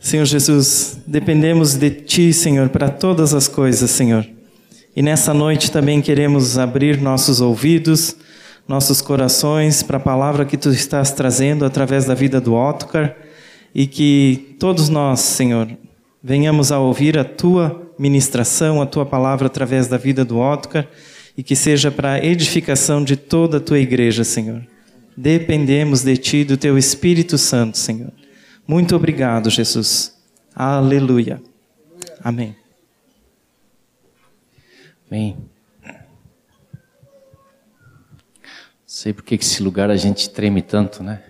Senhor 0.00 0.24
Jesus, 0.24 0.98
dependemos 1.06 1.74
de 1.74 1.90
Ti, 1.90 2.32
Senhor, 2.32 2.70
para 2.70 2.88
todas 2.88 3.34
as 3.34 3.46
coisas, 3.46 3.90
Senhor. 3.90 4.26
E 4.96 5.02
nessa 5.02 5.34
noite 5.34 5.70
também 5.70 6.00
queremos 6.00 6.56
abrir 6.56 6.98
nossos 6.98 7.42
ouvidos, 7.42 8.16
nossos 8.66 9.02
corações 9.02 9.82
para 9.82 9.98
a 9.98 10.00
palavra 10.00 10.46
que 10.46 10.56
Tu 10.56 10.70
estás 10.70 11.12
trazendo 11.12 11.66
através 11.66 12.06
da 12.06 12.14
vida 12.14 12.40
do 12.40 12.54
Otcar 12.54 13.14
e 13.74 13.86
que 13.86 14.56
todos 14.58 14.88
nós, 14.88 15.20
Senhor, 15.20 15.68
venhamos 16.24 16.72
a 16.72 16.80
ouvir 16.80 17.18
a 17.18 17.24
Tua 17.24 17.92
ministração, 17.98 18.80
a 18.80 18.86
Tua 18.86 19.04
palavra 19.04 19.48
através 19.48 19.86
da 19.86 19.98
vida 19.98 20.24
do 20.24 20.38
Otcar 20.38 20.88
e 21.36 21.42
que 21.42 21.54
seja 21.54 21.90
para 21.90 22.24
edificação 22.24 23.04
de 23.04 23.16
toda 23.16 23.58
a 23.58 23.60
Tua 23.60 23.78
igreja, 23.78 24.24
Senhor. 24.24 24.66
Dependemos 25.14 26.02
de 26.02 26.16
Ti, 26.16 26.42
do 26.42 26.56
Teu 26.56 26.78
Espírito 26.78 27.36
Santo, 27.36 27.76
Senhor. 27.76 28.19
Muito 28.70 28.94
obrigado, 28.94 29.50
Jesus. 29.50 30.16
Aleluia. 30.54 31.42
Amém. 32.22 32.54
Amém. 35.08 35.36
Sei 38.86 39.12
por 39.12 39.24
que 39.24 39.34
esse 39.34 39.60
lugar 39.60 39.90
a 39.90 39.96
gente 39.96 40.30
treme 40.30 40.62
tanto, 40.62 41.02
né? 41.02 41.20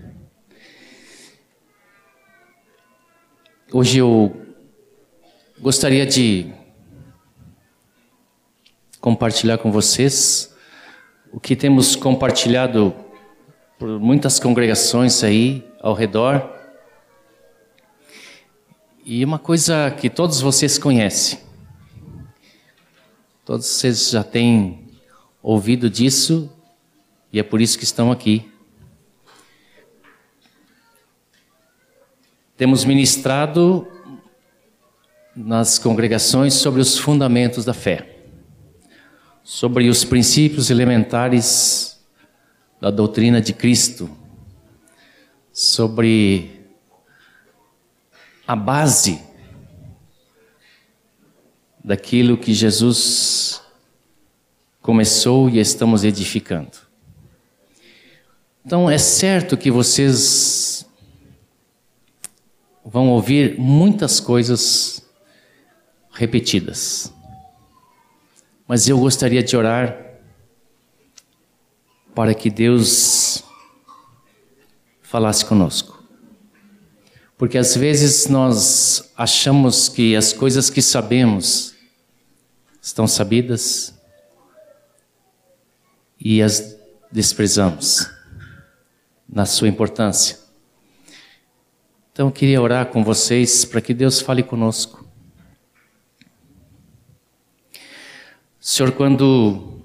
Hoje 3.73 3.97
eu 3.97 4.37
gostaria 5.59 6.05
de 6.05 6.53
compartilhar 9.01 9.57
com 9.57 9.73
vocês 9.73 10.55
o 11.33 11.41
que 11.41 11.57
temos 11.57 11.97
compartilhado 11.97 12.95
por 13.79 13.99
muitas 13.99 14.39
congregações 14.39 15.25
aí 15.25 15.67
ao 15.81 15.95
redor 15.95 16.60
e 19.05 19.25
uma 19.25 19.39
coisa 19.39 19.91
que 19.91 20.11
todos 20.11 20.41
vocês 20.41 20.79
conhecem, 20.79 21.41
todos 23.45 23.67
vocês 23.67 24.11
já 24.11 24.23
têm 24.23 24.87
ouvido 25.43 25.89
disso 25.89 26.51
e 27.33 27.39
é 27.39 27.43
por 27.43 27.61
isso 27.61 27.79
que 27.79 27.85
estão 27.85 28.13
aqui. 28.13 28.51
Temos 32.57 32.85
ministrado 32.85 33.89
nas 35.35 35.79
congregações 35.79 36.55
sobre 36.55 36.81
os 36.83 36.99
fundamentos 36.99 37.65
da 37.65 37.73
fé, 37.73 38.19
sobre 39.43 39.89
os 39.89 40.05
princípios 40.05 40.69
elementares 40.69 41.99
da 42.79 42.91
doutrina 42.91 43.41
de 43.41 43.55
Cristo, 43.55 44.11
sobre 45.51 46.60
a 48.51 48.57
base 48.57 49.23
daquilo 51.85 52.37
que 52.37 52.53
Jesus 52.53 53.63
começou 54.83 55.49
e 55.49 55.61
estamos 55.61 56.03
edificando. 56.03 56.77
Então 58.67 58.91
é 58.91 58.99
certo 58.99 59.57
que 59.57 59.71
vocês 59.71 60.85
vão 62.85 63.11
ouvir 63.11 63.57
muitas 63.57 64.19
coisas 64.19 65.09
repetidas. 66.11 67.13
Mas 68.67 68.89
eu 68.89 68.99
gostaria 68.99 69.45
de 69.45 69.57
orar 69.57 69.97
para 72.17 72.35
que 72.35 72.51
Deus 72.51 73.45
falasse 75.03 75.45
conosco. 75.45 76.00
Porque 77.41 77.57
às 77.57 77.75
vezes 77.75 78.27
nós 78.27 79.15
achamos 79.17 79.89
que 79.89 80.15
as 80.15 80.31
coisas 80.31 80.69
que 80.69 80.83
sabemos 80.83 81.75
estão 82.83 83.07
sabidas 83.07 83.99
e 86.21 86.43
as 86.43 86.77
desprezamos 87.11 88.11
na 89.27 89.47
sua 89.47 89.69
importância. 89.69 90.39
Então 92.13 92.27
eu 92.27 92.31
queria 92.31 92.61
orar 92.61 92.85
com 92.89 93.03
vocês 93.03 93.65
para 93.65 93.81
que 93.81 93.95
Deus 93.95 94.21
fale 94.21 94.43
conosco. 94.43 95.09
Senhor, 98.61 98.93
quando 98.93 99.81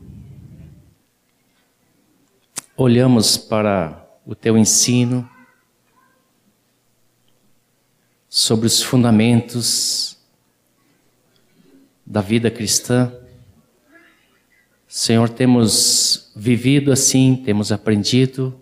olhamos 2.75 3.37
para 3.37 4.05
o 4.25 4.35
teu 4.35 4.57
ensino, 4.57 5.33
sobre 8.37 8.67
os 8.67 8.83
fundamentos 8.83 10.17
da 12.05 12.19
vida 12.19 12.51
cristã. 12.51 13.13
Senhor, 14.89 15.29
temos 15.29 16.33
vivido 16.35 16.91
assim, 16.91 17.41
temos 17.45 17.71
aprendido, 17.71 18.59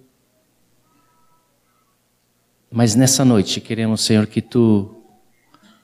mas 2.69 2.93
nessa 2.93 3.25
noite 3.25 3.59
queremos, 3.59 4.01
Senhor, 4.01 4.27
que 4.27 4.43
tu 4.43 4.95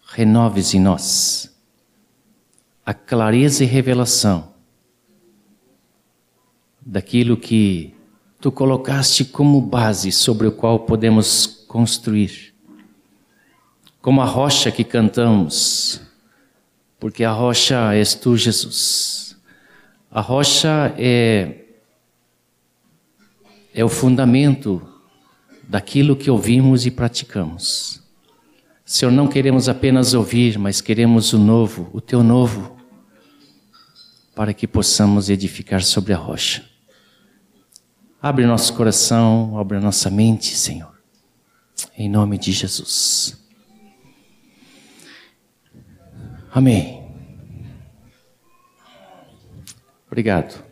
renoves 0.05 0.75
em 0.75 0.79
nós 0.79 1.51
a 2.85 2.93
clareza 2.93 3.63
e 3.63 3.67
revelação 3.67 4.53
daquilo 6.79 7.35
que 7.35 7.95
tu 8.39 8.51
colocaste 8.51 9.25
como 9.25 9.59
base 9.59 10.11
sobre 10.11 10.45
o 10.45 10.51
qual 10.51 10.81
podemos 10.81 11.47
construir 11.67 12.48
como 14.01 14.21
a 14.21 14.25
rocha 14.25 14.71
que 14.71 14.83
cantamos, 14.83 16.01
porque 16.99 17.23
a 17.23 17.31
rocha 17.31 17.93
és 17.93 18.13
tu, 18.15 18.35
Jesus. 18.37 19.37
A 20.11 20.21
rocha 20.21 20.93
é, 20.97 21.65
é 23.73 23.83
o 23.83 23.89
fundamento 23.89 24.81
daquilo 25.63 26.15
que 26.15 26.31
ouvimos 26.31 26.85
e 26.85 26.91
praticamos. 26.91 28.01
Senhor, 28.83 29.11
não 29.11 29.27
queremos 29.27 29.69
apenas 29.69 30.15
ouvir, 30.15 30.57
mas 30.57 30.81
queremos 30.81 31.31
o 31.31 31.37
novo, 31.37 31.89
o 31.93 32.01
teu 32.01 32.23
novo, 32.23 32.75
para 34.33 34.53
que 34.53 34.67
possamos 34.67 35.29
edificar 35.29 35.83
sobre 35.83 36.11
a 36.11 36.17
rocha. 36.17 36.65
Abre 38.21 38.45
nosso 38.45 38.73
coração, 38.73 39.59
abre 39.59 39.79
nossa 39.79 40.09
mente, 40.09 40.55
Senhor, 40.55 40.99
em 41.95 42.09
nome 42.09 42.37
de 42.37 42.51
Jesus. 42.51 43.38
Amém. 46.51 47.03
Obrigado. 50.07 50.63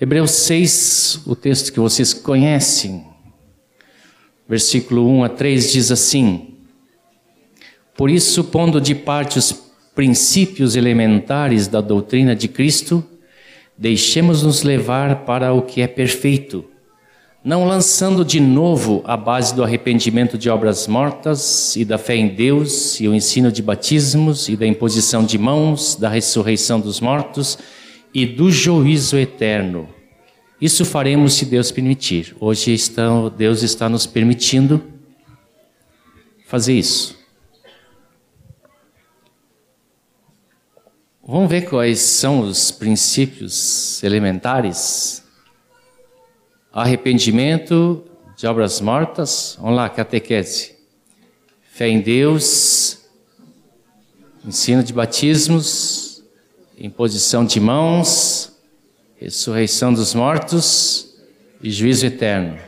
Hebreus 0.00 0.30
6, 0.30 1.22
o 1.26 1.36
texto 1.36 1.72
que 1.72 1.78
vocês 1.78 2.14
conhecem, 2.14 3.06
versículo 4.48 5.06
1 5.08 5.24
a 5.24 5.28
3 5.28 5.72
diz 5.72 5.90
assim: 5.90 6.56
Por 7.94 8.10
isso, 8.10 8.44
pondo 8.44 8.80
de 8.80 8.94
parte 8.94 9.38
os 9.38 9.52
princípios 9.94 10.74
elementares 10.74 11.68
da 11.68 11.80
doutrina 11.80 12.34
de 12.34 12.48
Cristo, 12.48 13.04
deixemos-nos 13.76 14.62
levar 14.62 15.24
para 15.24 15.52
o 15.52 15.62
que 15.62 15.82
é 15.82 15.86
perfeito 15.86 16.64
não 17.44 17.66
lançando 17.66 18.24
de 18.24 18.40
novo 18.40 19.02
a 19.04 19.18
base 19.18 19.54
do 19.54 19.62
arrependimento 19.62 20.38
de 20.38 20.48
obras 20.48 20.88
mortas 20.88 21.76
e 21.76 21.84
da 21.84 21.98
fé 21.98 22.16
em 22.16 22.28
Deus 22.28 22.98
e 22.98 23.06
o 23.06 23.14
ensino 23.14 23.52
de 23.52 23.62
batismos 23.62 24.48
e 24.48 24.56
da 24.56 24.66
imposição 24.66 25.22
de 25.22 25.36
mãos, 25.36 25.94
da 25.94 26.08
ressurreição 26.08 26.80
dos 26.80 27.00
mortos 27.00 27.58
e 28.14 28.24
do 28.24 28.50
juízo 28.50 29.18
eterno. 29.18 29.86
Isso 30.58 30.86
faremos 30.86 31.34
se 31.34 31.44
Deus 31.44 31.70
permitir. 31.70 32.34
Hoje 32.40 32.74
Deus 33.36 33.62
está 33.62 33.90
nos 33.90 34.06
permitindo 34.06 34.82
fazer 36.46 36.72
isso. 36.72 37.22
Vamos 41.26 41.50
ver 41.50 41.68
quais 41.68 41.98
são 42.00 42.40
os 42.40 42.70
princípios 42.70 44.02
elementares 44.02 45.23
arrependimento 46.82 48.04
de 48.36 48.46
obras 48.46 48.80
mortas. 48.80 49.56
Vamos 49.60 49.76
lá, 49.76 49.88
catequese. 49.88 50.74
Fé 51.62 51.88
em 51.88 52.00
Deus, 52.00 52.98
ensino 54.44 54.82
de 54.82 54.92
batismos, 54.92 56.22
imposição 56.76 57.44
de 57.44 57.60
mãos, 57.60 58.52
ressurreição 59.16 59.92
dos 59.92 60.14
mortos 60.14 61.14
e 61.62 61.70
juízo 61.70 62.06
eterno. 62.06 62.58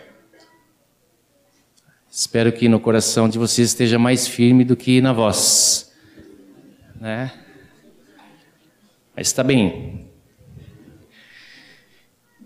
Espero 2.11 2.53
que 2.53 2.69
no 2.69 2.81
coração 2.81 3.29
de 3.29 3.39
vocês 3.39 3.69
esteja 3.69 3.99
mais 3.99 4.27
firme 4.27 4.65
do 4.65 4.77
que 4.77 5.01
na 5.01 5.13
voz, 5.13 5.93
né? 6.99 7.33
Mas 9.15 9.27
está 9.29 9.43
bem. 9.43 10.06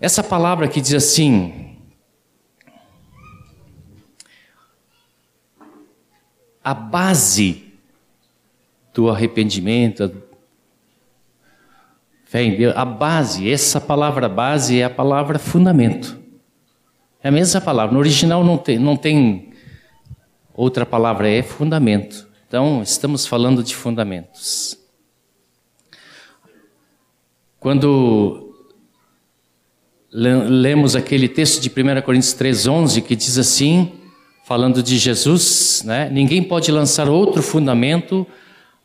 Essa 0.01 0.25
palavra 0.25 0.67
que 0.67 0.81
diz 0.81 0.95
assim: 0.95 1.77
a 6.65 6.73
base 6.73 7.75
do 8.95 9.11
arrependimento, 9.11 10.11
fé 12.25 12.43
em 12.43 12.57
Deus, 12.57 12.75
a 12.75 12.85
base, 12.87 13.51
essa 13.51 13.79
palavra 13.79 14.27
base 14.27 14.81
é 14.81 14.85
a 14.85 14.91
palavra 14.91 15.39
fundamento. 15.39 16.19
É 17.23 17.29
a 17.29 17.33
mesma 17.33 17.61
palavra. 17.61 17.93
No 17.93 17.99
original 17.99 18.43
não 18.43 18.57
tem, 18.57 18.79
não 18.79 18.97
tem 18.97 19.53
outra 20.55 20.87
palavra, 20.87 21.29
é 21.29 21.43
fundamento. 21.43 22.27
Então, 22.49 22.83
estamos 22.83 23.27
falando 23.27 23.63
de 23.63 23.77
fundamentos. 23.77 24.79
Quando 27.59 28.50
lemos 30.13 30.97
aquele 30.97 31.29
texto 31.29 31.61
de 31.61 31.69
1 31.69 32.03
Coríntios 32.03 32.35
3,11 32.35 33.03
que 33.03 33.15
diz 33.15 33.39
assim, 33.39 33.93
falando 34.45 34.83
de 34.83 34.99
Jesus, 34.99 35.83
né? 35.85 36.09
ninguém 36.11 36.43
pode 36.43 36.71
lançar 36.73 37.09
outro 37.09 37.43
fundamento 37.43 38.27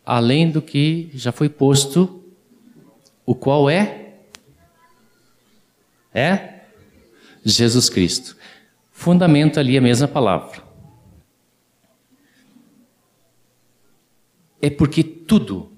além 0.06 0.52
do 0.52 0.62
que 0.62 1.10
já 1.14 1.32
foi 1.32 1.50
posto 1.50 2.24
o 3.26 3.34
qual 3.34 3.70
é? 3.70 4.14
É? 6.14 6.62
Jesus 7.44 7.90
Cristo. 7.90 8.38
Fundamento 8.92 9.60
ali 9.60 9.76
é 9.76 9.80
a 9.80 9.82
mesma 9.82 10.08
palavra. 10.08 10.64
É 14.62 14.70
porque 14.70 15.04
tudo 15.04 15.72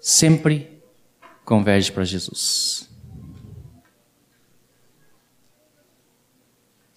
sempre 0.00 0.82
converge 1.44 1.90
para 1.90 2.04
Jesus. 2.04 2.91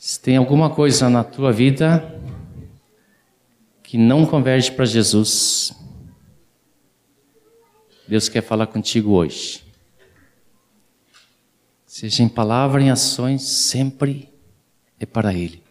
Se 0.08 0.20
tem 0.20 0.38
alguma 0.38 0.70
coisa 0.70 1.10
na 1.10 1.24
tua 1.24 1.52
vida 1.52 2.22
que 3.82 3.98
não 3.98 4.24
converge 4.24 4.72
para 4.72 4.86
Jesus, 4.86 5.74
Deus 8.08 8.30
quer 8.30 8.44
falar 8.44 8.68
contigo 8.68 9.14
hoje. 9.14 9.64
Seja 11.88 12.22
em 12.22 12.30
palavra, 12.30 12.84
em 12.84 12.92
ações, 12.92 13.42
sempre 13.42 14.30
é 15.00 15.08
para 15.08 15.34
Ele. 15.34 15.64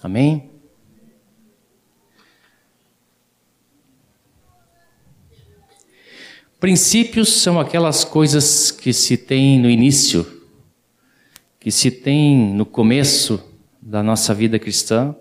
Amém? 0.00 0.48
Princípios 6.60 7.42
são 7.42 7.58
aquelas 7.58 8.04
coisas 8.04 8.70
que 8.70 8.92
se 8.92 9.16
tem 9.16 9.58
no 9.58 9.68
início, 9.68 10.35
que 11.66 11.72
se 11.72 11.90
tem 11.90 12.54
no 12.54 12.64
começo 12.64 13.42
da 13.82 14.00
nossa 14.00 14.32
vida 14.32 14.56
cristã, 14.56 15.16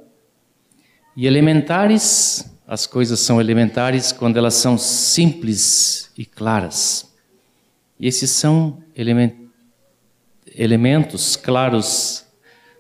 e 1.18 1.25
elementares 1.25 2.56
as 2.68 2.86
coisas 2.86 3.19
são 3.19 3.42
elementares 3.42 4.12
quando 4.12 4.38
elas 4.38 4.53
são 4.53 4.77
simples 4.77 6.12
e 6.15 6.24
claras. 6.24 7.12
E 8.00 8.06
esses 8.06 8.30
são 8.30 8.77
elementos 10.56 11.36
claros, 11.36 12.24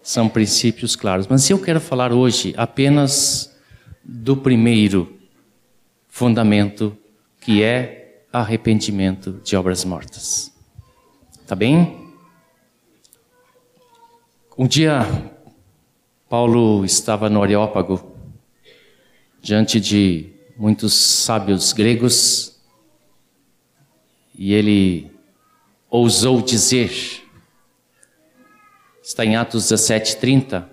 são 0.03 0.29
princípios 0.29 0.95
claros. 0.95 1.25
Mas 1.25 1.49
eu 1.49 1.59
quero 1.59 1.81
falar 1.81 2.13
hoje 2.13 2.53
apenas 2.55 3.51
do 4.03 4.37
primeiro 4.37 5.17
fundamento, 6.07 6.95
que 7.41 7.63
é 7.63 8.25
arrependimento 8.31 9.41
de 9.43 9.55
obras 9.55 9.83
mortas. 9.83 10.51
Tá 11.47 11.55
bem? 11.55 12.04
Um 14.57 14.65
dia, 14.67 15.01
Paulo 16.29 16.85
estava 16.85 17.29
no 17.29 17.43
Areópago 17.43 18.15
diante 19.41 19.81
de 19.81 20.31
muitos 20.55 20.93
sábios 20.93 21.73
gregos 21.73 22.57
e 24.33 24.53
ele 24.53 25.11
ousou 25.89 26.41
dizer, 26.41 26.89
está 29.03 29.25
em 29.25 29.35
Atos 29.35 29.65
17:30, 29.65 30.69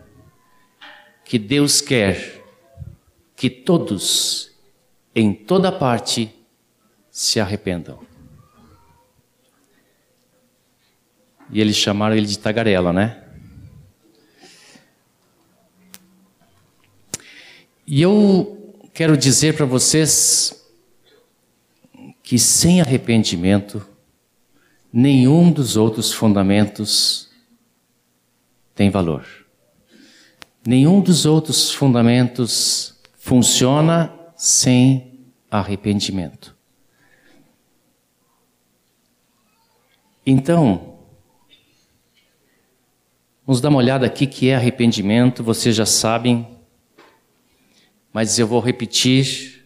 que 1.25 1.37
Deus 1.37 1.81
quer 1.81 2.40
que 3.34 3.50
todos, 3.50 4.52
em 5.12 5.34
toda 5.34 5.73
parte, 5.73 6.32
se 7.11 7.40
arrependam. 7.40 7.99
E 11.50 11.61
eles 11.61 11.75
chamaram 11.75 12.14
ele 12.14 12.26
de 12.26 12.38
tagarela, 12.38 12.93
né? 12.93 13.22
E 17.94 18.00
eu 18.00 18.75
quero 18.94 19.19
dizer 19.19 19.55
para 19.55 19.67
vocês 19.67 20.67
que 22.23 22.39
sem 22.39 22.81
arrependimento, 22.81 23.87
nenhum 24.91 25.53
dos 25.53 25.77
outros 25.77 26.11
fundamentos 26.11 27.31
tem 28.75 28.89
valor. 28.89 29.27
Nenhum 30.67 31.03
dos 31.03 31.27
outros 31.27 31.71
fundamentos 31.71 32.99
funciona 33.19 34.11
sem 34.39 35.27
arrependimento. 35.50 36.56
Então, 40.25 40.97
vamos 43.47 43.61
dar 43.61 43.69
uma 43.69 43.77
olhada 43.77 44.06
aqui 44.06 44.27
que 44.27 44.49
é 44.49 44.56
arrependimento, 44.56 45.44
vocês 45.44 45.77
já 45.77 45.85
sabem, 45.85 46.62
mas 48.12 48.38
eu 48.38 48.47
vou 48.47 48.61
repetir. 48.61 49.64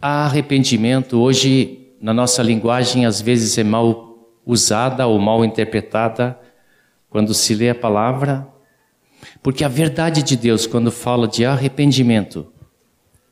Arrependimento 0.00 1.20
hoje, 1.20 1.88
na 2.00 2.12
nossa 2.12 2.42
linguagem, 2.42 3.06
às 3.06 3.20
vezes 3.20 3.56
é 3.58 3.64
mal 3.64 4.10
usada 4.44 5.06
ou 5.06 5.18
mal 5.18 5.44
interpretada 5.44 6.38
quando 7.08 7.34
se 7.34 7.54
lê 7.54 7.70
a 7.70 7.74
palavra, 7.74 8.48
porque 9.42 9.64
a 9.64 9.68
verdade 9.68 10.22
de 10.22 10.36
Deus, 10.36 10.66
quando 10.66 10.90
fala 10.90 11.28
de 11.28 11.44
arrependimento, 11.44 12.50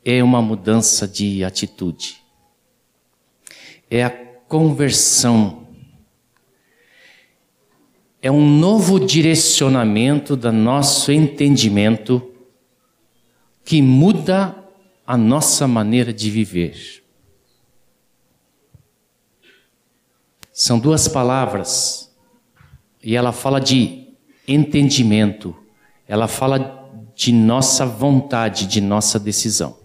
é 0.04 0.22
uma 0.22 0.43
mudança 0.43 1.08
de 1.08 1.44
atitude, 1.44 2.19
é 3.90 4.04
a 4.04 4.11
conversão, 4.11 5.66
é 8.20 8.31
um 8.31 8.46
novo 8.46 8.99
direcionamento 8.99 10.37
do 10.37 10.52
nosso 10.52 11.12
entendimento 11.12 12.34
que 13.69 13.82
muda 13.82 14.67
a 15.06 15.15
nossa 15.15 15.69
maneira 15.69 16.11
de 16.11 16.31
viver. 16.31 17.04
São 20.50 20.78
duas 20.78 21.07
palavras 21.07 22.11
e 23.04 23.14
ela 23.14 23.31
fala 23.31 23.61
de 23.61 24.09
entendimento, 24.49 25.54
ela 26.07 26.26
fala 26.26 26.90
de 27.14 27.31
nossa 27.31 27.85
vontade, 27.85 28.66
de 28.66 28.81
nossa 28.81 29.21
decisão. 29.21 29.78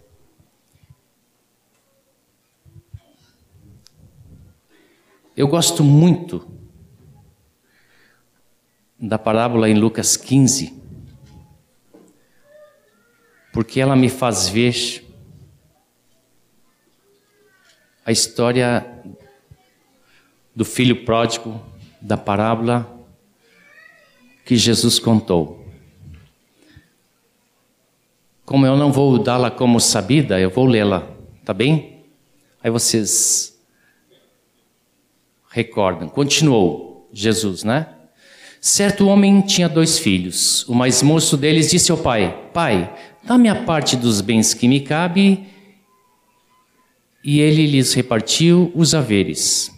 Eu 5.36 5.50
gosto 5.50 5.84
muito 5.84 6.50
da 8.98 9.20
parábola 9.20 9.70
em 9.70 9.78
Lucas 9.78 10.16
15, 10.16 10.83
porque 13.54 13.80
ela 13.80 13.96
me 13.96 14.10
faz 14.10 14.50
ver 14.50 15.06
a 18.04 18.12
história 18.12 18.86
do 20.56 20.66
filho 20.66 21.06
pródigo, 21.06 21.64
da 22.02 22.18
parábola 22.18 22.90
que 24.44 24.58
Jesus 24.58 25.00
contou. 25.00 25.66
Como 28.44 28.66
eu 28.66 28.76
não 28.76 28.92
vou 28.92 29.18
dá-la 29.20 29.50
como 29.50 29.80
sabida, 29.80 30.40
eu 30.40 30.50
vou 30.50 30.66
lê-la, 30.66 31.08
tá 31.46 31.54
bem? 31.54 32.04
Aí 32.62 32.72
vocês 32.72 33.58
recordam. 35.50 36.10
Continuou 36.10 37.08
Jesus, 37.14 37.64
né? 37.64 37.88
Certo 38.60 39.08
homem 39.08 39.42
tinha 39.42 39.70
dois 39.70 40.00
filhos. 40.00 40.68
O 40.68 40.74
mais 40.74 41.04
moço 41.04 41.38
deles 41.38 41.70
disse 41.70 41.92
ao 41.92 41.98
pai: 41.98 42.50
Pai, 42.54 43.13
dá-me 43.26 43.50
a 43.50 43.56
parte 43.56 43.96
dos 43.96 44.22
bens 44.22 44.54
que 44.54 44.68
me 44.68 44.80
cabe. 44.80 45.44
E 47.24 47.40
ele 47.40 47.66
lhes 47.66 47.94
repartiu 47.94 48.72
os 48.76 48.94
haveres. 48.94 49.72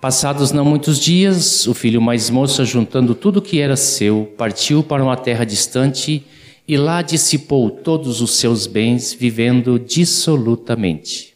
Passados 0.00 0.52
não 0.52 0.64
muitos 0.64 0.98
dias, 0.98 1.66
o 1.66 1.72
filho 1.72 2.02
mais 2.02 2.28
moço, 2.28 2.64
juntando 2.64 3.14
tudo 3.14 3.40
que 3.40 3.60
era 3.60 3.76
seu, 3.76 4.32
partiu 4.36 4.82
para 4.82 5.02
uma 5.02 5.16
terra 5.16 5.44
distante 5.44 6.24
e 6.68 6.76
lá 6.76 7.00
dissipou 7.00 7.70
todos 7.70 8.20
os 8.20 8.32
seus 8.32 8.66
bens, 8.66 9.12
vivendo 9.12 9.78
dissolutamente. 9.78 11.34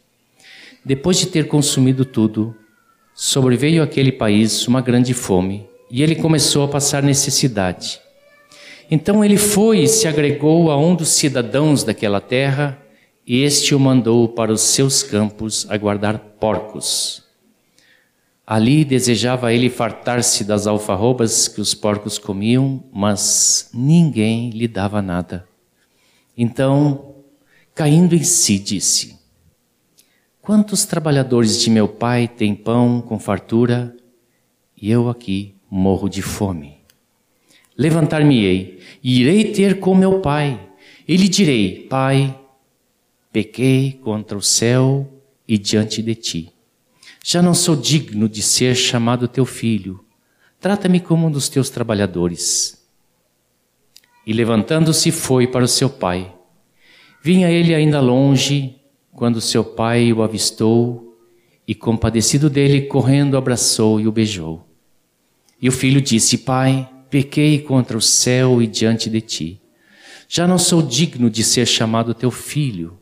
Depois 0.85 1.19
de 1.19 1.27
ter 1.27 1.47
consumido 1.47 2.05
tudo, 2.05 2.55
sobreveio 3.15 3.83
àquele 3.83 4.13
país 4.13 4.67
uma 4.67 4.81
grande 4.81 5.15
fome 5.15 5.67
e 5.91 6.03
ele 6.03 6.17
começou 6.17 6.65
a 6.65 6.69
passar 6.69 7.03
necessidade. 7.03 8.01
Então 8.90 9.25
ele 9.25 9.37
foi 9.37 9.85
e 9.85 9.88
se 9.88 10.09
agregou 10.09 10.68
a 10.68 10.76
um 10.76 10.97
dos 10.97 11.11
cidadãos 11.11 11.85
daquela 11.85 12.20
terra 12.20 12.76
e 13.25 13.42
este 13.42 13.73
o 13.73 13.78
mandou 13.78 14.28
para 14.28 14.52
os 14.52 14.62
seus 14.62 15.04
campos 15.04 15.64
a 15.70 15.76
guardar 15.76 16.18
porcos. 16.18 17.23
Ali 18.44 18.85
desejava 18.85 19.54
ele 19.54 19.70
fartar-se 19.70 20.42
das 20.42 20.66
alfarrobas 20.66 21.47
que 21.47 21.61
os 21.61 21.73
porcos 21.73 22.18
comiam, 22.18 22.82
mas 22.92 23.70
ninguém 23.73 24.50
lhe 24.50 24.66
dava 24.66 25.00
nada. 25.00 25.47
Então, 26.37 27.14
caindo 27.73 28.16
em 28.16 28.25
si, 28.25 28.59
disse: 28.59 29.16
Quantos 30.42 30.85
trabalhadores 30.85 31.61
de 31.61 31.70
meu 31.70 31.87
pai 31.87 32.26
têm 32.26 32.56
pão 32.56 33.00
com 33.00 33.20
fartura 33.20 33.97
e 34.76 34.90
eu 34.90 35.09
aqui 35.09 35.54
morro 35.70 36.09
de 36.09 36.23
fome? 36.23 36.80
Levantar-me-ei 37.77 38.81
e 39.03 39.21
irei 39.21 39.53
ter 39.53 39.81
com 39.81 39.95
meu 39.95 40.21
pai. 40.21 40.69
E 41.07 41.17
lhe 41.17 41.29
direi: 41.29 41.87
Pai, 41.89 42.39
pequei 43.33 43.99
contra 44.03 44.37
o 44.37 44.43
céu 44.43 45.09
e 45.47 45.57
diante 45.57 46.03
de 46.03 46.15
ti 46.15 46.53
já 47.25 47.43
não 47.43 47.55
sou 47.55 47.77
digno 47.77 48.29
de 48.29 48.43
ser 48.43 48.75
chamado 48.75 49.29
teu 49.29 49.45
filho. 49.45 50.05
Trata-me 50.59 51.00
como 51.00 51.27
um 51.27 51.31
dos 51.31 51.49
teus 51.49 51.71
trabalhadores. 51.71 52.87
E 54.27 54.33
levantando-se 54.33 55.11
foi 55.11 55.47
para 55.47 55.65
o 55.65 55.69
seu 55.69 55.89
pai. 55.89 56.35
Vinha 57.23 57.50
ele 57.50 57.75
ainda 57.75 58.00
longe, 58.00 58.77
quando 59.12 59.41
seu 59.41 59.65
pai 59.65 60.12
o 60.12 60.23
avistou, 60.23 61.19
e 61.67 61.75
compadecido 61.75 62.50
dele, 62.50 62.83
correndo, 62.83 63.37
abraçou 63.37 64.00
e 64.00 64.07
o 64.07 64.12
beijou. 64.12 64.67
E 65.61 65.69
o 65.69 65.73
filho 65.73 66.00
disse: 66.00 66.39
Pai, 66.39 66.89
pequei 67.11 67.59
contra 67.59 67.99
o 67.99 68.00
céu 68.00 68.62
e 68.62 68.67
diante 68.67 69.11
de 69.11 69.21
ti. 69.21 69.61
Já 70.29 70.47
não 70.47 70.59
sou 70.59 70.81
digno 70.81 71.29
de 71.29 71.43
ser 71.43 71.67
chamado 71.67 72.14
teu 72.14 72.31
filho. 72.31 72.97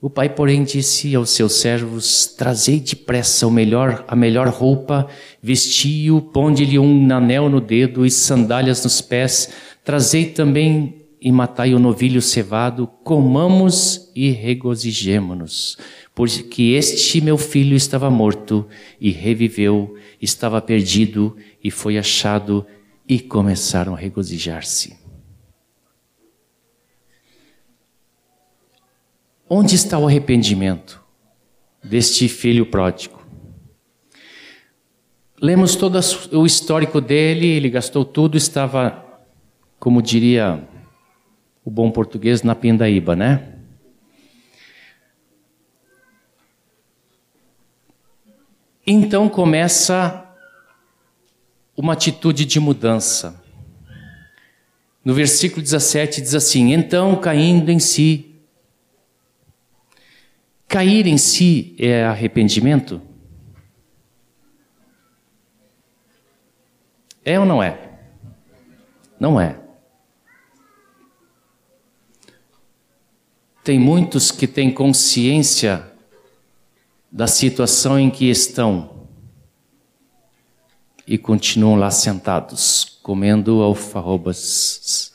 O 0.00 0.08
pai, 0.08 0.28
porém, 0.28 0.62
disse 0.62 1.14
aos 1.14 1.30
seus 1.30 1.54
servos: 1.54 2.26
Trazei 2.26 2.78
depressa 2.78 3.46
o 3.46 3.50
melhor, 3.50 4.04
a 4.06 4.14
melhor 4.14 4.48
roupa, 4.48 5.08
vesti-o, 5.42 6.20
ponde-lhe 6.20 6.78
um 6.78 7.12
anel 7.12 7.48
no 7.48 7.60
dedo 7.60 8.06
e 8.06 8.10
sandálias 8.10 8.84
nos 8.84 9.00
pés. 9.00 9.50
Trazei 9.82 10.26
também 10.26 11.04
e 11.24 11.32
matai 11.32 11.72
o 11.72 11.78
novilho 11.78 12.20
cevado, 12.20 12.86
comamos 13.02 14.10
e 14.14 14.30
regozijemo-nos. 14.30 15.78
Porque 16.14 16.74
este 16.74 17.22
meu 17.22 17.38
filho 17.38 17.74
estava 17.74 18.10
morto 18.10 18.68
e 19.00 19.10
reviveu, 19.10 19.94
estava 20.20 20.60
perdido 20.60 21.34
e 21.62 21.70
foi 21.70 21.96
achado, 21.96 22.66
e 23.08 23.20
começaram 23.20 23.94
a 23.94 23.98
regozijar-se. 23.98 24.98
Onde 29.48 29.74
está 29.74 29.98
o 29.98 30.06
arrependimento 30.06 31.02
deste 31.82 32.28
filho 32.28 32.66
pródigo? 32.66 33.22
Lemos 35.40 35.76
todo 35.76 36.00
o 36.32 36.46
histórico 36.46 37.00
dele, 37.00 37.46
ele 37.46 37.68
gastou 37.68 38.04
tudo, 38.04 38.38
estava, 38.38 39.04
como 39.78 40.00
diria 40.00 40.66
o 41.62 41.70
bom 41.70 41.90
português, 41.90 42.42
na 42.42 42.54
pindaíba, 42.54 43.14
né? 43.14 43.50
Então 48.86 49.28
começa 49.28 50.23
uma 51.76 51.92
atitude 51.92 52.44
de 52.44 52.60
mudança. 52.60 53.42
No 55.04 55.14
versículo 55.14 55.62
17 55.62 56.20
diz 56.20 56.34
assim: 56.34 56.72
Então, 56.72 57.16
caindo 57.16 57.70
em 57.70 57.78
si, 57.78 58.34
Cair 60.74 61.06
em 61.06 61.16
si 61.16 61.76
é 61.78 62.04
arrependimento? 62.04 63.00
É 67.24 67.38
ou 67.38 67.46
não 67.46 67.62
é? 67.62 67.78
Não 69.20 69.40
é. 69.40 69.56
Tem 73.62 73.78
muitos 73.78 74.32
que 74.32 74.48
têm 74.48 74.68
consciência 74.68 75.92
da 77.08 77.28
situação 77.28 77.96
em 77.96 78.10
que 78.10 78.28
estão 78.28 78.93
e 81.06 81.18
continuam 81.18 81.76
lá 81.76 81.90
sentados, 81.90 82.98
comendo 83.02 83.62
alfarrobas 83.62 85.12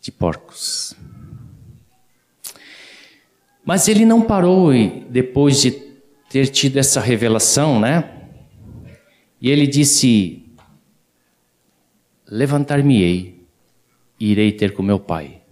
de 0.00 0.12
porcos. 0.12 0.94
Mas 3.64 3.88
ele 3.88 4.04
não 4.04 4.20
parou 4.22 4.72
depois 5.08 5.60
de 5.62 5.70
ter 6.28 6.48
tido 6.48 6.78
essa 6.78 7.00
revelação, 7.00 7.78
né? 7.78 8.28
E 9.40 9.48
ele 9.50 9.66
disse: 9.66 10.44
Levantar-me-ei 12.26 13.46
e 14.18 14.30
irei 14.32 14.52
ter 14.52 14.74
com 14.74 14.82
meu 14.82 14.98
pai. 14.98 15.42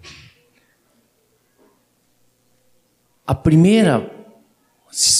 A 3.27 3.35
primeira 3.35 4.11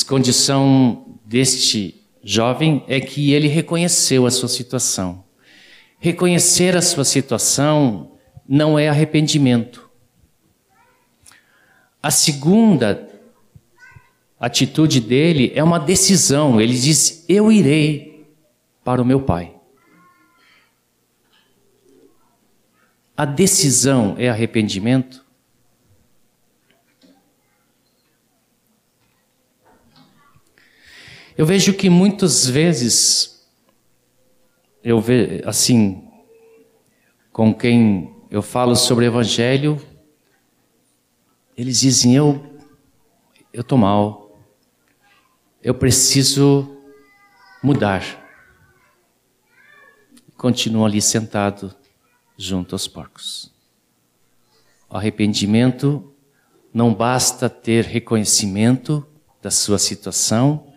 condição 0.09 1.19
deste 1.25 2.00
jovem 2.31 2.85
é 2.87 3.01
que 3.01 3.33
ele 3.33 3.49
reconheceu 3.49 4.25
a 4.25 4.31
sua 4.31 4.49
situação. 4.49 5.25
Reconhecer 5.99 6.77
a 6.77 6.83
sua 6.83 7.05
situação 7.05 8.13
não 8.49 8.79
é 8.79 8.89
arrependimento. 8.89 9.91
A 12.03 12.11
segunda 12.11 13.09
atitude 14.39 15.01
dele 15.01 15.53
é 15.55 15.63
uma 15.63 15.79
decisão. 15.79 16.61
Ele 16.61 16.79
diz: 16.79 17.25
Eu 17.29 17.51
irei 17.51 18.27
para 18.85 19.03
o 19.03 19.05
meu 19.05 19.21
pai. 19.21 19.55
A 23.17 23.25
decisão 23.25 24.15
é 24.19 24.31
arrependimento? 24.31 25.23
Eu 31.41 31.47
vejo 31.47 31.73
que 31.73 31.89
muitas 31.89 32.47
vezes, 32.47 33.49
eu 34.85 35.01
vejo 35.01 35.41
assim, 35.49 36.07
com 37.33 37.55
quem 37.55 38.15
eu 38.31 38.43
falo 38.43 38.77
sobre 38.77 39.07
o 39.07 39.09
Evangelho, 39.09 39.81
eles 41.57 41.81
dizem: 41.81 42.15
Eu 42.15 42.45
eu 43.55 43.65
tô 43.65 43.79
mal. 43.79 44.39
Eu 45.63 45.73
preciso 45.75 46.77
mudar. 47.63 48.05
Continuam 50.37 50.85
ali 50.85 51.01
sentado 51.01 51.75
junto 52.37 52.75
aos 52.75 52.87
porcos. 52.87 53.51
O 54.91 54.97
arrependimento 54.99 56.13
não 56.71 56.93
basta 56.93 57.49
ter 57.49 57.87
reconhecimento 57.87 59.07
da 59.41 59.51
sua 59.51 59.79
situação 59.79 60.70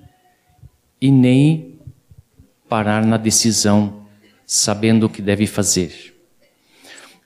e 1.04 1.12
nem 1.12 1.82
parar 2.70 3.06
na 3.06 3.18
decisão, 3.18 4.08
sabendo 4.46 5.08
o 5.08 5.10
que 5.10 5.22
deve 5.22 5.46
fazer. 5.46 6.16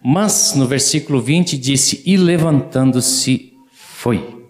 Mas 0.03 0.55
no 0.55 0.65
versículo 0.65 1.21
20 1.21 1.55
disse: 1.59 2.01
E 2.03 2.17
levantando-se, 2.17 3.53
foi. 3.71 4.47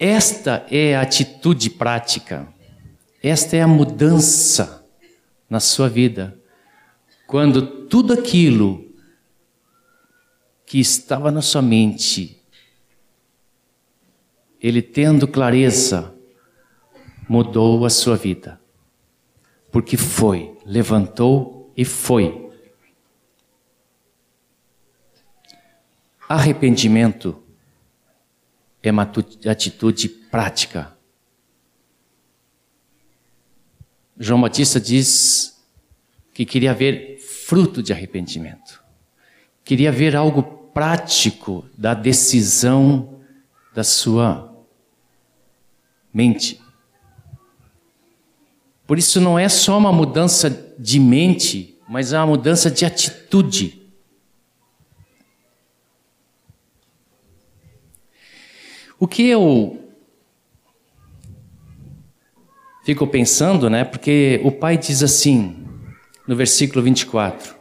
Esta 0.00 0.66
é 0.70 0.96
a 0.96 1.02
atitude 1.02 1.68
prática, 1.68 2.48
esta 3.22 3.54
é 3.54 3.60
a 3.60 3.68
mudança 3.68 4.86
na 5.48 5.60
sua 5.60 5.90
vida. 5.90 6.40
Quando 7.26 7.86
tudo 7.86 8.14
aquilo 8.14 8.82
que 10.64 10.80
estava 10.80 11.30
na 11.30 11.42
sua 11.42 11.60
mente, 11.60 12.42
ele 14.58 14.80
tendo 14.80 15.28
clareza, 15.28 16.15
mudou 17.28 17.84
a 17.84 17.90
sua 17.90 18.16
vida. 18.16 18.60
Porque 19.70 19.96
foi, 19.96 20.56
levantou 20.64 21.72
e 21.76 21.84
foi. 21.84 22.50
Arrependimento 26.28 27.40
é 28.82 28.90
uma 28.90 29.10
atitude 29.48 30.08
prática. 30.08 30.96
João 34.18 34.40
Batista 34.40 34.80
diz 34.80 35.62
que 36.32 36.44
queria 36.44 36.72
ver 36.72 37.18
fruto 37.18 37.82
de 37.82 37.92
arrependimento. 37.92 38.82
Queria 39.64 39.92
ver 39.92 40.16
algo 40.16 40.42
prático 40.42 41.68
da 41.76 41.94
decisão 41.94 43.20
da 43.74 43.84
sua 43.84 44.54
mente. 46.12 46.60
Por 48.86 48.98
isso 48.98 49.20
não 49.20 49.38
é 49.38 49.48
só 49.48 49.76
uma 49.76 49.92
mudança 49.92 50.74
de 50.78 51.00
mente, 51.00 51.76
mas 51.88 52.12
é 52.12 52.18
uma 52.18 52.26
mudança 52.26 52.70
de 52.70 52.84
atitude. 52.84 53.82
O 58.98 59.06
que 59.06 59.26
eu 59.26 59.82
fico 62.84 63.06
pensando, 63.06 63.68
né? 63.68 63.84
Porque 63.84 64.40
o 64.44 64.52
pai 64.52 64.78
diz 64.78 65.02
assim, 65.02 65.66
no 66.26 66.36
versículo 66.36 66.82
24: 66.82 67.56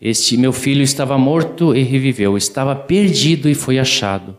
Este 0.00 0.36
meu 0.36 0.52
filho 0.52 0.82
estava 0.82 1.18
morto 1.18 1.76
e 1.76 1.82
reviveu, 1.82 2.36
estava 2.36 2.74
perdido 2.74 3.48
e 3.48 3.54
foi 3.54 3.78
achado. 3.78 4.36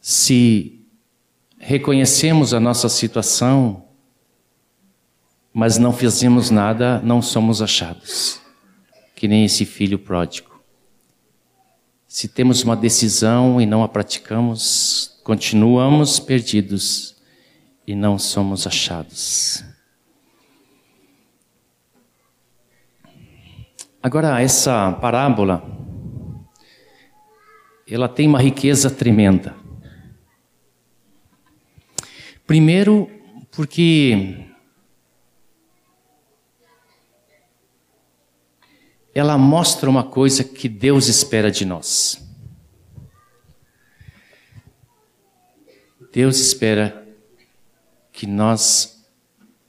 Se 0.00 0.73
reconhecemos 1.64 2.52
a 2.52 2.60
nossa 2.60 2.90
situação, 2.90 3.88
mas 5.50 5.78
não 5.78 5.94
fizemos 5.94 6.50
nada, 6.50 7.00
não 7.00 7.22
somos 7.22 7.62
achados, 7.62 8.38
que 9.16 9.26
nem 9.26 9.46
esse 9.46 9.64
filho 9.64 9.98
pródigo. 9.98 10.62
Se 12.06 12.28
temos 12.28 12.62
uma 12.62 12.76
decisão 12.76 13.62
e 13.62 13.64
não 13.64 13.82
a 13.82 13.88
praticamos, 13.88 15.18
continuamos 15.24 16.20
perdidos 16.20 17.16
e 17.86 17.94
não 17.94 18.18
somos 18.18 18.66
achados. 18.66 19.64
Agora, 24.02 24.38
essa 24.38 24.92
parábola, 24.92 25.64
ela 27.88 28.06
tem 28.06 28.28
uma 28.28 28.42
riqueza 28.42 28.90
tremenda. 28.90 29.63
Primeiro, 32.46 33.10
porque 33.50 34.44
ela 39.14 39.38
mostra 39.38 39.88
uma 39.88 40.04
coisa 40.04 40.44
que 40.44 40.68
Deus 40.68 41.08
espera 41.08 41.50
de 41.50 41.64
nós. 41.64 42.20
Deus 46.12 46.38
espera 46.38 47.06
que 48.12 48.26
nós 48.26 49.04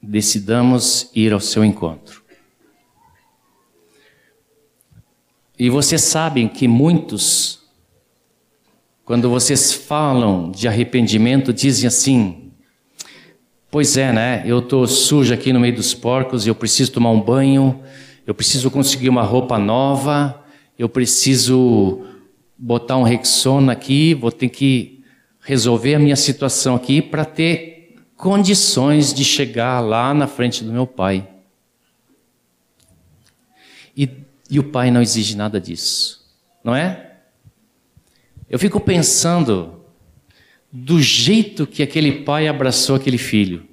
decidamos 0.02 1.10
ir 1.14 1.32
ao 1.32 1.40
seu 1.40 1.64
encontro. 1.64 2.22
E 5.58 5.70
vocês 5.70 6.02
sabem 6.02 6.46
que 6.48 6.68
muitos, 6.68 7.60
quando 9.04 9.30
vocês 9.30 9.72
falam 9.72 10.50
de 10.50 10.68
arrependimento, 10.68 11.52
dizem 11.52 11.88
assim: 11.88 12.45
Pois 13.70 13.96
é, 13.96 14.12
né? 14.12 14.42
Eu 14.46 14.60
estou 14.60 14.86
sujo 14.86 15.34
aqui 15.34 15.52
no 15.52 15.58
meio 15.58 15.74
dos 15.74 15.92
porcos, 15.92 16.46
eu 16.46 16.54
preciso 16.54 16.92
tomar 16.92 17.10
um 17.10 17.20
banho, 17.20 17.82
eu 18.26 18.34
preciso 18.34 18.70
conseguir 18.70 19.08
uma 19.08 19.22
roupa 19.22 19.58
nova, 19.58 20.42
eu 20.78 20.88
preciso 20.88 22.06
botar 22.56 22.96
um 22.96 23.02
Rexona 23.02 23.72
aqui, 23.72 24.14
vou 24.14 24.30
ter 24.30 24.48
que 24.48 25.04
resolver 25.40 25.96
a 25.96 25.98
minha 25.98 26.16
situação 26.16 26.76
aqui 26.76 27.02
para 27.02 27.24
ter 27.24 27.96
condições 28.16 29.12
de 29.12 29.24
chegar 29.24 29.80
lá 29.80 30.14
na 30.14 30.26
frente 30.26 30.64
do 30.64 30.72
meu 30.72 30.86
pai. 30.86 31.28
E, 33.96 34.08
e 34.48 34.58
o 34.58 34.64
pai 34.64 34.90
não 34.90 35.02
exige 35.02 35.36
nada 35.36 35.60
disso, 35.60 36.24
não 36.62 36.74
é? 36.74 37.14
Eu 38.48 38.58
fico 38.58 38.78
pensando 38.78 39.84
do 40.78 41.00
jeito 41.00 41.66
que 41.66 41.82
aquele 41.82 42.22
pai 42.22 42.46
abraçou 42.46 42.96
aquele 42.96 43.16
filho, 43.16 43.66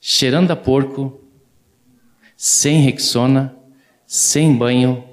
cheirando 0.00 0.50
a 0.50 0.56
porco, 0.56 1.20
sem 2.36 2.80
Rexona, 2.80 3.56
sem 4.04 4.52
banho, 4.52 5.08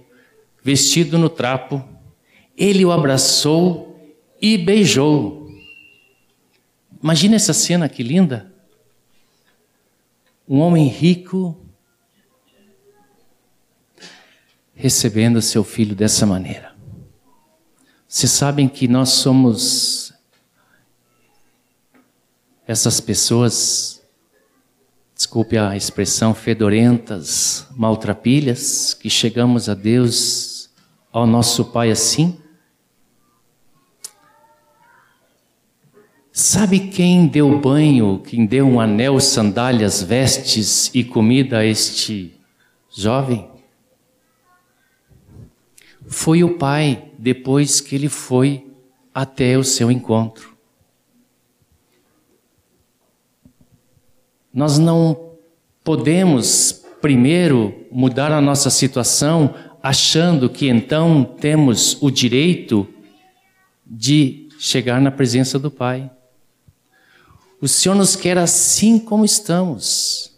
vestido 0.64 1.16
no 1.16 1.30
trapo, 1.30 1.88
ele 2.58 2.84
o 2.84 2.92
abraçou 2.92 4.18
e 4.42 4.58
beijou. 4.58 5.48
Imagina 7.04 7.36
essa 7.36 7.54
cena 7.54 7.88
que 7.88 8.02
linda. 8.02 8.52
Um 10.50 10.58
homem 10.58 10.88
rico 10.88 11.56
recebendo 14.74 15.40
seu 15.40 15.64
filho 15.64 15.96
dessa 15.96 16.26
maneira. 16.26 16.76
Vocês 18.08 18.32
sabem 18.32 18.68
que 18.68 18.88
nós 18.88 19.10
somos 19.10 20.13
essas 22.68 23.00
pessoas 23.00 24.04
desculpe 25.16 25.58
a 25.58 25.76
expressão, 25.76 26.34
fedorentas, 26.34 27.68
maltrapilhas, 27.76 28.94
que 28.94 29.10
chegamos 29.10 29.70
a 29.70 29.74
Deus, 29.74 30.70
ao 31.12 31.26
nosso 31.26 31.66
Pai 31.66 31.92
assim? 31.92 32.38
Sabe 36.32 36.90
quem 36.90 37.28
deu 37.28 37.60
banho, 37.60 38.20
quem 38.20 38.46
deu 38.46 38.68
um 38.68 38.80
anel, 38.82 39.20
sandálias, 39.20 40.02
vestes 40.02 40.90
e 40.94 41.04
comida 41.04 41.60
a 41.60 41.66
este 41.66 42.34
jovem? 42.90 43.48
Foi 46.08 46.44
o 46.44 46.58
pai, 46.58 47.12
depois 47.18 47.80
que 47.80 47.96
ele 47.96 48.10
foi 48.10 48.68
até 49.14 49.58
o 49.58 49.64
seu 49.64 49.92
encontro. 49.92 50.53
Nós 54.54 54.78
não 54.78 55.34
podemos 55.84 56.84
primeiro 57.02 57.88
mudar 57.92 58.32
a 58.32 58.40
nossa 58.40 58.70
situação 58.70 59.56
achando 59.82 60.50
que 60.50 60.70
então 60.70 61.24
temos 61.24 62.02
o 62.02 62.10
direito 62.10 62.88
de 63.86 64.48
chegar 64.58 65.02
na 65.02 65.12
presença 65.12 65.60
do 65.60 65.70
Pai. 65.70 66.10
O 67.60 67.68
Senhor 67.68 67.96
nos 67.96 68.16
quer 68.16 68.38
assim 68.38 69.00
como 69.00 69.26
estamos. 69.26 70.32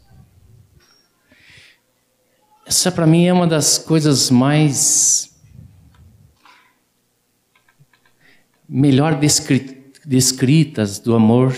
Essa 2.65 2.91
para 2.91 3.05
mim 3.05 3.25
é 3.25 3.33
uma 3.33 3.45
das 3.45 3.77
coisas 3.77 4.31
mais 4.31 5.35
melhor 8.67 9.19
descritas 10.05 10.97
do 10.97 11.13
amor 11.13 11.55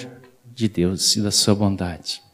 de 0.54 0.68
Deus 0.68 1.16
e 1.16 1.22
da 1.22 1.32
sua 1.32 1.56
bondade. 1.56 2.27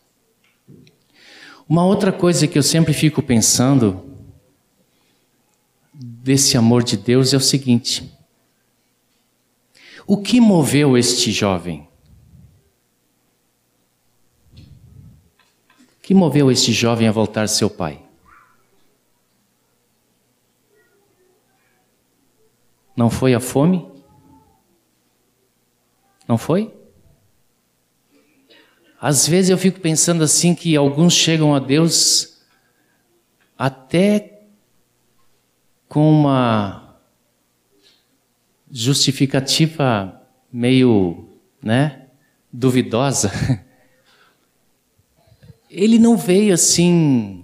Uma 1.68 1.86
outra 1.86 2.12
coisa 2.12 2.48
que 2.48 2.58
eu 2.58 2.64
sempre 2.64 2.94
fico 2.94 3.22
pensando 3.22 4.04
desse 5.94 6.58
amor 6.58 6.84
de 6.84 6.98
Deus 6.98 7.34
é 7.34 7.38
o 7.38 7.42
seguinte: 7.42 8.12
o 10.06 10.18
que 10.18 10.42
moveu 10.42 10.98
este 10.98 11.32
jovem? 11.32 11.88
O 14.58 16.02
que 16.02 16.14
moveu 16.14 16.52
este 16.52 16.74
jovem 16.74 17.08
a 17.08 17.12
voltar 17.12 17.48
seu 17.48 17.70
pai? 17.70 18.04
Não 22.96 23.10
foi 23.10 23.34
a 23.34 23.40
fome? 23.40 23.90
Não 26.28 26.38
foi? 26.38 26.74
Às 29.06 29.28
vezes 29.28 29.50
eu 29.50 29.58
fico 29.58 29.82
pensando 29.82 30.24
assim 30.24 30.56
que 30.56 30.78
alguns 30.78 31.12
chegam 31.12 31.54
a 31.54 31.60
Deus 31.60 32.42
até 33.58 34.44
com 35.90 36.10
uma 36.10 36.98
justificativa 38.72 40.22
meio, 40.50 41.28
né, 41.62 42.08
duvidosa. 42.50 43.30
Ele 45.70 46.00
não 46.00 46.16
veio 46.16 46.54
assim 46.54 47.44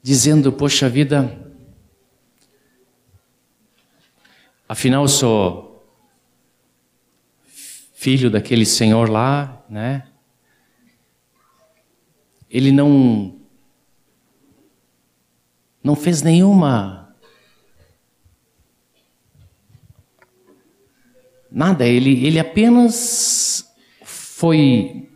dizendo, 0.00 0.52
poxa 0.52 0.88
vida, 0.88 1.36
afinal 4.68 5.02
eu 5.02 5.08
sou 5.08 5.67
filho 7.98 8.30
daquele 8.30 8.64
senhor 8.64 9.10
lá, 9.10 9.60
né? 9.68 10.06
Ele 12.48 12.70
não 12.70 13.34
não 15.82 15.96
fez 15.96 16.22
nenhuma 16.22 17.12
nada, 21.50 21.84
ele 21.84 22.24
ele 22.24 22.38
apenas 22.38 23.68
foi 24.04 25.08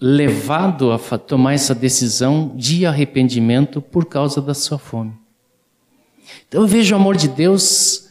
levado 0.00 0.92
a 0.92 1.18
tomar 1.18 1.52
essa 1.52 1.74
decisão 1.74 2.56
de 2.56 2.86
arrependimento 2.86 3.82
por 3.82 4.06
causa 4.06 4.40
da 4.40 4.54
sua 4.54 4.78
fome. 4.78 5.12
Então 6.48 6.62
eu 6.62 6.66
vejo 6.66 6.94
o 6.94 6.98
amor 6.98 7.14
de 7.14 7.28
Deus 7.28 8.08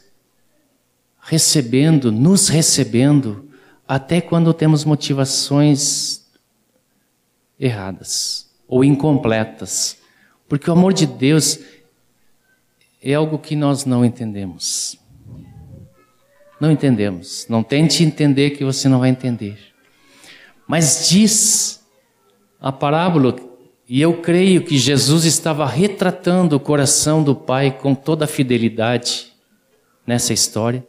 recebendo, 1.19 2.11
nos 2.11 2.49
recebendo 2.49 3.44
até 3.87 4.21
quando 4.21 4.53
temos 4.53 4.83
motivações 4.83 6.25
erradas 7.59 8.49
ou 8.67 8.83
incompletas. 8.83 9.97
Porque 10.47 10.69
o 10.69 10.73
amor 10.73 10.93
de 10.93 11.05
Deus 11.05 11.59
é 13.01 13.13
algo 13.13 13.37
que 13.37 13.55
nós 13.55 13.85
não 13.85 14.03
entendemos. 14.03 14.97
Não 16.59 16.71
entendemos. 16.71 17.45
Não 17.49 17.61
tente 17.63 18.03
entender 18.03 18.51
que 18.51 18.63
você 18.63 18.87
não 18.87 18.99
vai 18.99 19.09
entender. 19.09 19.59
Mas 20.67 21.07
diz 21.09 21.83
a 22.59 22.71
parábola, 22.71 23.35
e 23.87 24.01
eu 24.01 24.21
creio 24.21 24.63
que 24.63 24.77
Jesus 24.77 25.25
estava 25.25 25.67
retratando 25.67 26.55
o 26.55 26.59
coração 26.59 27.23
do 27.23 27.35
Pai 27.35 27.77
com 27.77 27.93
toda 27.93 28.25
a 28.25 28.27
fidelidade 28.27 29.31
nessa 30.07 30.33
história. 30.33 30.85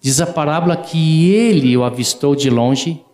Diz 0.00 0.20
a 0.20 0.26
parábola 0.26 0.76
que 0.76 1.30
ele 1.30 1.76
o 1.76 1.84
avistou 1.84 2.36
de 2.36 2.48
longe, 2.48 3.04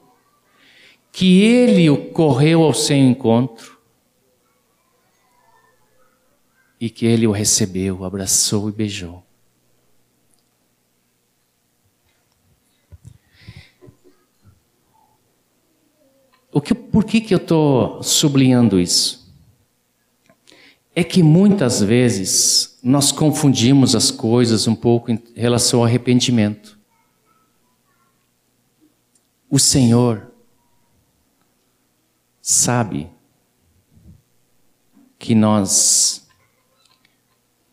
que 1.11 1.43
ele 1.43 1.89
o 1.89 2.11
correu 2.11 2.63
ao 2.63 2.75
seu 2.75 2.97
encontro 2.97 3.79
e 6.81 6.91
que 6.91 7.07
ele 7.07 7.27
o 7.27 7.33
recebeu, 7.33 8.05
abraçou 8.05 8.69
e 8.69 8.73
beijou. 8.73 9.25
O 16.53 16.61
que, 16.61 16.73
por 16.73 17.05
que, 17.05 17.21
que 17.21 17.35
eu 17.35 17.39
estou 17.39 18.01
sublinhando 18.01 18.79
isso? 18.79 19.33
É 20.95 21.03
que 21.03 21.21
muitas 21.21 21.83
vezes 21.83 22.79
nós 22.81 23.11
confundimos 23.11 23.97
as 23.97 24.13
coisas 24.13 24.69
um 24.69 24.75
pouco 24.75 25.11
em 25.11 25.21
relação 25.35 25.81
ao 25.81 25.87
arrependimento. 25.87 26.74
O 29.55 29.59
Senhor 29.61 30.33
sabe 32.43 33.09
que 35.17 35.33
nós 35.33 36.27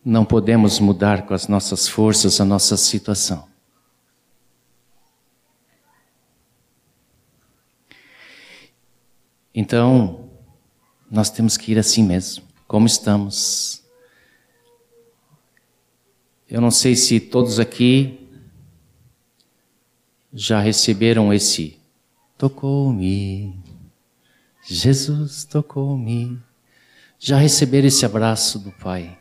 não 0.04 0.24
podemos 0.24 0.78
mudar 0.78 1.26
com 1.26 1.34
as 1.34 1.48
nossas 1.48 1.88
forças 1.88 2.40
a 2.40 2.44
nossa 2.44 2.76
situação. 2.76 3.48
Então, 9.52 10.30
nós 11.10 11.30
temos 11.30 11.56
que 11.56 11.72
ir 11.72 11.80
assim 11.80 12.04
mesmo, 12.04 12.44
como 12.68 12.86
estamos. 12.86 13.82
Eu 16.48 16.60
não 16.60 16.70
sei 16.70 16.94
se 16.94 17.18
todos 17.18 17.58
aqui 17.58 18.21
já 20.32 20.60
receberam 20.60 21.32
esse 21.32 21.78
tocou-me, 22.38 23.54
Jesus 24.64 25.44
tocou-me. 25.44 26.40
Já 27.18 27.36
receberam 27.36 27.88
esse 27.88 28.04
abraço 28.04 28.58
do 28.58 28.72
Pai. 28.72 29.18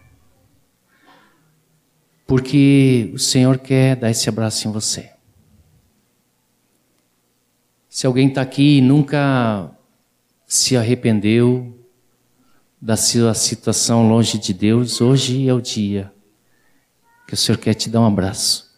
Porque 2.26 3.12
o 3.14 3.20
Senhor 3.20 3.58
quer 3.58 3.96
dar 3.96 4.10
esse 4.10 4.30
abraço 4.30 4.68
em 4.68 4.72
você. 4.72 5.12
Se 7.90 8.08
alguém 8.08 8.30
está 8.30 8.42
aqui 8.42 8.78
e 8.78 8.82
nunca 8.82 9.70
se 10.48 10.78
arrependeu 10.78 11.78
da 12.82 12.96
sua 12.96 13.34
situação 13.34 14.08
longe 14.08 14.38
de 14.38 14.54
Deus, 14.54 15.02
hoje 15.02 15.48
é 15.48 15.54
o 15.54 15.62
dia 15.62 16.12
que 17.28 17.34
o 17.34 17.38
Senhor 17.38 17.58
quer 17.58 17.74
te 17.74 17.90
dar 17.90 18.02
um 18.02 18.06
abraço, 18.06 18.71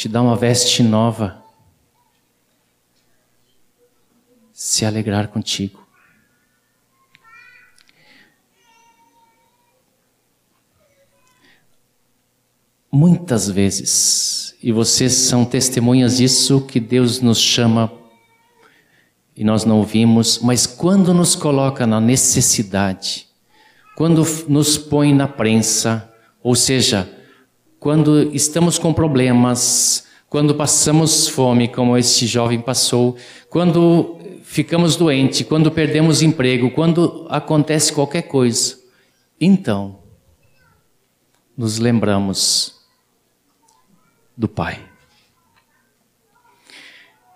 te 0.00 0.08
dar 0.08 0.22
uma 0.22 0.34
veste 0.34 0.82
nova, 0.82 1.44
se 4.50 4.86
alegrar 4.86 5.28
contigo. 5.28 5.86
Muitas 12.90 13.50
vezes, 13.50 14.56
e 14.62 14.72
vocês 14.72 15.12
são 15.12 15.44
testemunhas 15.44 16.16
disso, 16.16 16.62
que 16.62 16.80
Deus 16.80 17.20
nos 17.20 17.38
chama 17.38 17.92
e 19.36 19.44
nós 19.44 19.66
não 19.66 19.80
ouvimos, 19.80 20.38
mas 20.38 20.66
quando 20.66 21.12
nos 21.12 21.36
coloca 21.36 21.86
na 21.86 22.00
necessidade, 22.00 23.28
quando 23.94 24.24
nos 24.48 24.78
põe 24.78 25.12
na 25.12 25.28
prensa, 25.28 26.10
ou 26.42 26.54
seja, 26.54 27.19
quando 27.80 28.30
estamos 28.34 28.78
com 28.78 28.92
problemas, 28.92 30.06
quando 30.28 30.54
passamos 30.54 31.26
fome, 31.26 31.66
como 31.66 31.96
esse 31.96 32.26
jovem 32.26 32.60
passou, 32.60 33.16
quando 33.48 34.18
ficamos 34.44 34.96
doentes, 34.96 35.46
quando 35.46 35.70
perdemos 35.70 36.20
emprego, 36.20 36.70
quando 36.70 37.26
acontece 37.30 37.90
qualquer 37.92 38.22
coisa, 38.22 38.78
então 39.40 39.98
nos 41.56 41.78
lembramos 41.78 42.74
do 44.36 44.46
Pai. 44.46 44.78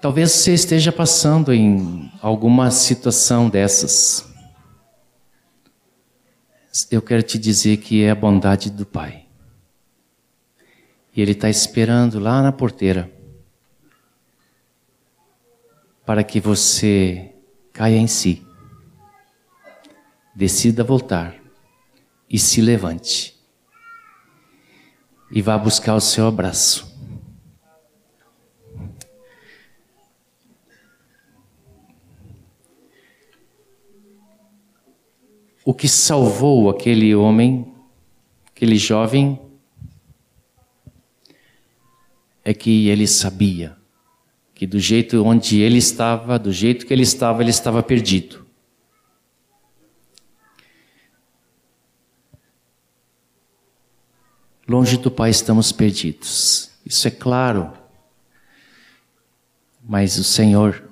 Talvez 0.00 0.30
você 0.32 0.52
esteja 0.52 0.92
passando 0.92 1.54
em 1.54 2.12
alguma 2.20 2.70
situação 2.70 3.48
dessas. 3.48 4.26
Eu 6.90 7.00
quero 7.00 7.22
te 7.22 7.38
dizer 7.38 7.78
que 7.78 8.02
é 8.02 8.10
a 8.10 8.14
bondade 8.14 8.70
do 8.70 8.84
Pai. 8.84 9.23
E 11.14 11.22
Ele 11.22 11.32
está 11.32 11.48
esperando 11.48 12.18
lá 12.18 12.42
na 12.42 12.52
porteira 12.52 13.10
para 16.04 16.22
que 16.22 16.40
você 16.40 17.32
caia 17.72 17.96
em 17.96 18.06
si, 18.06 18.46
decida 20.34 20.84
voltar 20.84 21.34
e 22.28 22.38
se 22.38 22.60
levante 22.60 23.34
e 25.30 25.40
vá 25.40 25.56
buscar 25.56 25.94
o 25.94 26.00
seu 26.00 26.26
abraço. 26.26 26.94
o 35.64 35.72
que 35.72 35.88
salvou 35.88 36.68
aquele 36.68 37.14
homem, 37.14 37.72
aquele 38.50 38.76
jovem, 38.76 39.40
é 42.44 42.52
que 42.52 42.88
ele 42.88 43.06
sabia 43.06 43.76
que 44.54 44.66
do 44.66 44.78
jeito 44.78 45.24
onde 45.24 45.60
ele 45.60 45.78
estava, 45.78 46.38
do 46.38 46.52
jeito 46.52 46.86
que 46.86 46.92
ele 46.92 47.02
estava, 47.02 47.42
ele 47.42 47.50
estava 47.50 47.82
perdido. 47.82 48.44
Longe 54.68 54.96
do 54.96 55.10
Pai 55.10 55.30
estamos 55.30 55.72
perdidos. 55.72 56.70
Isso 56.86 57.06
é 57.08 57.10
claro. 57.10 57.72
Mas 59.82 60.16
o 60.16 60.24
Senhor 60.24 60.88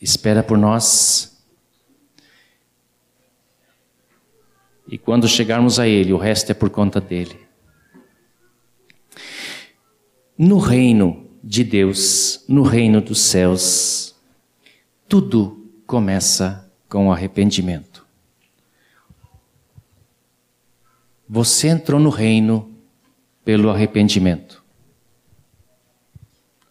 espera 0.00 0.42
por 0.42 0.58
nós 0.58 1.30
E 4.90 4.98
quando 4.98 5.28
chegarmos 5.28 5.78
a 5.78 5.86
Ele, 5.86 6.12
o 6.12 6.16
resto 6.16 6.50
é 6.50 6.54
por 6.54 6.68
conta 6.68 7.00
dele. 7.00 7.38
No 10.42 10.56
reino 10.56 11.28
de 11.44 11.62
Deus, 11.62 12.42
no 12.48 12.62
reino 12.62 13.02
dos 13.02 13.20
céus, 13.20 14.16
tudo 15.06 15.70
começa 15.86 16.72
com 16.88 17.12
arrependimento. 17.12 18.06
Você 21.28 21.68
entrou 21.68 22.00
no 22.00 22.08
reino 22.08 22.74
pelo 23.44 23.68
arrependimento. 23.68 24.64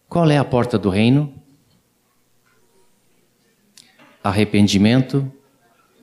Qual 0.07 0.27
é 0.31 0.39
a 0.39 0.43
porta 0.43 0.79
do 0.79 0.89
reino? 0.89 1.31
Arrependimento, 4.23 5.31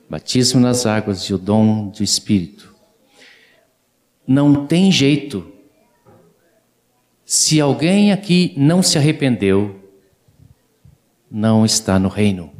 batismo 0.09 0.61
nas 0.61 0.85
águas 0.85 1.23
e 1.23 1.33
o 1.33 1.37
dom 1.37 1.89
do 1.89 2.01
Espírito. 2.01 2.73
Não 4.25 4.65
tem 4.65 4.89
jeito. 4.89 5.56
Se 7.29 7.59
alguém 7.59 8.13
aqui 8.13 8.53
não 8.55 8.81
se 8.81 8.97
arrependeu, 8.97 9.83
não 11.29 11.65
está 11.65 11.99
no 11.99 12.07
reino. 12.07 12.53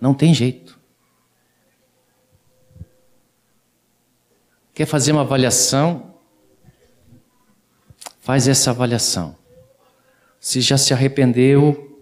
Não 0.00 0.14
tem 0.14 0.32
jeito. 0.32 0.78
Quer 4.72 4.86
fazer 4.86 5.10
uma 5.10 5.22
avaliação? 5.22 6.14
Faz 8.20 8.46
essa 8.46 8.70
avaliação. 8.70 9.36
Se 10.38 10.60
já 10.60 10.78
se 10.78 10.94
arrependeu, 10.94 12.00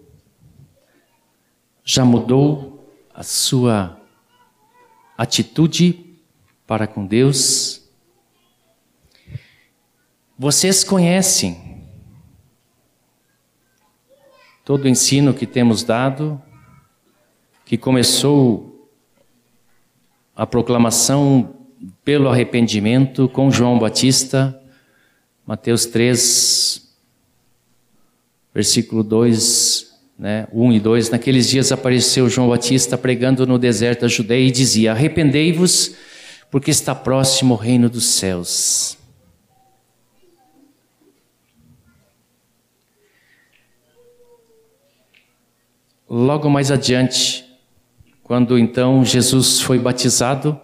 já 1.83 2.05
mudou, 2.05 2.87
a 3.11 3.23
sua 3.23 3.99
atitude 5.17 6.15
para 6.67 6.85
com 6.85 7.03
Deus. 7.03 7.86
Vocês 10.39 10.83
conhecem 10.83 11.81
todo 14.63 14.83
o 14.83 14.87
ensino 14.87 15.33
que 15.33 15.47
temos 15.47 15.81
dado, 15.81 16.39
que 17.65 17.75
começou 17.75 18.87
a 20.35 20.45
proclamação 20.45 21.55
pelo 22.05 22.29
arrependimento 22.29 23.27
com 23.27 23.49
João 23.49 23.79
Batista, 23.79 24.61
Mateus 25.43 25.87
3, 25.87 26.87
versículo 28.53 29.03
2, 29.03 29.91
né, 30.19 30.47
1 30.53 30.73
e 30.73 30.79
2. 30.79 31.09
Naqueles 31.09 31.49
dias 31.49 31.71
apareceu 31.71 32.29
João 32.29 32.49
Batista 32.49 32.95
pregando 32.95 33.47
no 33.47 33.57
deserto 33.57 34.01
da 34.01 34.07
Judeia 34.07 34.47
e 34.47 34.51
dizia: 34.51 34.91
Arrependei-vos, 34.91 35.95
porque 36.51 36.69
está 36.69 36.93
próximo 36.93 37.55
o 37.55 37.57
reino 37.57 37.89
dos 37.89 38.05
céus. 38.05 38.97
Logo 46.09 46.49
mais 46.49 46.71
adiante, 46.71 47.45
quando 48.23 48.57
então 48.57 49.03
Jesus 49.03 49.59
foi 49.59 49.77
batizado 49.77 50.57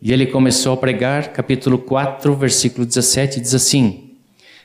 e 0.00 0.12
ele 0.12 0.26
começou 0.26 0.72
a 0.72 0.76
pregar, 0.76 1.32
capítulo 1.32 1.78
4, 1.78 2.34
versículo 2.34 2.84
17, 2.84 3.40
diz 3.40 3.54
assim: 3.54 4.16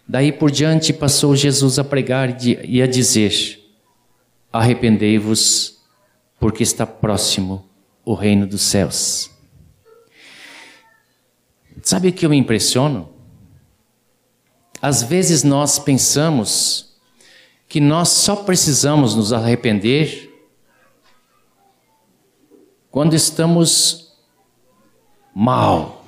Daí 0.07 0.31
por 0.31 0.49
diante 0.49 0.91
passou 0.91 1.35
Jesus 1.35 1.77
a 1.77 1.83
pregar 1.83 2.35
e 2.43 2.81
a 2.81 2.87
dizer: 2.87 3.63
Arrependei-vos, 4.51 5.77
porque 6.39 6.63
está 6.63 6.87
próximo 6.87 7.69
o 8.03 8.15
reino 8.15 8.47
dos 8.47 8.63
céus. 8.63 9.29
Sabe 11.83 12.07
o 12.07 12.13
que 12.13 12.25
eu 12.25 12.29
me 12.31 12.37
impressiono? 12.37 13.09
Às 14.81 15.03
vezes 15.03 15.43
nós 15.43 15.77
pensamos 15.77 16.86
que 17.67 17.79
nós 17.81 18.09
só 18.09 18.35
precisamos 18.37 19.13
nos 19.15 19.33
arrepender 19.33 20.33
quando 22.89 23.13
estamos 23.13 24.13
mal. 25.35 26.05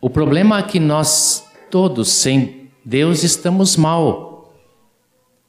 O 0.00 0.08
problema 0.08 0.58
é 0.58 0.62
que 0.62 0.78
nós 0.78 1.46
todos, 1.70 2.08
sem 2.08 2.70
Deus, 2.84 3.24
estamos 3.24 3.76
mal, 3.76 4.54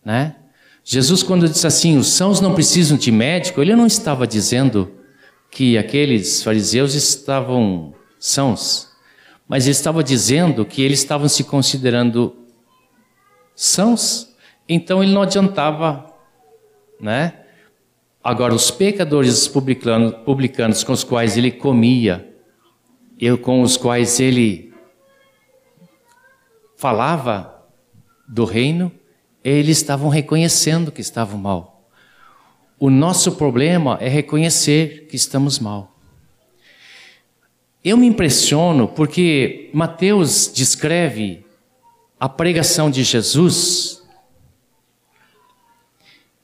né? 0.04 0.36
Jesus, 0.84 1.24
quando 1.24 1.50
disse 1.50 1.66
assim, 1.66 1.98
os 1.98 2.08
sãos 2.08 2.40
não 2.40 2.54
precisam 2.54 2.98
de 2.98 3.12
médico, 3.12 3.62
ele 3.62 3.76
não 3.76 3.88
estava 3.88 4.28
dizendo 4.28 4.92
que 5.50 5.78
aqueles 5.78 6.44
fariseus 6.44 6.94
estavam 6.94 7.94
sãos, 8.20 8.90
mas 9.48 9.66
ele 9.66 9.72
estava 9.72 10.04
dizendo 10.04 10.64
que 10.64 10.82
eles 10.82 11.00
estavam 11.00 11.28
se 11.28 11.44
considerando 11.44 12.45
sãos, 13.56 14.36
então 14.68 15.02
ele 15.02 15.14
não 15.14 15.22
adiantava, 15.22 16.14
né? 17.00 17.42
Agora, 18.24 18.54
os 18.54 18.72
pecadores 18.72 19.48
publicanos, 19.48 20.16
publicanos 20.26 20.84
com 20.84 20.92
os 20.92 21.04
quais 21.04 21.38
ele 21.38 21.52
comia, 21.52 22.36
e 23.20 23.36
com 23.38 23.62
os 23.62 23.78
quais 23.78 24.20
ele 24.20 24.74
falava 26.76 27.64
do 28.28 28.44
reino, 28.44 28.92
eles 29.44 29.78
estavam 29.78 30.10
reconhecendo 30.10 30.92
que 30.92 31.02
estavam 31.02 31.40
mal. 31.40 31.90
O 32.80 32.90
nosso 32.90 33.34
problema 33.34 33.98
é 34.02 34.10
reconhecer 34.10 35.08
que 35.08 35.16
estamos 35.16 35.60
mal. 35.60 35.96
Eu 37.84 37.96
me 37.96 38.08
impressiono 38.08 38.88
porque 38.88 39.70
Mateus 39.72 40.52
descreve 40.54 41.45
a 42.26 42.30
pregação 42.30 42.90
de 42.90 43.04
Jesus. 43.04 44.02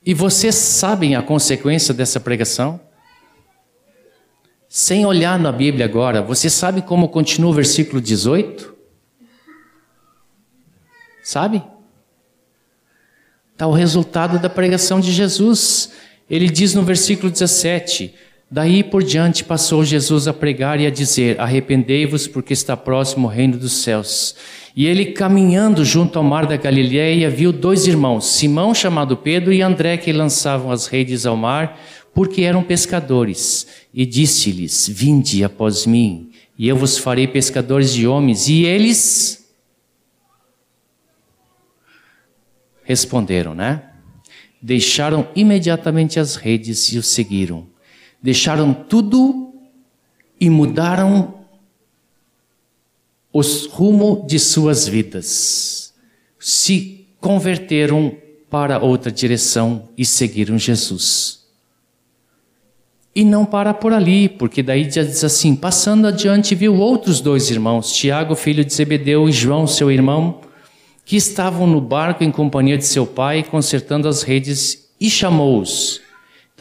E 0.06 0.14
vocês 0.14 0.54
sabem 0.54 1.16
a 1.16 1.22
consequência 1.22 1.92
dessa 1.92 2.20
pregação? 2.20 2.80
Sem 4.68 5.04
olhar 5.04 5.36
na 5.40 5.50
Bíblia 5.50 5.84
agora, 5.84 6.22
você 6.22 6.48
sabe 6.48 6.82
como 6.82 7.08
continua 7.08 7.50
o 7.50 7.52
versículo 7.52 8.00
18? 8.00 8.72
Sabe? 11.24 11.64
Está 13.52 13.66
o 13.66 13.72
resultado 13.72 14.38
da 14.38 14.48
pregação 14.48 15.00
de 15.00 15.10
Jesus. 15.10 15.94
Ele 16.30 16.48
diz 16.48 16.74
no 16.74 16.84
versículo 16.84 17.28
17: 17.28 18.14
Daí 18.52 18.84
por 18.84 19.02
diante 19.02 19.42
passou 19.44 19.82
Jesus 19.82 20.28
a 20.28 20.32
pregar 20.34 20.78
e 20.78 20.86
a 20.86 20.90
dizer: 20.90 21.40
Arrependei-vos, 21.40 22.28
porque 22.28 22.52
está 22.52 22.76
próximo 22.76 23.26
o 23.26 23.30
reino 23.30 23.56
dos 23.56 23.72
céus. 23.72 24.36
E 24.76 24.84
ele, 24.84 25.06
caminhando 25.06 25.82
junto 25.86 26.18
ao 26.18 26.24
mar 26.24 26.44
da 26.44 26.58
Galileia, 26.58 27.30
viu 27.30 27.50
dois 27.50 27.86
irmãos, 27.86 28.26
Simão, 28.26 28.74
chamado 28.74 29.16
Pedro, 29.16 29.54
e 29.54 29.62
André, 29.62 29.96
que 29.96 30.12
lançavam 30.12 30.70
as 30.70 30.86
redes 30.86 31.24
ao 31.24 31.34
mar, 31.34 31.80
porque 32.12 32.42
eram 32.42 32.62
pescadores. 32.62 33.66
E 33.94 34.04
disse-lhes: 34.04 34.86
Vinde 34.86 35.42
após 35.42 35.86
mim, 35.86 36.28
e 36.58 36.68
eu 36.68 36.76
vos 36.76 36.98
farei 36.98 37.26
pescadores 37.26 37.90
de 37.90 38.06
homens. 38.06 38.48
E 38.48 38.66
eles 38.66 39.50
responderam, 42.84 43.54
né? 43.54 43.82
Deixaram 44.60 45.26
imediatamente 45.34 46.20
as 46.20 46.36
redes 46.36 46.92
e 46.92 46.98
o 46.98 47.02
seguiram. 47.02 47.71
Deixaram 48.22 48.72
tudo 48.72 49.52
e 50.40 50.48
mudaram 50.48 51.34
os 53.32 53.66
rumo 53.66 54.24
de 54.28 54.38
suas 54.38 54.86
vidas, 54.86 55.94
se 56.38 57.06
converteram 57.20 58.14
para 58.50 58.78
outra 58.78 59.10
direção 59.10 59.88
e 59.96 60.04
seguiram 60.04 60.58
Jesus. 60.58 61.40
E 63.14 63.24
não 63.24 63.44
para 63.44 63.74
por 63.74 63.92
ali, 63.92 64.28
porque 64.28 64.62
daí 64.62 64.84
diz 64.84 65.22
assim: 65.24 65.54
passando 65.56 66.06
adiante, 66.06 66.54
viu 66.54 66.74
outros 66.74 67.20
dois 67.20 67.50
irmãos, 67.50 67.92
Tiago, 67.92 68.34
filho 68.34 68.64
de 68.64 68.72
Zebedeu, 68.72 69.28
e 69.28 69.32
João, 69.32 69.66
seu 69.66 69.90
irmão, 69.90 70.40
que 71.04 71.16
estavam 71.16 71.66
no 71.66 71.80
barco 71.80 72.24
em 72.24 72.30
companhia 72.30 72.78
de 72.78 72.86
seu 72.86 73.06
pai, 73.06 73.42
consertando 73.42 74.08
as 74.08 74.22
redes, 74.22 74.90
e 75.00 75.10
chamou-os. 75.10 76.00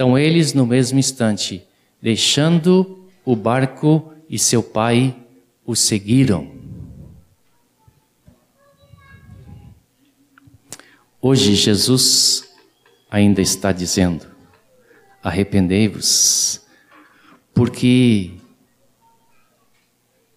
Então 0.01 0.17
eles, 0.17 0.55
no 0.55 0.65
mesmo 0.65 0.97
instante, 0.97 1.63
deixando 2.01 3.07
o 3.23 3.35
barco 3.35 4.11
e 4.27 4.39
seu 4.39 4.63
pai, 4.63 5.15
o 5.63 5.75
seguiram. 5.75 6.51
Hoje 11.21 11.53
Jesus 11.53 12.51
ainda 13.11 13.43
está 13.43 13.71
dizendo: 13.71 14.25
arrependei-vos, 15.21 16.61
porque 17.53 18.31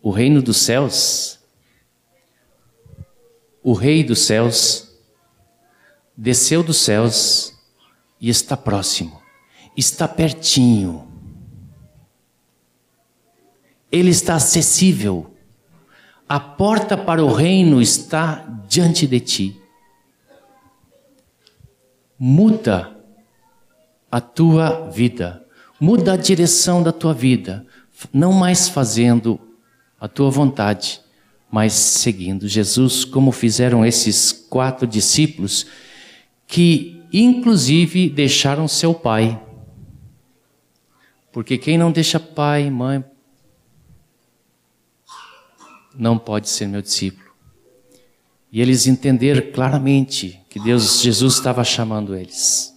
o 0.02 0.10
reino 0.10 0.42
dos 0.42 0.58
céus, 0.58 1.38
o 3.62 3.72
Rei 3.72 4.04
dos 4.04 4.26
céus, 4.26 4.94
desceu 6.14 6.62
dos 6.62 6.76
céus 6.76 7.56
e 8.20 8.28
está 8.28 8.58
próximo, 8.58 9.23
está 9.76 10.06
pertinho. 10.08 11.08
Ele 13.90 14.10
está 14.10 14.34
acessível. 14.34 15.34
A 16.28 16.40
porta 16.40 16.96
para 16.96 17.24
o 17.24 17.32
reino 17.32 17.80
está 17.80 18.46
diante 18.68 19.06
de 19.06 19.20
ti 19.20 19.64
muda 22.18 22.96
a 24.10 24.20
tua 24.20 24.88
vida, 24.90 25.44
muda 25.80 26.14
a 26.14 26.16
direção 26.16 26.82
da 26.82 26.92
tua 26.92 27.12
vida, 27.12 27.66
não 28.12 28.32
mais 28.32 28.68
fazendo 28.68 29.38
a 30.00 30.06
tua 30.08 30.30
vontade, 30.30 31.00
mas 31.50 31.72
seguindo 31.72 32.48
Jesus, 32.48 33.04
como 33.04 33.32
fizeram 33.32 33.84
esses 33.84 34.32
quatro 34.32 34.86
discípulos, 34.86 35.66
que 36.46 37.02
inclusive 37.12 38.08
deixaram 38.08 38.66
seu 38.66 38.94
pai. 38.94 39.40
Porque 41.34 41.58
quem 41.58 41.76
não 41.76 41.90
deixa 41.90 42.20
pai, 42.20 42.70
mãe, 42.70 43.04
não 45.92 46.16
pode 46.16 46.48
ser 46.48 46.68
meu 46.68 46.80
discípulo. 46.80 47.28
E 48.52 48.62
eles 48.62 48.86
entenderam 48.86 49.50
claramente 49.50 50.40
que 50.48 50.60
Deus, 50.60 51.02
Jesus 51.02 51.34
estava 51.34 51.64
chamando 51.64 52.14
eles. 52.14 52.72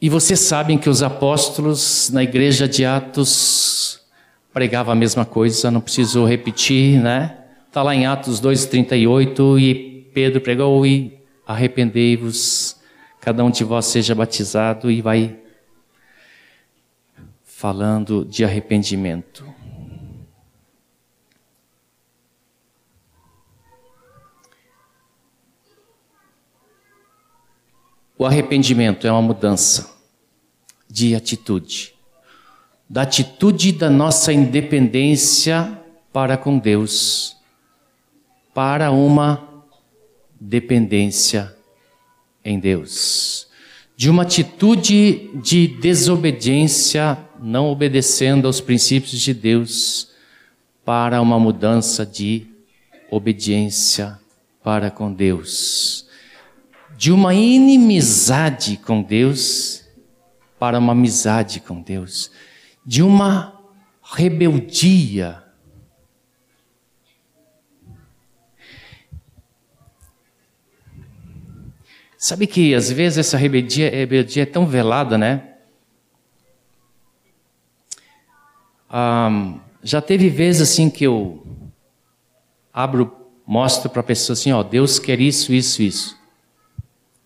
E 0.00 0.08
vocês 0.08 0.40
sabem 0.40 0.78
que 0.78 0.90
os 0.90 1.00
apóstolos 1.00 2.10
na 2.10 2.24
igreja 2.24 2.66
de 2.66 2.84
Atos 2.84 4.00
pregavam 4.52 4.92
a 4.92 4.96
mesma 4.96 5.24
coisa, 5.24 5.70
não 5.70 5.80
preciso 5.80 6.24
repetir, 6.24 7.00
né? 7.00 7.38
Está 7.68 7.84
lá 7.84 7.94
em 7.94 8.04
Atos 8.04 8.40
2,38 8.40 9.60
e 9.60 10.10
Pedro 10.12 10.40
pregou 10.40 10.84
e 10.84 11.20
arrependei-vos, 11.46 12.82
cada 13.24 13.42
um 13.42 13.50
de 13.50 13.64
vós 13.64 13.86
seja 13.86 14.14
batizado 14.14 14.90
e 14.90 15.00
vai 15.00 15.40
falando 17.42 18.22
de 18.22 18.44
arrependimento. 18.44 19.46
O 28.18 28.26
arrependimento 28.26 29.06
é 29.06 29.10
uma 29.10 29.22
mudança 29.22 29.96
de 30.86 31.14
atitude. 31.14 31.94
Da 32.86 33.02
atitude 33.02 33.72
da 33.72 33.88
nossa 33.88 34.34
independência 34.34 35.80
para 36.12 36.36
com 36.36 36.58
Deus, 36.58 37.38
para 38.52 38.90
uma 38.90 39.64
dependência 40.38 41.54
em 42.44 42.58
Deus. 42.58 43.46
De 43.96 44.10
uma 44.10 44.22
atitude 44.22 45.30
de 45.34 45.68
desobediência, 45.68 47.16
não 47.40 47.68
obedecendo 47.68 48.46
aos 48.46 48.60
princípios 48.60 49.20
de 49.20 49.32
Deus, 49.32 50.08
para 50.84 51.20
uma 51.20 51.38
mudança 51.38 52.04
de 52.04 52.46
obediência 53.10 54.18
para 54.62 54.90
com 54.90 55.12
Deus. 55.12 56.06
De 56.96 57.12
uma 57.12 57.34
inimizade 57.34 58.76
com 58.84 59.02
Deus 59.02 59.84
para 60.58 60.78
uma 60.78 60.92
amizade 60.92 61.60
com 61.60 61.80
Deus. 61.80 62.30
De 62.84 63.02
uma 63.02 63.60
rebeldia. 64.02 65.43
Sabe 72.24 72.46
que 72.46 72.74
às 72.74 72.90
vezes 72.90 73.18
essa 73.18 73.36
rebeldia, 73.36 73.90
rebeldia 73.90 74.44
é 74.44 74.46
tão 74.46 74.66
velada, 74.66 75.18
né? 75.18 75.56
Um, 78.90 79.60
já 79.82 80.00
teve 80.00 80.30
vezes 80.30 80.62
assim 80.62 80.88
que 80.88 81.04
eu 81.04 81.46
abro, 82.72 83.14
mostro 83.46 83.90
para 83.90 84.00
a 84.00 84.02
pessoa 84.02 84.32
assim, 84.32 84.50
ó, 84.52 84.62
Deus 84.62 84.98
quer 84.98 85.20
isso, 85.20 85.52
isso, 85.52 85.82
isso. 85.82 86.18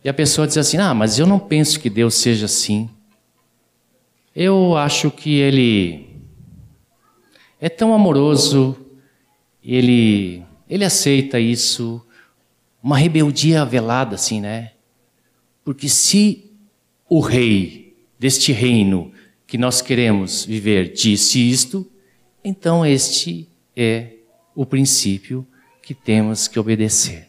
E 0.02 0.08
a 0.08 0.12
pessoa 0.12 0.48
diz 0.48 0.58
assim, 0.58 0.78
ah, 0.78 0.92
mas 0.92 1.16
eu 1.16 1.28
não 1.28 1.38
penso 1.38 1.78
que 1.78 1.88
Deus 1.88 2.16
seja 2.16 2.46
assim. 2.46 2.90
Eu 4.34 4.76
acho 4.76 5.12
que 5.12 5.36
Ele 5.36 6.08
é 7.60 7.68
tão 7.68 7.94
amoroso, 7.94 8.76
Ele, 9.62 10.42
Ele 10.68 10.84
aceita 10.84 11.38
isso, 11.38 12.04
uma 12.82 12.98
rebeldia 12.98 13.64
velada 13.64 14.16
assim, 14.16 14.40
né? 14.40 14.72
Porque 15.68 15.86
se 15.86 16.50
o 17.10 17.20
rei 17.20 17.94
deste 18.18 18.52
reino 18.52 19.12
que 19.46 19.58
nós 19.58 19.82
queremos 19.82 20.46
viver 20.46 20.94
disse 20.94 21.38
isto, 21.46 21.86
então 22.42 22.86
este 22.86 23.46
é 23.76 24.14
o 24.54 24.64
princípio 24.64 25.46
que 25.82 25.92
temos 25.92 26.48
que 26.48 26.58
obedecer. 26.58 27.28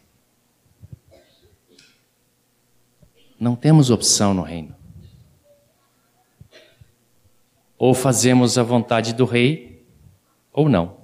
Não 3.38 3.58
temos 3.58 3.90
opção 3.90 4.34
no 4.34 4.42
reino. 4.42 4.74
Ou 7.78 7.94
fazemos 7.94 8.58
a 8.58 8.64
vontade 8.64 9.12
do 9.12 9.26
rei, 9.26 9.86
ou 10.54 10.70
não. 10.70 10.96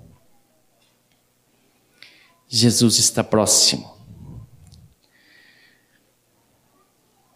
Jesus 2.48 2.98
está 2.98 3.26
próximo. 3.26 3.95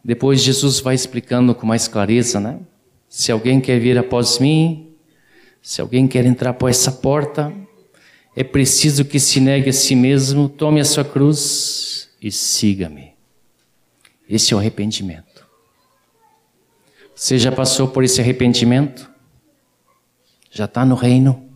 Depois 0.10 0.42
Jesus 0.42 0.80
vai 0.80 0.96
explicando 0.96 1.54
com 1.54 1.68
mais 1.68 1.88
clareza, 1.88 2.40
né? 2.40 2.60
Se 3.08 3.32
alguém 3.32 3.62
quer 3.62 3.80
vir 3.80 3.96
após 3.96 4.40
mim, 4.40 4.96
se 5.62 5.82
alguém 5.82 6.08
quer 6.08 6.26
entrar 6.26 6.54
por 6.54 6.68
essa 6.68 6.92
porta, 6.92 7.54
é 8.36 8.44
preciso 8.44 9.06
que 9.06 9.20
se 9.20 9.40
negue 9.40 9.70
a 9.70 9.74
si 9.74 9.96
mesmo, 9.96 10.50
tome 10.50 10.82
a 10.82 10.84
sua 10.84 11.06
cruz 11.06 12.10
e 12.20 12.32
siga-me. 12.32 13.12
Esse 14.28 14.52
é 14.52 14.56
o 14.56 14.60
arrependimento. 14.60 15.46
Você 17.14 17.38
já 17.38 17.52
passou 17.52 17.88
por 17.88 18.04
esse 18.04 18.20
arrependimento? 18.20 19.08
Já 20.50 20.66
está 20.66 20.84
no 20.84 20.96
reino? 20.96 21.49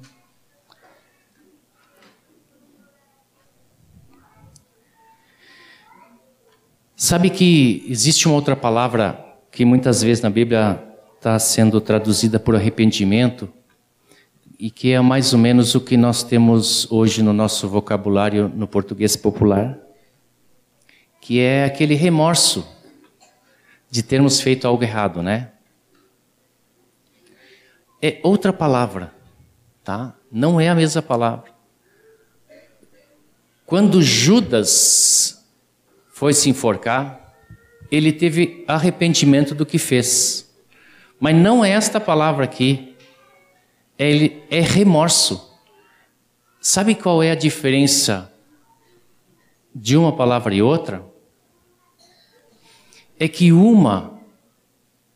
Sabe 7.06 7.30
que 7.30 7.86
existe 7.90 8.30
uma 8.30 8.36
outra 8.36 8.56
palavra 8.56 9.36
que 9.52 9.66
muitas 9.66 10.02
vezes 10.02 10.24
na 10.24 10.30
Bíblia 10.30 10.82
está 11.18 11.38
sendo 11.38 11.82
traduzida 11.82 12.40
por 12.40 12.56
arrependimento 12.56 13.52
e 14.58 14.72
que 14.72 14.94
é 14.94 15.02
mais 15.02 15.34
ou 15.34 15.38
menos 15.40 15.76
o 15.76 15.82
que 15.82 15.98
nós 15.98 16.24
temos 16.24 16.90
hoje 16.90 17.22
no 17.22 17.34
nosso 17.34 17.68
vocabulário 17.68 18.48
no 18.48 18.66
português 18.70 19.18
popular, 19.18 19.78
que 21.20 21.42
é 21.42 21.66
aquele 21.66 21.94
remorso 21.94 22.66
de 23.92 24.02
termos 24.02 24.40
feito 24.40 24.66
algo 24.66 24.82
errado, 24.82 25.22
né? 25.22 25.52
É 28.02 28.22
outra 28.24 28.54
palavra, 28.54 29.14
tá? 29.84 30.16
Não 30.32 30.58
é 30.58 30.70
a 30.70 30.76
mesma 30.76 31.02
palavra. 31.02 31.52
Quando 33.66 34.02
Judas 34.02 35.43
foi 36.24 36.34
se 36.34 36.50
enforcar, 36.50 37.36
ele 37.92 38.14
teve 38.14 38.64
arrependimento 38.66 39.54
do 39.54 39.66
que 39.66 39.78
fez. 39.78 40.50
Mas 41.20 41.36
não 41.36 41.66
é 41.66 41.72
esta 41.72 42.00
palavra 42.00 42.46
aqui. 42.46 42.96
Ele 44.00 44.42
é 44.50 44.62
remorso. 44.62 45.54
Sabe 46.62 46.96
qual 46.96 47.22
é 47.22 47.32
a 47.32 47.36
diferença 47.36 48.34
de 49.76 49.98
uma 49.98 50.16
palavra 50.16 50.56
e 50.56 50.62
outra? 50.62 51.06
É 53.20 53.28
que 53.28 53.52
uma 53.52 54.18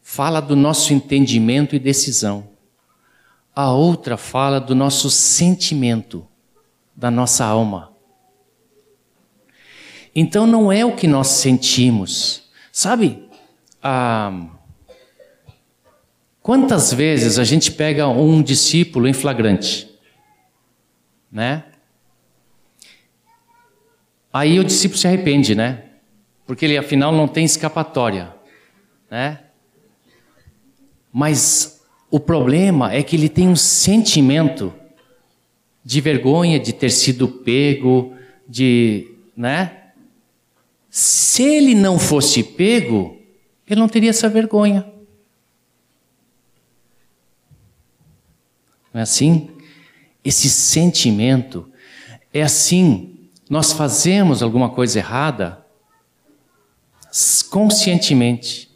fala 0.02 0.42
do 0.42 0.58
nosso 0.58 0.92
entendimento 0.92 1.74
e 1.74 1.80
decisão. 1.80 2.50
A 3.56 3.72
outra 3.72 4.18
fala 4.18 4.60
do 4.60 4.76
nosso 4.76 5.10
sentimento, 5.10 6.28
da 6.94 7.10
nossa 7.10 7.46
alma. 7.46 7.96
Então 10.20 10.46
não 10.46 10.72
é 10.72 10.84
o 10.84 10.96
que 10.96 11.08
nós 11.08 11.28
sentimos. 11.28 12.50
Sabe? 12.72 13.24
Ah, 13.82 14.50
Quantas 16.48 16.94
vezes 16.94 17.38
a 17.40 17.44
gente 17.44 17.74
pega 17.74 18.08
um 18.08 18.42
discípulo 18.42 19.06
em 19.06 19.12
flagrante, 19.12 19.86
né? 21.30 21.66
Aí 24.32 24.58
o 24.58 24.64
discípulo 24.64 24.98
se 24.98 25.08
arrepende, 25.08 25.54
né? 25.54 25.84
Porque 26.46 26.64
ele 26.64 26.78
afinal 26.78 27.12
não 27.12 27.28
tem 27.28 27.44
escapatória, 27.44 28.34
né? 29.12 29.42
Mas 31.12 31.82
o 32.10 32.18
problema 32.18 32.94
é 32.94 33.04
que 33.04 33.18
ele 33.18 33.28
tem 33.28 33.50
um 33.50 33.56
sentimento 33.58 34.74
de 35.84 36.00
vergonha 36.00 36.58
de 36.58 36.72
ter 36.72 36.92
sido 36.92 37.28
pego, 37.28 38.16
de, 38.48 39.06
né? 39.36 39.87
Se 41.00 41.44
ele 41.44 41.76
não 41.76 42.00
fosse 42.00 42.42
pego, 42.42 43.22
ele 43.70 43.80
não 43.80 43.88
teria 43.88 44.10
essa 44.10 44.28
vergonha. 44.28 44.92
Não 48.92 49.02
é 49.02 49.04
assim? 49.04 49.48
Esse 50.26 50.50
sentimento 50.50 51.72
é 52.34 52.42
assim. 52.42 53.30
Nós 53.48 53.74
fazemos 53.74 54.42
alguma 54.42 54.72
coisa 54.72 54.98
errada 54.98 55.64
conscientemente 57.52 58.68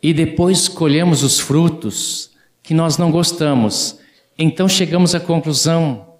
e 0.00 0.14
depois 0.14 0.68
colhemos 0.68 1.24
os 1.24 1.40
frutos 1.40 2.30
que 2.62 2.72
nós 2.72 2.96
não 2.96 3.10
gostamos. 3.10 3.98
Então 4.38 4.68
chegamos 4.68 5.16
à 5.16 5.20
conclusão: 5.20 6.14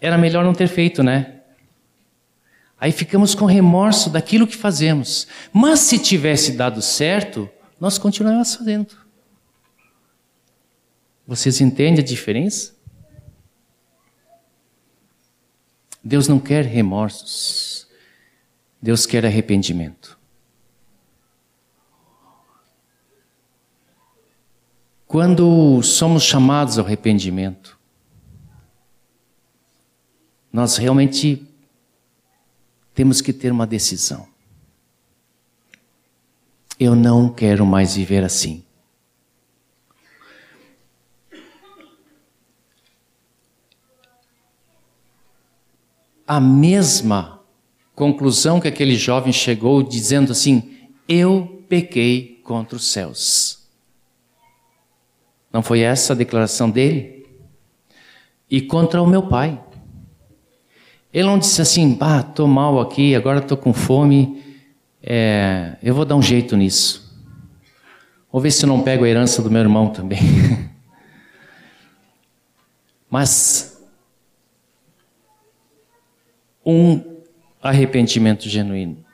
era 0.00 0.16
melhor 0.16 0.44
não 0.44 0.54
ter 0.54 0.68
feito, 0.68 1.02
né? 1.02 1.41
Aí 2.82 2.90
ficamos 2.90 3.32
com 3.32 3.44
remorso 3.44 4.10
daquilo 4.10 4.44
que 4.44 4.56
fazemos. 4.56 5.28
Mas 5.52 5.78
se 5.78 6.00
tivesse 6.00 6.54
dado 6.54 6.82
certo, 6.82 7.48
nós 7.78 7.96
continuamos 7.96 8.56
fazendo. 8.56 8.96
Vocês 11.24 11.60
entendem 11.60 12.02
a 12.02 12.04
diferença? 12.04 12.74
Deus 16.02 16.26
não 16.26 16.40
quer 16.40 16.64
remorsos. 16.64 17.86
Deus 18.82 19.06
quer 19.06 19.24
arrependimento. 19.24 20.18
Quando 25.06 25.80
somos 25.84 26.24
chamados 26.24 26.80
ao 26.80 26.84
arrependimento, 26.84 27.78
nós 30.52 30.76
realmente 30.76 31.51
temos 32.94 33.20
que 33.20 33.32
ter 33.32 33.50
uma 33.52 33.66
decisão. 33.66 34.26
Eu 36.78 36.94
não 36.94 37.28
quero 37.32 37.64
mais 37.64 37.94
viver 37.94 38.24
assim. 38.24 38.64
a 46.32 46.40
mesma 46.40 47.40
conclusão 47.94 48.58
que 48.58 48.66
aquele 48.66 48.96
jovem 48.96 49.30
chegou, 49.32 49.82
dizendo 49.82 50.32
assim: 50.32 50.88
Eu 51.06 51.62
pequei 51.68 52.40
contra 52.42 52.74
os 52.74 52.90
céus. 52.90 53.68
Não 55.52 55.62
foi 55.62 55.80
essa 55.80 56.14
a 56.14 56.16
declaração 56.16 56.70
dele? 56.70 57.26
E 58.48 58.62
contra 58.62 59.02
o 59.02 59.06
meu 59.06 59.28
pai. 59.28 59.62
Ele 61.12 61.26
não 61.26 61.38
disse 61.38 61.60
assim, 61.60 61.92
bah, 61.92 62.20
estou 62.20 62.48
mal 62.48 62.80
aqui, 62.80 63.14
agora 63.14 63.40
estou 63.40 63.56
com 63.56 63.72
fome, 63.74 64.42
é, 65.02 65.76
eu 65.82 65.94
vou 65.94 66.06
dar 66.06 66.16
um 66.16 66.22
jeito 66.22 66.56
nisso. 66.56 67.02
Vou 68.30 68.40
ver 68.40 68.50
se 68.50 68.64
eu 68.64 68.68
não 68.68 68.82
pego 68.82 69.04
a 69.04 69.08
herança 69.08 69.42
do 69.42 69.50
meu 69.50 69.60
irmão 69.60 69.90
também. 69.90 70.20
Mas 73.10 73.78
um 76.64 77.20
arrependimento 77.60 78.48
genuíno. 78.48 79.04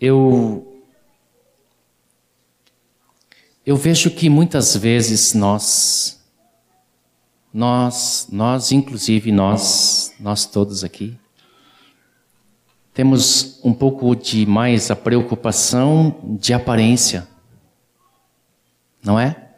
Eu 0.00 0.69
eu 3.64 3.76
vejo 3.76 4.10
que 4.10 4.28
muitas 4.28 4.76
vezes 4.76 5.34
nós 5.34 6.20
nós 7.52 8.28
nós 8.30 8.72
inclusive 8.72 9.32
nós 9.32 10.12
nós 10.20 10.46
todos 10.46 10.84
aqui 10.84 11.18
temos 12.92 13.60
um 13.64 13.72
pouco 13.72 14.14
de 14.14 14.44
mais 14.44 14.90
a 14.90 14.96
preocupação 14.96 16.16
de 16.38 16.52
aparência. 16.52 17.26
Não 19.02 19.18
é? 19.18 19.48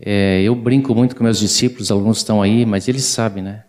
é? 0.00 0.42
Eu 0.42 0.54
brinco 0.54 0.94
muito 0.94 1.16
com 1.16 1.24
meus 1.24 1.38
discípulos, 1.38 1.90
alguns 1.90 2.18
estão 2.18 2.42
aí, 2.42 2.64
mas 2.64 2.86
eles 2.86 3.04
sabem, 3.04 3.42
né? 3.42 3.64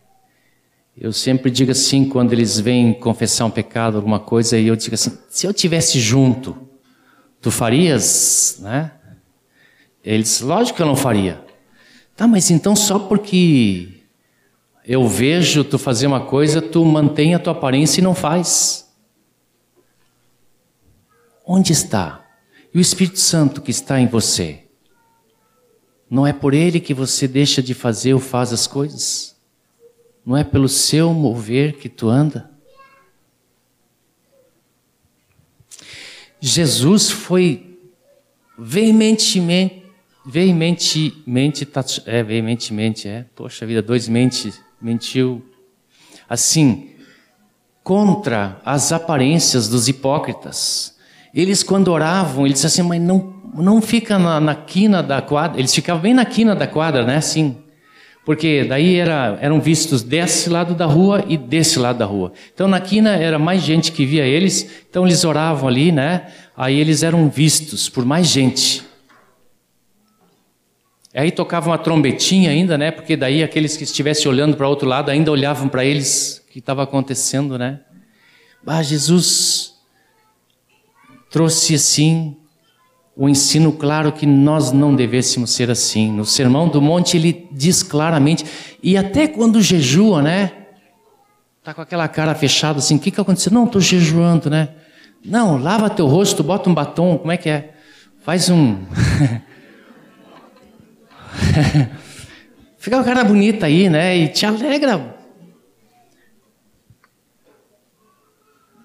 Eu 0.96 1.12
sempre 1.12 1.50
digo 1.50 1.72
assim, 1.72 2.08
quando 2.08 2.34
eles 2.34 2.60
vêm 2.60 2.94
confessar 2.94 3.46
um 3.46 3.50
pecado, 3.50 3.96
alguma 3.98 4.20
coisa, 4.20 4.60
e 4.60 4.68
eu 4.68 4.76
digo 4.76 4.94
assim: 4.94 5.18
se 5.30 5.48
eu 5.48 5.54
tivesse 5.54 6.00
junto, 6.00 6.56
tu 7.42 7.50
farias, 7.50 8.58
né? 8.62 8.92
Eles, 10.04 10.42
lógico 10.42 10.78
que 10.78 10.82
eu 10.82 10.88
não 10.88 10.96
faria. 10.96 11.44
Tá, 12.16 12.28
mas 12.28 12.52
então 12.52 12.76
só 12.76 13.00
porque 13.00 14.02
eu 14.86 15.08
vejo 15.08 15.64
tu 15.64 15.78
fazer 15.80 16.08
uma 16.08 16.26
coisa, 16.26 16.62
tu 16.62 16.86
mantém 16.86 17.34
a 17.34 17.40
tua 17.40 17.54
aparência 17.54 18.00
e 18.00 18.04
não 18.04 18.14
faz. 18.14 18.88
Onde 21.46 21.72
está? 21.72 22.26
E 22.74 22.78
o 22.78 22.82
Espírito 22.82 23.20
Santo 23.20 23.62
que 23.62 23.72
está 23.72 24.00
em 24.00 24.08
você? 24.08 24.66
Não 26.10 26.28
é 26.28 26.34
por 26.34 26.54
ele 26.54 26.80
que 26.80 26.94
você 26.94 27.28
deixa 27.28 27.62
de 27.62 27.74
fazer 27.74 28.14
ou 28.14 28.20
faz 28.20 28.54
as 28.54 28.68
coisas? 28.68 29.36
Não 30.26 30.38
é 30.38 30.44
pelo 30.44 30.70
seu 30.70 31.14
mover 31.14 31.78
que 31.78 31.90
tu 31.90 32.08
anda? 32.10 32.51
Jesus 36.42 37.12
foi 37.12 37.78
veementemente, 38.58 39.86
veementemente, 40.26 41.68
é, 42.08 42.24
veementemente, 42.24 43.08
é, 43.08 43.26
poxa 43.36 43.66
vida, 43.66 43.82
dois 43.82 44.10
mentes 44.10 44.60
mentiu. 44.82 45.46
Assim, 46.28 46.90
contra 47.84 48.60
as 48.66 48.92
aparências 48.92 49.68
dos 49.68 49.88
hipócritas. 49.88 50.98
Eles, 51.34 51.62
quando 51.62 51.90
oravam, 51.90 52.46
eles 52.46 52.62
diziam 52.62 52.70
assim, 52.70 52.82
mas 52.82 53.02
não, 53.02 53.34
não 53.54 53.82
fica 53.82 54.18
na, 54.18 54.40
na 54.40 54.56
quina 54.56 55.04
da 55.04 55.22
quadra. 55.22 55.60
Eles 55.60 55.74
ficavam 55.74 56.02
bem 56.02 56.14
na 56.14 56.26
quina 56.26 56.56
da 56.56 56.68
quadra, 56.68 57.06
né? 57.06 57.18
Assim. 57.18 57.58
Porque 58.24 58.64
daí 58.64 58.96
era, 58.98 59.38
eram 59.42 59.60
vistos 59.60 60.04
desse 60.04 60.50
lado 60.50 60.76
da 60.76 60.86
rua 60.86 61.26
e 61.28 61.38
desse 61.38 61.80
lado 61.80 61.98
da 61.98 62.06
rua. 62.06 62.32
Então 62.54 62.68
na 62.68 62.80
quina 62.80 63.16
era 63.16 63.40
mais 63.40 63.64
gente 63.64 63.92
que 63.92 64.06
via 64.06 64.26
eles, 64.26 64.70
então 64.90 65.06
eles 65.06 65.24
oravam 65.24 65.68
ali, 65.68 65.92
né? 65.92 66.28
Aí 66.56 66.80
eles 66.80 67.02
eram 67.02 67.30
vistos 67.30 67.90
por 67.90 68.06
mais 68.06 68.28
gente. 68.28 68.84
Aí 71.14 71.32
tocava 71.32 71.70
uma 71.70 71.78
trombetinha 71.78 72.52
ainda, 72.52 72.78
né? 72.78 72.92
Porque 72.92 73.18
daí 73.18 73.44
aqueles 73.44 73.76
que 73.76 73.84
estivessem 73.84 74.30
olhando 74.30 74.56
para 74.56 74.68
outro 74.68 74.88
lado 74.88 75.10
ainda 75.10 75.32
olhavam 75.32 75.68
para 75.68 75.84
eles 75.84 76.44
o 76.48 76.52
que 76.52 76.60
estava 76.60 76.84
acontecendo, 76.84 77.58
né? 77.58 77.80
Ah, 78.66 78.84
Jesus 78.84 79.74
trouxe 81.32 81.74
assim 81.74 82.38
o 83.16 83.28
ensino 83.28 83.72
claro 83.72 84.12
que 84.12 84.26
nós 84.26 84.72
não 84.72 84.96
devêssemos 84.96 85.52
ser 85.52 85.70
assim. 85.70 86.12
No 86.12 86.26
Sermão 86.26 86.68
do 86.68 86.82
Monte 86.82 87.18
ele 87.18 87.48
diz 87.52 87.84
claramente, 87.84 88.46
e 88.82 88.98
até 88.98 89.28
quando 89.28 89.62
jejua, 89.62 90.22
né? 90.22 90.52
Tá 91.64 91.74
com 91.74 91.82
aquela 91.82 92.08
cara 92.08 92.34
fechada 92.34 92.80
assim, 92.80 92.96
o 92.96 93.00
que 93.00 93.12
que 93.12 93.22
aconteceu? 93.22 93.52
Não, 93.52 93.66
estou 93.66 93.82
jejuando, 93.82 94.50
né? 94.50 94.70
Não, 95.24 95.58
lava 95.58 95.90
teu 95.90 96.08
rosto, 96.08 96.44
bota 96.44 96.70
um 96.70 96.74
batom, 96.74 97.18
como 97.18 97.32
é 97.32 97.38
que 97.38 97.50
é? 97.50 97.74
Faz 98.24 98.50
um 98.50 98.78
Fica 102.78 102.98
uma 102.98 103.04
cara 103.04 103.24
bonita 103.24 103.68
aí, 103.68 103.90
né? 103.90 104.18
E 104.18 104.28
te 104.28 104.46
alegra. 104.46 105.21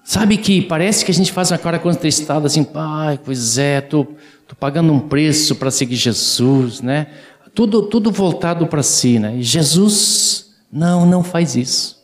Sabe 0.08 0.38
que 0.38 0.62
parece 0.62 1.04
que 1.04 1.10
a 1.10 1.14
gente 1.14 1.32
faz 1.32 1.50
uma 1.50 1.58
cara 1.58 1.80
contestada 1.80 2.46
assim, 2.46 2.62
pai, 2.62 3.18
pois 3.24 3.58
é, 3.58 3.80
tô, 3.80 4.04
tô 4.46 4.54
pagando 4.54 4.92
um 4.92 5.00
preço 5.00 5.56
para 5.56 5.68
seguir 5.68 5.96
Jesus, 5.96 6.80
né? 6.80 7.08
Tudo, 7.52 7.88
tudo 7.88 8.12
voltado 8.12 8.68
para 8.68 8.84
si, 8.84 9.18
né? 9.18 9.36
E 9.36 9.42
Jesus, 9.42 10.54
não, 10.70 11.04
não 11.04 11.24
faz 11.24 11.56
isso. 11.56 12.00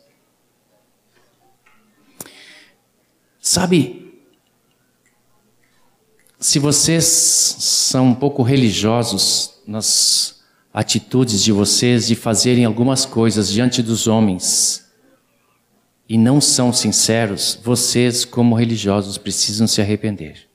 Sabe, 3.41 4.13
se 6.41 6.59
vocês 6.59 7.05
são 7.05 8.09
um 8.09 8.15
pouco 8.17 8.43
religiosos 8.43 9.61
nas 9.65 10.43
atitudes 10.75 11.41
de 11.41 11.53
vocês 11.53 12.09
de 12.09 12.17
fazerem 12.17 12.65
algumas 12.65 13.07
coisas 13.07 13.49
diante 13.49 13.81
dos 13.81 14.09
homens 14.09 14.83
e 16.09 16.19
não 16.19 16.41
são 16.41 16.73
sinceros, 16.73 17.59
vocês, 17.63 18.25
como 18.25 18.55
religiosos, 18.55 19.19
precisam 19.19 19.67
se 19.67 19.81
arrepender. 19.81 20.49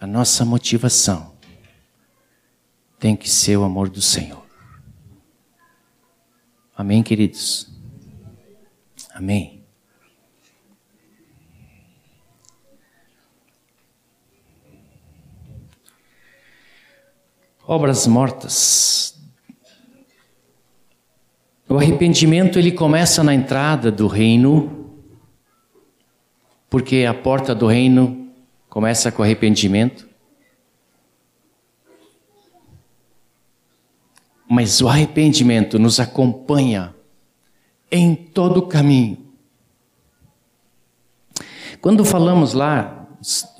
A 0.00 0.06
nossa 0.06 0.44
motivação 0.44 1.34
tem 2.98 3.16
que 3.16 3.28
ser 3.28 3.56
o 3.56 3.64
amor 3.64 3.88
do 3.88 4.02
Senhor. 4.02 4.44
Amém, 6.76 7.02
queridos? 7.02 7.68
Amém. 9.12 9.58
obras 17.68 18.06
mortas. 18.06 19.17
O 21.78 21.80
arrependimento 21.80 22.58
ele 22.58 22.72
começa 22.72 23.22
na 23.22 23.32
entrada 23.32 23.92
do 23.92 24.08
reino, 24.08 24.90
porque 26.68 27.06
a 27.08 27.14
porta 27.14 27.54
do 27.54 27.68
reino 27.68 28.32
começa 28.68 29.12
com 29.12 29.22
arrependimento. 29.22 30.08
Mas 34.50 34.80
o 34.80 34.88
arrependimento 34.88 35.78
nos 35.78 36.00
acompanha 36.00 36.96
em 37.92 38.12
todo 38.12 38.56
o 38.56 38.66
caminho. 38.66 39.18
Quando 41.80 42.04
falamos 42.04 42.54
lá, 42.54 43.06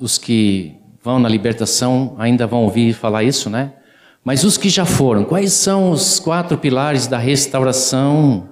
os 0.00 0.18
que 0.18 0.74
vão 1.00 1.20
na 1.20 1.28
libertação 1.28 2.16
ainda 2.18 2.48
vão 2.48 2.64
ouvir 2.64 2.94
falar 2.94 3.22
isso, 3.22 3.48
né? 3.48 3.74
Mas 4.24 4.44
os 4.44 4.56
que 4.56 4.68
já 4.68 4.84
foram, 4.84 5.24
quais 5.24 5.52
são 5.52 5.90
os 5.90 6.20
quatro 6.20 6.58
pilares 6.58 7.06
da 7.06 7.18
restauração? 7.18 8.48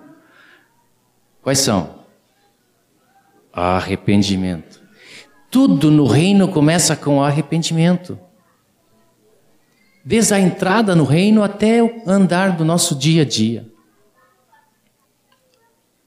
Quais 1.42 1.58
são? 1.58 1.96
Arrependimento. 3.52 4.80
Tudo 5.50 5.90
no 5.90 6.06
reino 6.06 6.48
começa 6.48 6.96
com 6.96 7.22
arrependimento. 7.22 8.18
Desde 10.04 10.34
a 10.34 10.40
entrada 10.40 10.94
no 10.94 11.04
reino 11.04 11.42
até 11.42 11.82
o 11.82 12.02
andar 12.06 12.56
do 12.56 12.64
nosso 12.64 12.94
dia 12.94 13.22
a 13.22 13.24
dia. 13.24 13.66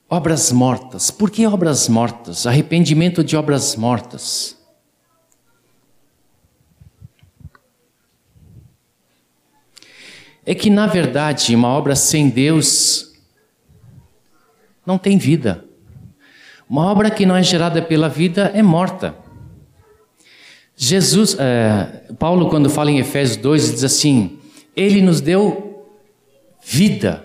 Obras 0.09 0.51
mortas. 0.51 1.11
Por 1.11 1.29
que 1.29 1.45
obras 1.45 1.87
mortas? 1.87 2.47
Arrependimento 2.47 3.23
de 3.23 3.37
obras 3.37 3.75
mortas. 3.75 4.58
É 10.49 10.55
que, 10.55 10.67
na 10.67 10.87
verdade, 10.87 11.55
uma 11.55 11.67
obra 11.67 11.95
sem 11.95 12.27
Deus 12.27 13.13
não 14.83 14.97
tem 14.97 15.15
vida. 15.15 15.63
Uma 16.67 16.85
obra 16.85 17.11
que 17.11 17.23
não 17.23 17.35
é 17.35 17.43
gerada 17.43 17.83
pela 17.83 18.09
vida 18.09 18.51
é 18.55 18.63
morta. 18.63 19.13
Jesus, 20.75 21.37
é, 21.39 22.01
Paulo, 22.17 22.49
quando 22.49 22.67
fala 22.67 22.89
em 22.89 22.97
Efésios 22.97 23.37
2, 23.37 23.73
diz 23.73 23.83
assim: 23.83 24.39
Ele 24.75 25.03
nos 25.03 25.21
deu 25.21 25.85
vida. 26.65 27.23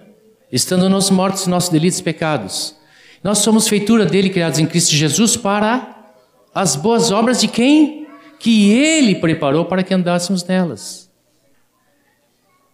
estando 0.53 0.87
nos 0.91 1.09
mortos 1.09 1.47
nossos 1.47 1.71
delitos 1.71 2.01
e 2.01 2.03
pecados. 2.03 2.77
Nós 3.23 3.39
somos 3.39 3.67
feitura 3.67 4.05
dele, 4.05 4.29
criados 4.29 4.59
em 4.59 4.67
Cristo 4.67 4.95
Jesus, 4.95 5.35
para 5.35 6.13
as 6.55 6.77
boas 6.77 7.11
obras 7.11 7.41
de 7.41 7.49
quem? 7.49 8.07
Que 8.39 8.71
ele 8.71 9.15
preparou 9.15 9.65
para 9.65 9.83
que 9.83 9.95
andássemos 9.95 10.45
nelas. 10.45 11.04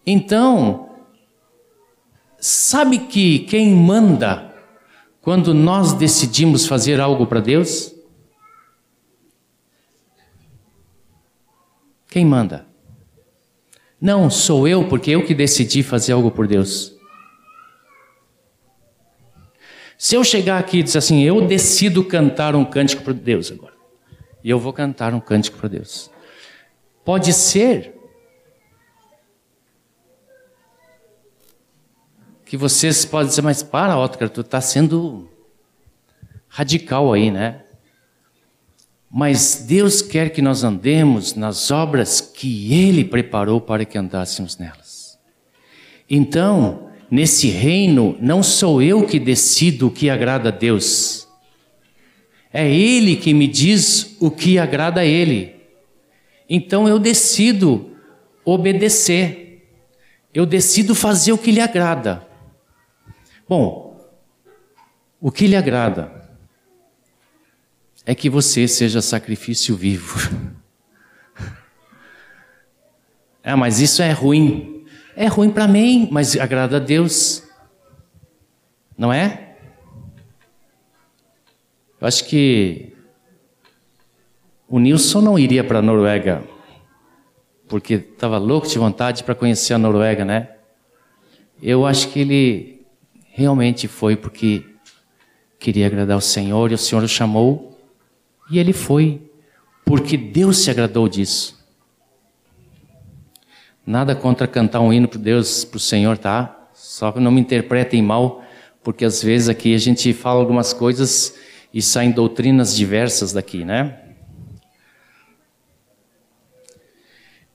Então, 0.05 0.89
sabe 2.39 2.99
que 2.99 3.39
quem 3.39 3.73
manda 3.73 4.53
quando 5.21 5.53
nós 5.53 5.93
decidimos 5.93 6.65
fazer 6.65 6.99
algo 6.99 7.27
para 7.27 7.39
Deus? 7.39 7.93
Quem 12.09 12.25
manda? 12.25 12.65
Não 13.99 14.29
sou 14.29 14.67
eu, 14.67 14.87
porque 14.87 15.11
eu 15.11 15.23
que 15.25 15.35
decidi 15.35 15.83
fazer 15.83 16.13
algo 16.13 16.31
por 16.31 16.47
Deus. 16.47 16.93
Se 19.95 20.15
eu 20.15 20.23
chegar 20.23 20.57
aqui 20.57 20.79
e 20.79 20.83
dizer 20.83 20.97
assim, 20.97 21.21
eu 21.21 21.45
decido 21.45 22.03
cantar 22.03 22.55
um 22.55 22.65
cântico 22.65 23.03
para 23.03 23.13
Deus 23.13 23.51
agora, 23.51 23.75
e 24.43 24.49
eu 24.49 24.57
vou 24.59 24.73
cantar 24.73 25.13
um 25.13 25.19
cântico 25.19 25.59
para 25.59 25.69
Deus, 25.69 26.09
pode 27.05 27.31
ser 27.31 28.00
que 32.51 32.57
vocês 32.57 33.05
podem 33.05 33.29
dizer, 33.29 33.41
mas 33.43 33.63
para, 33.63 33.97
Otcar, 33.97 34.29
tu 34.29 34.41
está 34.41 34.59
sendo 34.59 35.29
radical 36.49 37.13
aí, 37.13 37.31
né? 37.31 37.61
Mas 39.09 39.63
Deus 39.65 40.01
quer 40.01 40.31
que 40.31 40.41
nós 40.41 40.61
andemos 40.61 41.33
nas 41.33 41.71
obras 41.71 42.19
que 42.19 42.73
Ele 42.73 43.05
preparou 43.05 43.61
para 43.61 43.85
que 43.85 43.97
andássemos 43.97 44.57
nelas. 44.57 45.17
Então, 46.09 46.89
nesse 47.09 47.47
reino, 47.47 48.17
não 48.19 48.43
sou 48.43 48.81
eu 48.81 49.07
que 49.07 49.17
decido 49.17 49.87
o 49.87 49.91
que 49.91 50.09
agrada 50.09 50.49
a 50.49 50.51
Deus. 50.51 51.29
É 52.51 52.69
Ele 52.69 53.15
que 53.15 53.33
me 53.33 53.47
diz 53.47 54.17
o 54.19 54.29
que 54.29 54.59
agrada 54.59 54.99
a 54.99 55.05
Ele. 55.05 55.55
Então 56.49 56.85
eu 56.85 56.99
decido 56.99 57.95
obedecer. 58.43 59.69
Eu 60.33 60.45
decido 60.45 60.93
fazer 60.93 61.31
o 61.31 61.37
que 61.37 61.49
lhe 61.49 61.61
agrada. 61.61 62.29
Bom, 63.51 63.99
o 65.19 65.29
que 65.29 65.45
lhe 65.45 65.57
agrada? 65.57 66.09
é 68.05 68.15
que 68.15 68.29
você 68.29 68.65
seja 68.65 69.01
sacrifício 69.01 69.75
vivo. 69.75 70.17
Ah, 73.43 73.57
mas 73.57 73.79
isso 73.79 74.03
é 74.03 74.11
ruim. 74.11 74.85
É 75.15 75.25
ruim 75.25 75.49
para 75.49 75.67
mim, 75.67 76.07
mas 76.11 76.37
agrada 76.37 76.77
a 76.77 76.79
Deus. 76.79 77.43
Não 78.95 79.11
é? 79.11 79.57
Eu 81.99 82.07
acho 82.07 82.25
que 82.25 82.93
o 84.69 84.77
Nilson 84.77 85.21
não 85.21 85.39
iria 85.39 85.63
para 85.63 85.79
a 85.79 85.81
Noruega 85.81 86.43
porque 87.67 87.95
estava 87.95 88.37
louco 88.37 88.67
de 88.67 88.77
vontade 88.77 89.23
para 89.23 89.33
conhecer 89.33 89.73
a 89.73 89.79
Noruega, 89.79 90.23
né? 90.23 90.49
Eu 91.59 91.83
acho 91.87 92.09
que 92.09 92.19
ele 92.19 92.80
realmente 93.31 93.87
foi 93.87 94.15
porque 94.15 94.65
queria 95.57 95.87
agradar 95.87 96.17
o 96.17 96.21
Senhor 96.21 96.71
e 96.71 96.75
o 96.75 96.77
Senhor 96.77 97.03
o 97.03 97.07
chamou 97.07 97.79
e 98.49 98.59
ele 98.59 98.73
foi, 98.73 99.21
porque 99.85 100.17
Deus 100.17 100.57
se 100.57 100.69
agradou 100.69 101.07
disso. 101.07 101.57
Nada 103.85 104.13
contra 104.13 104.47
cantar 104.47 104.81
um 104.81 104.91
hino 104.91 105.07
para 105.07 105.19
Deus, 105.19 105.63
para 105.63 105.77
o 105.77 105.79
Senhor, 105.79 106.17
tá? 106.17 106.69
Só 106.73 107.11
que 107.11 107.19
não 107.19 107.31
me 107.31 107.39
interpretem 107.39 108.01
mal, 108.01 108.43
porque 108.83 109.05
às 109.05 109.23
vezes 109.23 109.47
aqui 109.47 109.73
a 109.73 109.77
gente 109.77 110.11
fala 110.13 110.39
algumas 110.39 110.73
coisas 110.73 111.35
e 111.73 111.81
saem 111.81 112.11
doutrinas 112.11 112.75
diversas 112.75 113.31
daqui, 113.31 113.63
né? 113.63 113.99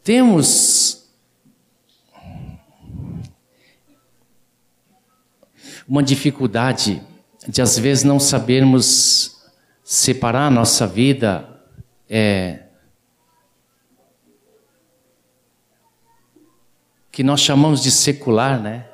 Temos 0.03 1.06
uma 5.89 6.03
dificuldade 6.03 7.03
de 7.47 7.63
às 7.63 7.79
vezes 7.79 8.05
não 8.05 8.19
sabermos 8.19 9.37
separar 9.85 10.47
a 10.47 10.51
nossa 10.51 10.87
vida 10.87 11.49
é, 12.09 12.65
que 17.17 17.23
nós 17.23 17.41
chamamos 17.41 17.83
de 17.83 17.91
secular, 17.91 18.61
né? 18.61 18.85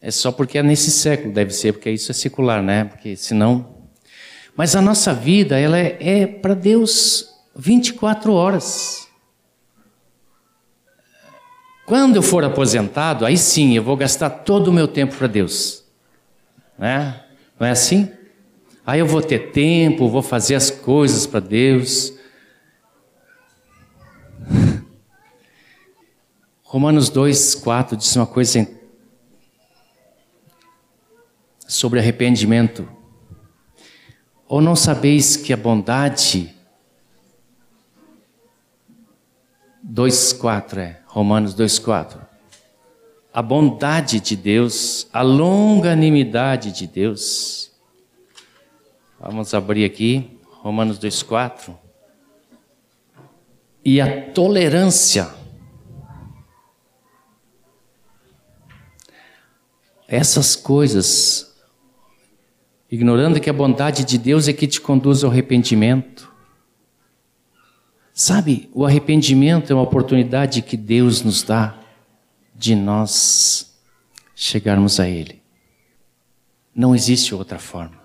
É 0.00 0.10
só 0.12 0.30
porque 0.30 0.58
é 0.58 0.62
nesse 0.62 0.92
século, 0.92 1.34
deve 1.34 1.52
ser, 1.52 1.72
porque 1.72 1.90
isso 1.90 2.12
é 2.12 2.14
secular, 2.14 2.62
né? 2.62 2.84
Porque 2.84 3.16
senão. 3.16 3.74
Mas 4.54 4.76
a 4.76 4.80
nossa 4.80 5.12
vida, 5.12 5.58
ela 5.58 5.76
é, 5.76 5.96
é 6.00 6.26
para 6.28 6.54
Deus 6.54 7.28
24 7.56 8.32
horas. 8.32 9.05
Quando 11.86 12.16
eu 12.16 12.22
for 12.22 12.44
aposentado, 12.44 13.24
aí 13.24 13.38
sim 13.38 13.74
eu 13.76 13.82
vou 13.82 13.96
gastar 13.96 14.28
todo 14.28 14.68
o 14.68 14.72
meu 14.72 14.88
tempo 14.88 15.16
para 15.16 15.26
Deus 15.26 15.86
né? 16.78 17.24
Não 17.58 17.66
é 17.66 17.70
assim? 17.70 18.12
Aí 18.84 19.00
eu 19.00 19.06
vou 19.06 19.22
ter 19.22 19.50
tempo, 19.50 20.08
vou 20.08 20.22
fazer 20.22 20.54
as 20.54 20.70
coisas 20.70 21.26
para 21.26 21.40
Deus. 21.40 22.12
Romanos 26.62 27.08
2, 27.08 27.56
4 27.56 27.96
diz 27.96 28.14
uma 28.14 28.26
coisa 28.26 28.68
sobre 31.66 31.98
arrependimento. 31.98 32.88
Ou 34.46 34.60
não 34.60 34.76
sabeis 34.76 35.36
que 35.36 35.52
a 35.52 35.56
bondade 35.56 36.54
2:4 39.82 40.78
é, 40.78 41.00
Romanos 41.16 41.54
2:4 41.54 42.20
a 43.32 43.42
bondade 43.42 44.20
de 44.20 44.34
Deus, 44.34 45.08
a 45.12 45.20
longanimidade 45.22 46.72
de 46.72 46.86
Deus. 46.86 47.70
Vamos 49.18 49.52
abrir 49.52 49.84
aqui, 49.84 50.38
Romanos 50.62 50.98
2,4. 50.98 51.74
E 53.84 53.98
a 54.00 54.30
tolerância. 54.32 55.28
Essas 60.08 60.54
coisas, 60.54 61.54
ignorando 62.90 63.40
que 63.40 63.50
a 63.50 63.54
bondade 63.54 64.04
de 64.04 64.16
Deus 64.16 64.48
é 64.48 64.52
que 64.54 64.66
te 64.66 64.80
conduz 64.80 65.24
ao 65.24 65.30
arrependimento. 65.30 66.35
Sabe, 68.18 68.70
o 68.72 68.86
arrependimento 68.86 69.70
é 69.70 69.74
uma 69.76 69.82
oportunidade 69.82 70.62
que 70.62 70.74
Deus 70.74 71.20
nos 71.20 71.42
dá 71.42 71.78
de 72.54 72.74
nós 72.74 73.78
chegarmos 74.34 74.98
a 74.98 75.06
Ele. 75.06 75.42
Não 76.74 76.94
existe 76.94 77.34
outra 77.34 77.58
forma. 77.58 78.00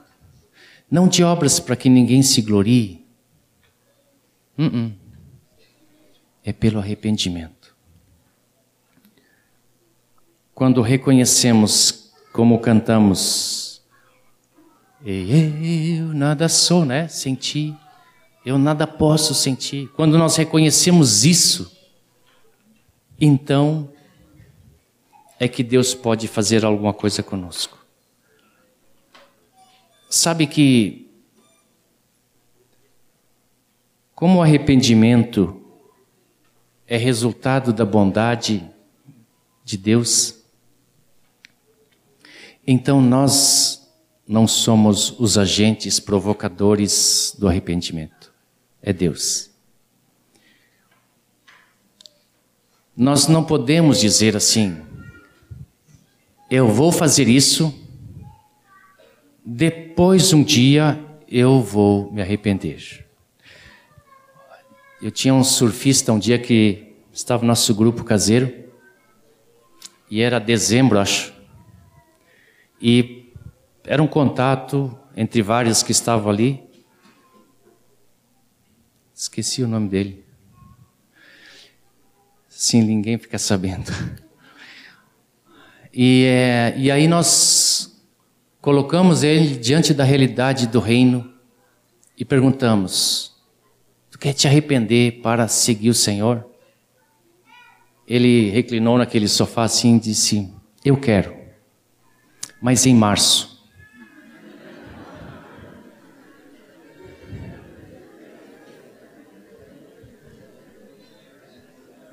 Não 0.91 1.07
de 1.07 1.23
obras 1.23 1.61
para 1.61 1.77
que 1.77 1.87
ninguém 1.87 2.21
se 2.21 2.41
glorie. 2.41 3.05
Uh 4.57 4.63
-uh. 4.63 4.93
É 6.43 6.51
pelo 6.51 6.79
arrependimento. 6.79 7.73
Quando 10.53 10.81
reconhecemos, 10.81 12.11
como 12.33 12.59
cantamos, 12.59 13.81
eu 15.05 16.13
nada 16.13 16.49
sou, 16.49 16.83
né? 16.83 17.07
Sem 17.07 17.33
ti, 17.33 17.73
eu 18.45 18.57
nada 18.57 18.85
posso 18.85 19.33
sentir. 19.33 19.87
Quando 19.95 20.17
nós 20.17 20.35
reconhecemos 20.35 21.25
isso, 21.25 21.71
então 23.19 23.89
é 25.39 25.47
que 25.47 25.63
Deus 25.63 25.93
pode 25.93 26.27
fazer 26.27 26.63
alguma 26.63 26.93
coisa 26.93 27.23
conosco. 27.23 27.83
Sabe 30.09 30.45
que, 30.45 31.09
como 34.13 34.39
o 34.39 34.41
arrependimento 34.41 35.61
é 36.85 36.97
resultado 36.97 37.71
da 37.71 37.85
bondade 37.85 38.69
de 39.63 39.77
Deus, 39.77 40.43
então 42.67 43.01
nós 43.01 43.89
não 44.27 44.45
somos 44.47 45.17
os 45.17 45.37
agentes 45.37 45.99
provocadores 45.99 47.35
do 47.39 47.47
arrependimento, 47.47 48.20
é 48.81 48.91
Deus. 48.91 49.49
Nós 52.95 53.27
não 53.27 53.43
podemos 53.43 53.99
dizer 53.99 54.35
assim, 54.35 54.81
eu 56.49 56.67
vou 56.67 56.91
fazer 56.91 57.27
isso, 57.27 57.73
depois 59.45 60.33
um 60.33 60.43
dia 60.43 61.03
eu 61.27 61.61
vou 61.61 62.11
me 62.11 62.21
arrepender. 62.21 63.05
Eu 65.01 65.09
tinha 65.09 65.33
um 65.33 65.43
surfista 65.43 66.13
um 66.13 66.19
dia 66.19 66.37
que 66.37 66.93
estava 67.11 67.41
no 67.41 67.47
nosso 67.47 67.73
grupo 67.73 68.03
caseiro 68.03 68.53
e 70.09 70.21
era 70.21 70.39
dezembro, 70.39 70.99
acho. 70.99 71.33
E 72.81 73.31
era 73.85 74.03
um 74.03 74.07
contato 74.07 74.95
entre 75.15 75.41
vários 75.41 75.81
que 75.81 75.91
estavam 75.91 76.29
ali. 76.29 76.61
Esqueci 79.21 79.61
o 79.61 79.67
nome 79.67 79.87
dele. 79.87 80.25
Sim, 82.49 82.81
ninguém 82.81 83.19
fica 83.19 83.37
sabendo. 83.37 83.91
E, 85.93 86.23
é, 86.25 86.73
e 86.75 86.89
aí 86.89 87.07
nós 87.07 88.01
colocamos 88.59 89.21
ele 89.21 89.57
diante 89.57 89.93
da 89.93 90.03
realidade 90.03 90.65
do 90.65 90.79
reino 90.79 91.31
e 92.17 92.25
perguntamos: 92.25 93.35
Tu 94.09 94.17
quer 94.17 94.33
te 94.33 94.47
arrepender 94.47 95.21
para 95.21 95.47
seguir 95.47 95.91
o 95.91 95.93
Senhor? 95.93 96.43
Ele 98.07 98.49
reclinou 98.49 98.97
naquele 98.97 99.27
sofá 99.27 99.65
assim 99.65 99.97
e 99.97 99.99
disse: 99.99 100.51
Eu 100.83 100.97
quero, 100.97 101.35
mas 102.59 102.87
em 102.87 102.95
março. 102.95 103.50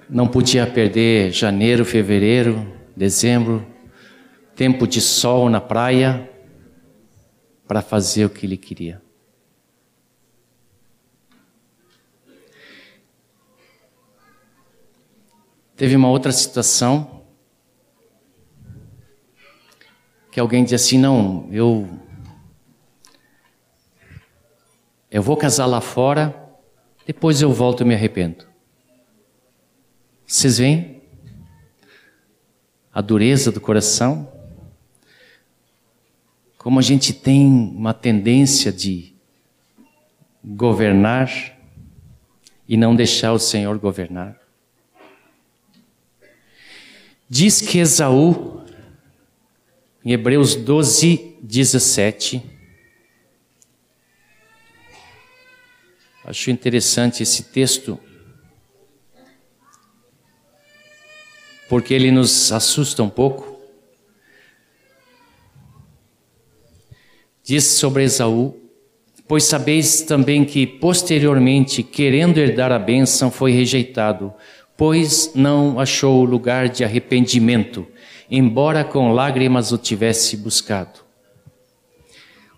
Não 0.08 0.26
podia 0.26 0.66
perder 0.66 1.32
janeiro, 1.32 1.84
fevereiro, 1.84 2.66
dezembro, 2.96 3.66
tempo 4.56 4.86
de 4.86 5.00
sol 5.00 5.50
na 5.50 5.60
praia, 5.60 6.30
para 7.66 7.82
fazer 7.82 8.24
o 8.24 8.30
que 8.30 8.46
ele 8.46 8.56
queria. 8.56 9.02
Teve 15.76 15.94
uma 15.94 16.08
outra 16.08 16.32
situação 16.32 17.24
que 20.32 20.40
alguém 20.40 20.64
disse 20.64 20.74
assim: 20.74 20.98
não, 20.98 21.46
eu 21.52 21.86
eu 25.10 25.22
vou 25.22 25.36
casar 25.36 25.66
lá 25.66 25.80
fora, 25.80 26.34
depois 27.06 27.40
eu 27.42 27.52
volto 27.52 27.82
e 27.82 27.86
me 27.86 27.94
arrependo. 27.94 28.47
Vocês 30.30 30.58
veem 30.58 31.00
a 32.92 33.00
dureza 33.00 33.50
do 33.50 33.62
coração? 33.62 34.30
Como 36.58 36.78
a 36.78 36.82
gente 36.82 37.14
tem 37.14 37.46
uma 37.46 37.94
tendência 37.94 38.70
de 38.70 39.14
governar 40.44 41.30
e 42.68 42.76
não 42.76 42.94
deixar 42.94 43.32
o 43.32 43.38
Senhor 43.38 43.78
governar. 43.78 44.38
Diz 47.26 47.62
que 47.62 47.78
Esaú, 47.78 48.62
em 50.04 50.12
Hebreus 50.12 50.54
12, 50.54 51.38
17, 51.40 52.42
acho 56.22 56.50
interessante 56.50 57.22
esse 57.22 57.44
texto, 57.44 57.98
porque 61.68 61.92
ele 61.92 62.10
nos 62.10 62.50
assusta 62.50 63.02
um 63.02 63.10
pouco. 63.10 63.56
Diz 67.44 67.64
sobre 67.64 68.04
Esaú: 68.04 68.56
Pois 69.26 69.44
sabeis 69.44 70.02
também 70.02 70.44
que 70.44 70.66
posteriormente, 70.66 71.82
querendo 71.82 72.38
herdar 72.38 72.72
a 72.72 72.78
bênção, 72.78 73.30
foi 73.30 73.52
rejeitado, 73.52 74.32
pois 74.76 75.32
não 75.34 75.78
achou 75.78 76.24
lugar 76.24 76.68
de 76.68 76.82
arrependimento, 76.82 77.86
embora 78.30 78.82
com 78.82 79.12
lágrimas 79.12 79.70
o 79.70 79.78
tivesse 79.78 80.36
buscado. 80.36 81.00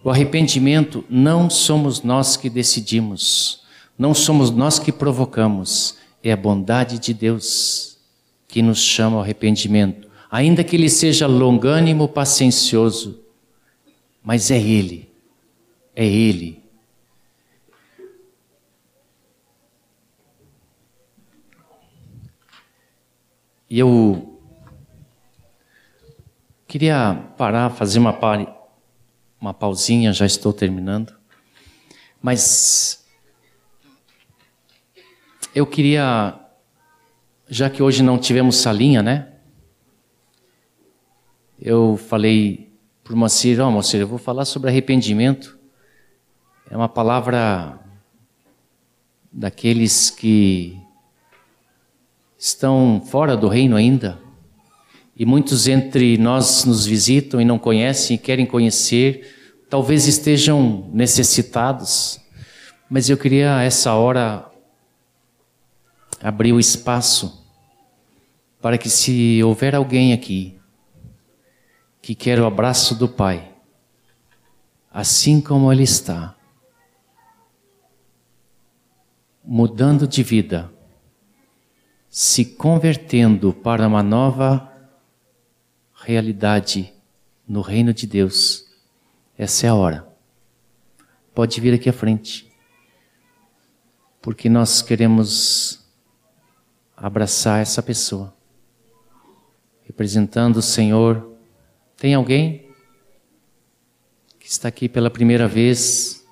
O 0.03 0.09
arrependimento 0.09 1.05
não 1.11 1.51
somos 1.51 2.03
nós 2.03 2.37
que 2.37 2.49
decidimos, 2.49 3.63
não 3.99 4.15
somos 4.15 4.51
nós 4.51 4.79
que 4.79 4.91
provocamos, 4.91 5.97
é 6.23 6.33
a 6.33 6.37
bondade 6.37 6.99
de 6.99 7.13
Deus 7.13 7.91
que 8.51 8.61
nos 8.61 8.83
chama 8.83 9.17
ao 9.17 9.23
arrependimento, 9.23 10.11
ainda 10.31 10.65
que 10.65 10.75
ele 10.75 10.91
seja 10.91 11.27
longânimo, 11.27 12.09
paciencioso, 12.09 13.23
mas 14.23 14.51
é 14.51 14.59
Ele, 14.59 15.09
é 15.95 16.05
Ele. 16.05 16.61
E 23.69 23.79
eu 23.79 24.41
queria 26.67 27.15
parar, 27.39 27.71
fazer 27.71 28.01
uma, 28.01 28.19
uma 29.41 29.55
pausinha, 29.55 30.13
já 30.13 30.27
estou 30.27 30.53
terminando, 30.53 31.15
mas 32.21 33.07
eu 35.55 35.65
queria 35.65 36.50
já 37.51 37.69
que 37.69 37.83
hoje 37.83 38.01
não 38.01 38.17
tivemos 38.17 38.57
salinha, 38.57 39.03
né? 39.03 39.27
Eu 41.61 41.97
falei 41.97 42.71
para 43.03 43.13
o 43.13 43.17
Moacir, 43.17 43.61
ó 43.61 43.69
oh, 43.69 43.97
eu 43.97 44.07
vou 44.07 44.19
falar 44.19 44.45
sobre 44.45 44.71
arrependimento. 44.71 45.59
É 46.71 46.77
uma 46.77 46.89
palavra 46.89 47.77
daqueles 49.33 50.11
que 50.11 50.81
estão 52.39 53.03
fora 53.05 53.37
do 53.37 53.49
reino 53.49 53.75
ainda. 53.75 54.21
E 55.17 55.27
muitos 55.27 55.67
entre 55.67 56.17
nós 56.17 56.65
nos 56.65 56.87
visitam 56.87 57.41
e 57.41 57.45
não 57.45 57.59
conhecem 57.59 58.15
e 58.15 58.19
querem 58.19 58.47
conhecer, 58.47 59.59
talvez 59.69 60.07
estejam 60.07 60.89
necessitados. 60.93 62.21
Mas 62.89 63.11
eu 63.11 63.17
queria, 63.17 63.61
essa 63.61 63.93
hora, 63.95 64.49
abrir 66.23 66.53
o 66.53 66.61
espaço 66.61 67.40
para 68.61 68.77
que, 68.77 68.91
se 68.91 69.43
houver 69.43 69.75
alguém 69.75 70.13
aqui 70.13 70.59
que 72.03 72.15
quer 72.15 72.39
o 72.39 72.47
abraço 72.47 72.95
do 72.95 73.09
Pai, 73.09 73.55
assim 74.91 75.41
como 75.41 75.73
Ele 75.73 75.83
está, 75.83 76.37
mudando 79.43 80.07
de 80.07 80.23
vida, 80.23 80.71
se 82.09 82.45
convertendo 82.45 83.53
para 83.53 83.87
uma 83.87 84.03
nova 84.03 84.71
realidade 85.95 86.93
no 87.49 87.61
reino 87.61 87.95
de 87.95 88.07
Deus, 88.07 88.67
essa 89.39 89.67
é 89.67 89.71
a 89.71 89.75
hora. 89.75 90.07
Pode 91.35 91.61
vir 91.61 91.73
aqui 91.73 91.89
à 91.89 91.93
frente, 91.93 92.51
porque 94.21 94.49
nós 94.49 94.83
queremos 94.83 95.89
abraçar 96.97 97.63
essa 97.63 97.83
pessoa 97.83 98.40
representando 100.01 100.57
o 100.57 100.63
Senhor. 100.63 101.31
Tem 101.99 102.15
alguém 102.15 102.71
que 104.39 104.49
está 104.49 104.67
aqui 104.67 104.89
pela 104.89 105.11
primeira 105.11 105.47
vez, 105.47 106.25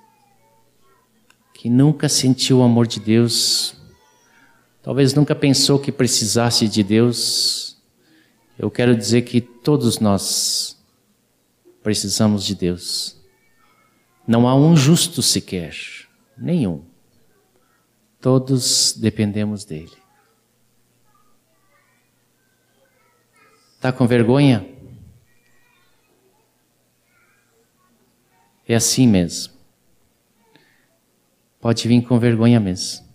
que 1.53 1.69
nunca 1.69 2.09
sentiu 2.09 2.57
o 2.57 2.63
amor 2.63 2.87
de 2.87 2.99
Deus, 2.99 3.75
talvez 4.81 5.13
nunca 5.13 5.35
pensou 5.35 5.77
que 5.77 5.91
precisasse 5.91 6.67
de 6.67 6.81
Deus? 6.81 7.77
Eu 8.57 8.71
quero 8.71 8.95
dizer 8.95 9.21
que 9.21 9.39
todos 9.39 9.99
nós 9.99 10.75
precisamos 11.83 12.43
de 12.43 12.55
Deus. 12.55 13.17
Não 14.27 14.47
há 14.47 14.55
um 14.55 14.75
justo 14.75 15.21
sequer, 15.21 15.75
nenhum. 16.35 16.81
Todos 18.19 18.95
dependemos 18.97 19.63
dele. 19.63 20.08
Está 23.79 23.93
com 23.93 24.05
vergonha? 24.05 24.67
É 28.67 28.75
assim 28.75 29.07
mesmo. 29.07 29.53
Pode 31.61 31.87
vir 31.87 32.01
com 32.01 32.19
vergonha 32.19 32.59
mesmo. 32.59 33.07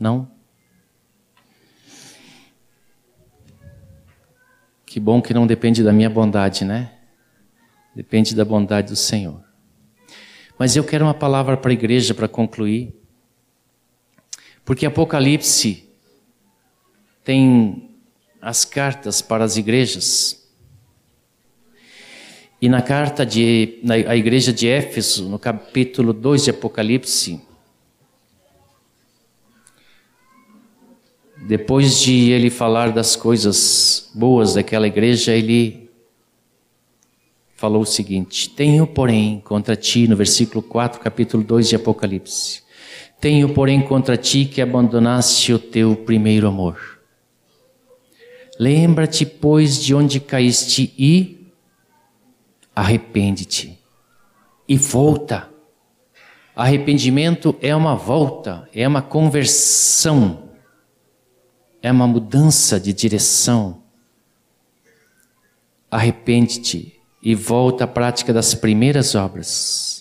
Não? 0.00 0.30
Que 4.86 4.98
bom 4.98 5.20
que 5.20 5.34
não 5.34 5.46
depende 5.46 5.84
da 5.84 5.92
minha 5.92 6.08
bondade, 6.08 6.64
né? 6.64 6.90
Depende 7.94 8.34
da 8.34 8.46
bondade 8.46 8.88
do 8.88 8.96
Senhor. 8.96 9.44
Mas 10.58 10.74
eu 10.74 10.82
quero 10.82 11.04
uma 11.04 11.12
palavra 11.12 11.54
para 11.54 11.70
a 11.70 11.74
igreja 11.74 12.14
para 12.14 12.26
concluir. 12.26 13.05
Porque 14.66 14.84
Apocalipse 14.84 15.88
tem 17.22 17.88
as 18.42 18.64
cartas 18.64 19.22
para 19.22 19.44
as 19.44 19.56
igrejas. 19.56 20.44
E 22.60 22.68
na 22.68 22.82
carta 22.82 23.24
de 23.24 23.78
na 23.84 23.94
a 23.94 24.16
igreja 24.16 24.52
de 24.52 24.66
Éfeso, 24.66 25.28
no 25.28 25.38
capítulo 25.38 26.12
2 26.12 26.44
de 26.44 26.50
Apocalipse, 26.50 27.40
depois 31.46 32.00
de 32.00 32.32
ele 32.32 32.50
falar 32.50 32.90
das 32.90 33.14
coisas 33.14 34.10
boas 34.12 34.54
daquela 34.54 34.88
igreja, 34.88 35.32
ele 35.32 35.88
falou 37.54 37.82
o 37.82 37.86
seguinte: 37.86 38.50
Tenho, 38.50 38.84
porém, 38.84 39.40
contra 39.44 39.76
ti, 39.76 40.08
no 40.08 40.16
versículo 40.16 40.60
4, 40.60 41.00
capítulo 41.00 41.44
2 41.44 41.68
de 41.68 41.76
Apocalipse, 41.76 42.65
tenho, 43.20 43.52
porém, 43.54 43.80
contra 43.80 44.16
ti 44.16 44.44
que 44.44 44.60
abandonaste 44.60 45.52
o 45.52 45.58
teu 45.58 45.96
primeiro 45.96 46.46
amor. 46.46 47.00
Lembra-te, 48.58 49.26
pois, 49.26 49.82
de 49.82 49.94
onde 49.94 50.20
caíste 50.20 50.94
e 50.98 51.52
arrepende-te 52.74 53.78
e 54.68 54.76
volta. 54.76 55.48
Arrependimento 56.54 57.54
é 57.60 57.74
uma 57.76 57.94
volta, 57.94 58.68
é 58.74 58.86
uma 58.88 59.02
conversão, 59.02 60.50
é 61.82 61.92
uma 61.92 62.06
mudança 62.06 62.80
de 62.80 62.92
direção. 62.92 63.82
Arrepende-te 65.90 66.98
e 67.22 67.34
volta 67.34 67.84
à 67.84 67.86
prática 67.86 68.32
das 68.32 68.54
primeiras 68.54 69.14
obras. 69.14 69.95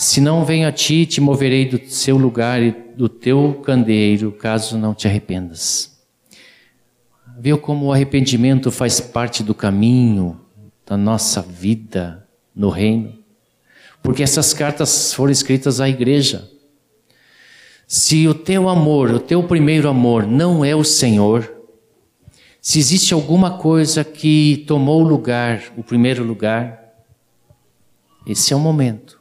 Se 0.00 0.18
não 0.18 0.46
venho 0.46 0.66
a 0.66 0.72
ti, 0.72 1.04
te 1.04 1.20
moverei 1.20 1.68
do 1.68 1.78
seu 1.86 2.16
lugar 2.16 2.62
e 2.62 2.70
do 2.70 3.06
teu 3.06 3.60
candeeiro, 3.62 4.32
caso 4.32 4.78
não 4.78 4.94
te 4.94 5.06
arrependas. 5.06 6.00
Viu 7.38 7.58
como 7.58 7.84
o 7.84 7.92
arrependimento 7.92 8.70
faz 8.70 8.98
parte 8.98 9.42
do 9.42 9.54
caminho 9.54 10.40
da 10.86 10.96
nossa 10.96 11.42
vida 11.42 12.26
no 12.56 12.70
reino? 12.70 13.12
Porque 14.02 14.22
essas 14.22 14.54
cartas 14.54 15.12
foram 15.12 15.32
escritas 15.32 15.82
à 15.82 15.88
igreja. 15.90 16.48
Se 17.86 18.26
o 18.26 18.32
teu 18.32 18.70
amor, 18.70 19.10
o 19.10 19.20
teu 19.20 19.42
primeiro 19.42 19.86
amor, 19.86 20.26
não 20.26 20.64
é 20.64 20.74
o 20.74 20.82
Senhor, 20.82 21.52
se 22.58 22.78
existe 22.78 23.12
alguma 23.12 23.58
coisa 23.58 24.02
que 24.02 24.64
tomou 24.66 25.02
o 25.02 25.06
lugar, 25.06 25.62
o 25.76 25.82
primeiro 25.82 26.24
lugar, 26.24 26.90
esse 28.26 28.54
é 28.54 28.56
o 28.56 28.60
momento 28.60 29.19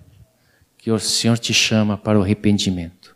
que 0.80 0.90
o 0.90 0.98
Senhor 0.98 1.38
te 1.38 1.54
chama 1.54 1.98
para 1.98 2.18
o 2.18 2.24
arrependimento. 2.24 3.16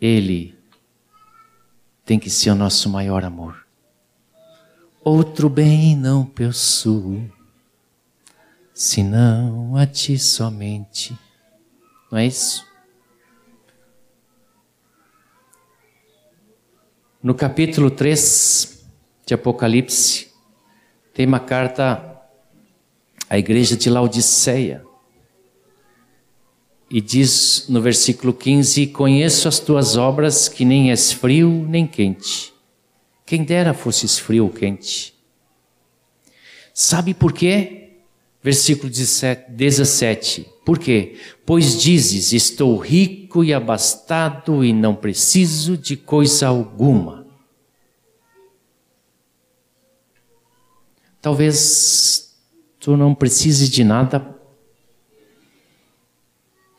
Ele 0.00 0.56
tem 2.04 2.18
que 2.18 2.30
ser 2.30 2.50
o 2.50 2.54
nosso 2.54 2.88
maior 2.88 3.24
amor. 3.24 3.66
Outro 5.02 5.48
bem 5.48 5.96
não 5.96 6.24
possuo, 6.24 7.28
senão 8.74 9.74
a 9.74 9.86
ti 9.86 10.18
somente. 10.18 11.18
Não 12.12 12.18
é 12.18 12.26
isso? 12.26 12.68
No 17.22 17.34
capítulo 17.34 17.90
3 17.90 18.84
de 19.24 19.32
Apocalipse, 19.32 20.30
tem 21.14 21.26
uma 21.26 21.40
carta 21.40 22.20
à 23.28 23.38
igreja 23.38 23.76
de 23.76 23.88
Laodiceia. 23.88 24.89
E 26.90 27.00
diz 27.00 27.66
no 27.68 27.80
versículo 27.80 28.34
15: 28.34 28.88
Conheço 28.88 29.46
as 29.46 29.60
tuas 29.60 29.96
obras, 29.96 30.48
que 30.48 30.64
nem 30.64 30.90
és 30.90 31.12
frio 31.12 31.48
nem 31.68 31.86
quente. 31.86 32.52
Quem 33.24 33.44
dera 33.44 33.72
fosses 33.72 34.18
frio 34.18 34.44
ou 34.44 34.50
quente. 34.50 35.14
Sabe 36.74 37.14
por 37.14 37.32
quê? 37.32 37.76
Versículo 38.42 38.90
17. 38.90 40.46
Por 40.64 40.80
quê? 40.80 41.16
Pois 41.46 41.80
dizes: 41.80 42.32
Estou 42.32 42.76
rico 42.76 43.44
e 43.44 43.54
abastado 43.54 44.64
e 44.64 44.72
não 44.72 44.96
preciso 44.96 45.76
de 45.76 45.96
coisa 45.96 46.48
alguma. 46.48 47.24
Talvez 51.20 52.34
tu 52.80 52.96
não 52.96 53.14
precises 53.14 53.68
de 53.68 53.84
nada 53.84 54.39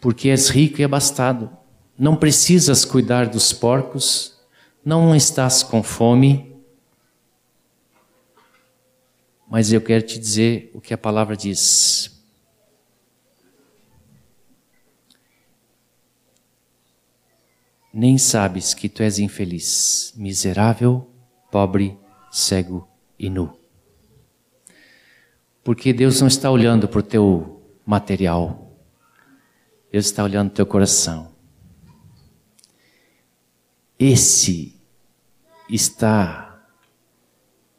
porque 0.01 0.29
és 0.29 0.49
rico 0.49 0.81
e 0.81 0.83
abastado. 0.83 1.55
Não 1.97 2.15
precisas 2.15 2.83
cuidar 2.83 3.27
dos 3.27 3.53
porcos, 3.53 4.35
não 4.83 5.15
estás 5.15 5.61
com 5.61 5.83
fome. 5.83 6.59
Mas 9.47 9.71
eu 9.71 9.79
quero 9.79 10.03
te 10.03 10.17
dizer 10.17 10.71
o 10.73 10.81
que 10.81 10.93
a 10.93 10.97
palavra 10.97 11.37
diz. 11.37 12.19
Nem 17.93 18.17
sabes 18.17 18.73
que 18.73 18.87
tu 18.87 19.03
és 19.03 19.19
infeliz, 19.19 20.13
miserável, 20.15 21.07
pobre, 21.51 21.97
cego 22.31 22.87
e 23.19 23.29
nu. 23.29 23.53
Porque 25.61 25.91
Deus 25.91 26.21
não 26.21 26.27
está 26.27 26.49
olhando 26.49 26.87
para 26.87 27.01
o 27.01 27.03
teu 27.03 27.61
material, 27.85 28.60
Deus 29.91 30.05
está 30.05 30.23
olhando 30.23 30.49
o 30.49 30.53
teu 30.53 30.65
coração. 30.65 31.35
Esse 33.99 34.79
está 35.69 36.65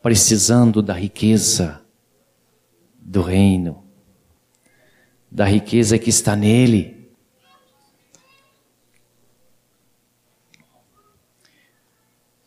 precisando 0.03 0.83
da 0.83 0.93
riqueza 0.93 1.83
do 3.01 3.23
reino, 3.23 3.83
da 5.31 5.47
riqueza 5.47 5.99
que 5.99 6.11
está 6.11 6.37
nele. 6.37 7.11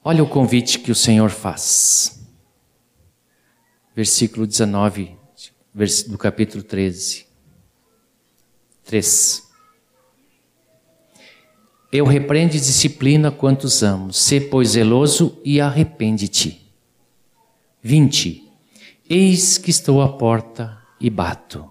Olha 0.03 0.23
o 0.23 0.29
convite 0.29 0.77
que 0.77 0.91
o 0.91 0.95
Senhor 0.95 1.31
faz. 1.31 2.23
Versículo 3.95 4.45
19 4.45 5.17
do 6.07 6.17
capítulo 6.19 6.63
13. 6.63 7.25
3. 8.83 9.44
Eu 11.95 12.03
repreendo 12.03 12.57
e 12.57 12.59
disciplina 12.59 13.31
quantos 13.31 13.81
amo. 13.81 14.11
Sê, 14.11 14.41
pois, 14.41 14.71
zeloso 14.71 15.39
e 15.45 15.61
arrepende-te. 15.61 16.69
20. 17.81 18.43
Eis 19.09 19.57
que 19.57 19.69
estou 19.69 20.01
à 20.01 20.09
porta 20.09 20.77
e 20.99 21.09
bato. 21.09 21.69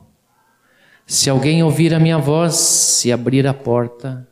Se 1.07 1.29
alguém 1.29 1.63
ouvir 1.63 1.93
a 1.93 2.01
minha 2.01 2.17
voz 2.17 3.05
e 3.05 3.13
abrir 3.13 3.47
a 3.47 3.53
porta, 3.53 4.27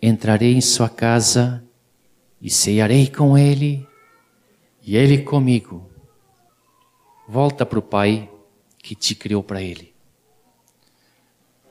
entrarei 0.00 0.54
em 0.54 0.60
sua 0.62 0.88
casa 0.88 1.62
e 2.40 2.48
ceiarei 2.48 3.08
com 3.08 3.36
ele 3.36 3.86
e 4.82 4.96
ele 4.96 5.18
comigo. 5.18 5.86
Volta 7.28 7.66
para 7.66 7.78
o 7.78 7.82
Pai 7.82 8.26
que 8.78 8.94
te 8.94 9.14
criou 9.14 9.42
para 9.42 9.60
ele. 9.60 9.92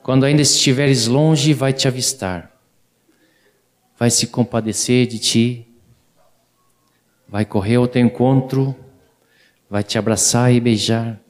Quando 0.04 0.22
ainda 0.22 0.42
estiveres 0.42 1.08
longe, 1.08 1.52
vai 1.52 1.72
te 1.72 1.88
avistar 1.88 2.57
vai 3.98 4.10
se 4.10 4.28
compadecer 4.28 5.08
de 5.08 5.18
ti, 5.18 5.66
vai 7.28 7.44
correr 7.44 7.76
ao 7.76 7.88
teu 7.88 8.00
encontro, 8.00 8.74
vai 9.68 9.82
te 9.82 9.98
abraçar 9.98 10.52
e 10.52 10.60
beijar, 10.60 11.20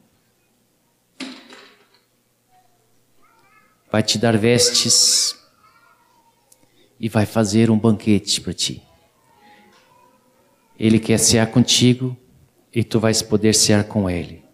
vai 3.90 4.02
te 4.02 4.18
dar 4.18 4.36
vestes 4.36 5.34
e 7.00 7.08
vai 7.08 7.24
fazer 7.24 7.70
um 7.70 7.78
banquete 7.78 8.40
para 8.42 8.52
ti. 8.52 8.82
Ele 10.78 10.98
quer 11.00 11.18
cear 11.18 11.50
contigo 11.50 12.16
e 12.72 12.84
tu 12.84 13.00
vais 13.00 13.22
poder 13.22 13.54
cear 13.54 13.84
com 13.84 14.10
ele. 14.10 14.44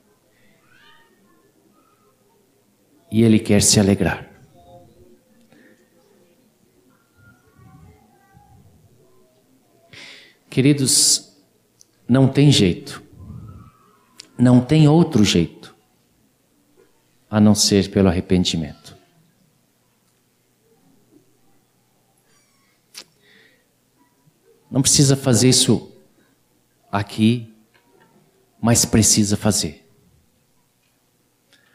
E 3.11 3.23
ele 3.23 3.39
quer 3.39 3.61
se 3.61 3.79
alegrar. 3.79 4.34
Queridos, 10.55 11.33
não 12.09 12.29
tem 12.29 12.53
jeito, 12.53 13.03
não 14.39 14.61
tem 14.61 14.87
outro 14.87 15.25
jeito 15.25 15.75
a 17.29 17.41
não 17.41 17.57
ser 17.57 17.91
pelo 17.91 18.07
arrependimento. 18.07 18.97
Não 24.71 24.81
precisa 24.81 25.17
fazer 25.17 25.49
isso 25.49 25.93
aqui, 26.93 27.53
mas 28.63 28.85
precisa 28.85 29.37
fazer. 29.37 29.85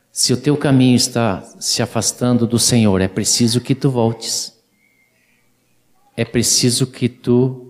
Se 0.09 0.31
o 0.31 0.37
teu 0.37 0.55
caminho 0.55 0.95
está 0.95 1.41
se 1.59 1.81
afastando 1.81 2.47
do 2.47 2.57
Senhor, 2.57 3.01
é 3.01 3.09
preciso 3.09 3.59
que 3.59 3.75
tu 3.75 3.91
voltes. 3.91 4.57
É 6.15 6.23
preciso 6.23 6.87
que 6.87 7.09
tu 7.09 7.68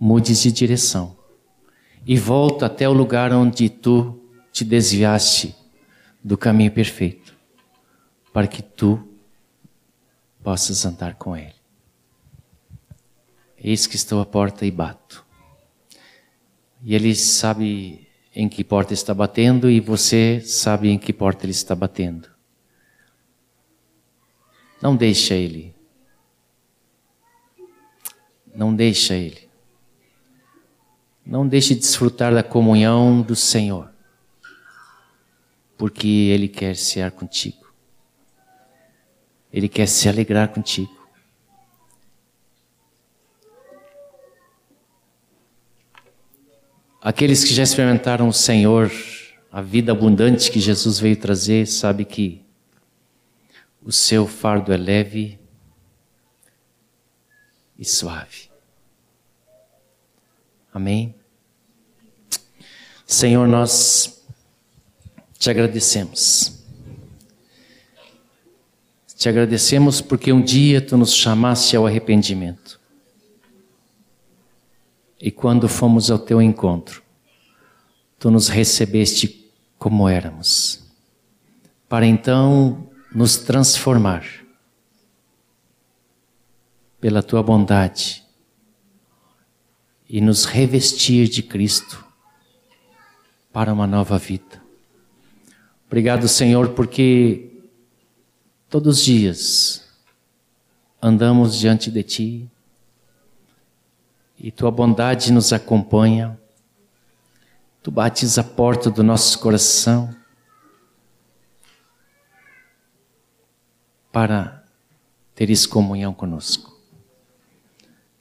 mudes 0.00 0.42
de 0.42 0.52
direção 0.52 1.16
e 2.06 2.16
volta 2.16 2.66
até 2.66 2.88
o 2.88 2.92
lugar 2.92 3.32
onde 3.32 3.68
tu 3.68 4.20
te 4.52 4.64
desviaste 4.64 5.54
do 6.22 6.38
caminho 6.38 6.70
perfeito, 6.70 7.36
para 8.32 8.46
que 8.46 8.62
tu 8.62 9.06
possas 10.42 10.84
andar 10.84 11.14
com 11.16 11.36
Ele. 11.36 11.54
Eis 13.58 13.86
que 13.86 13.96
estou 13.96 14.20
à 14.20 14.26
porta 14.26 14.64
e 14.64 14.70
bato. 14.70 15.24
E 16.82 16.94
Ele 16.94 17.14
sabe 17.14 18.06
em 18.34 18.48
que 18.48 18.62
porta 18.62 18.94
está 18.94 19.12
batendo 19.12 19.68
e 19.68 19.80
você 19.80 20.40
sabe 20.40 20.90
em 20.90 20.98
que 20.98 21.12
porta 21.12 21.44
Ele 21.44 21.52
está 21.52 21.74
batendo. 21.74 22.28
Não 24.80 24.94
deixa 24.94 25.34
Ele. 25.34 25.74
Não 28.54 28.74
deixa 28.74 29.14
Ele. 29.14 29.45
Não 31.26 31.46
deixe 31.46 31.74
de 31.74 31.80
desfrutar 31.80 32.32
da 32.32 32.42
comunhão 32.44 33.20
do 33.20 33.34
Senhor, 33.34 33.90
porque 35.76 36.06
Ele 36.06 36.46
quer 36.46 36.76
ser 36.76 37.10
contigo. 37.10 37.66
Ele 39.52 39.68
quer 39.68 39.88
se 39.88 40.08
alegrar 40.08 40.48
contigo. 40.48 40.94
Aqueles 47.00 47.42
que 47.42 47.54
já 47.54 47.62
experimentaram 47.62 48.28
o 48.28 48.32
Senhor, 48.32 48.90
a 49.50 49.62
vida 49.62 49.92
abundante 49.92 50.50
que 50.50 50.60
Jesus 50.60 50.98
veio 50.98 51.16
trazer, 51.16 51.66
sabe 51.66 52.04
que 52.04 52.44
o 53.82 53.90
seu 53.90 54.26
fardo 54.26 54.72
é 54.72 54.76
leve 54.76 55.38
e 57.78 57.84
suave. 57.84 58.45
Amém? 60.76 61.14
Senhor, 63.06 63.48
nós 63.48 64.22
te 65.38 65.48
agradecemos. 65.48 66.62
Te 69.16 69.26
agradecemos 69.26 70.02
porque 70.02 70.30
um 70.30 70.42
dia 70.42 70.82
tu 70.82 70.98
nos 70.98 71.14
chamaste 71.14 71.74
ao 71.74 71.86
arrependimento. 71.86 72.78
E 75.18 75.30
quando 75.30 75.66
fomos 75.66 76.10
ao 76.10 76.18
teu 76.18 76.42
encontro, 76.42 77.02
tu 78.18 78.30
nos 78.30 78.48
recebeste 78.48 79.50
como 79.78 80.06
éramos, 80.06 80.84
para 81.88 82.04
então 82.04 82.86
nos 83.14 83.38
transformar 83.38 84.26
pela 87.00 87.22
tua 87.22 87.42
bondade 87.42 88.25
e 90.08 90.20
nos 90.20 90.44
revestir 90.44 91.28
de 91.28 91.42
Cristo 91.42 92.04
para 93.52 93.72
uma 93.72 93.86
nova 93.86 94.18
vida. 94.18 94.62
Obrigado, 95.86 96.28
Senhor, 96.28 96.70
porque 96.70 97.50
todos 98.68 98.98
os 98.98 99.04
dias 99.04 99.88
andamos 101.00 101.58
diante 101.58 101.90
de 101.90 102.02
Ti 102.02 102.50
e 104.38 104.50
Tua 104.50 104.70
bondade 104.70 105.32
nos 105.32 105.52
acompanha. 105.52 106.38
Tu 107.82 107.90
bates 107.90 108.36
a 108.36 108.44
porta 108.44 108.90
do 108.90 109.02
nosso 109.02 109.38
coração 109.38 110.14
para 114.12 114.64
teres 115.34 115.66
comunhão 115.66 116.12
conosco. 116.12 116.75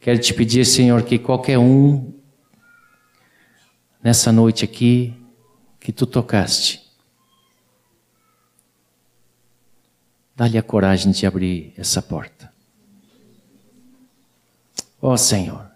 Quero 0.05 0.19
te 0.19 0.35
pedir, 0.35 0.63
Senhor, 0.67 1.01
que 1.01 1.17
qualquer 1.17 1.57
um 1.57 2.13
nessa 4.03 4.31
noite 4.31 4.63
aqui 4.63 5.19
que 5.79 5.91
tu 5.91 6.05
tocaste, 6.05 6.79
dá-lhe 10.35 10.59
a 10.59 10.61
coragem 10.61 11.11
de 11.11 11.25
abrir 11.25 11.73
essa 11.75 12.03
porta. 12.03 12.53
Ó 15.01 15.13
oh, 15.13 15.17
Senhor, 15.17 15.71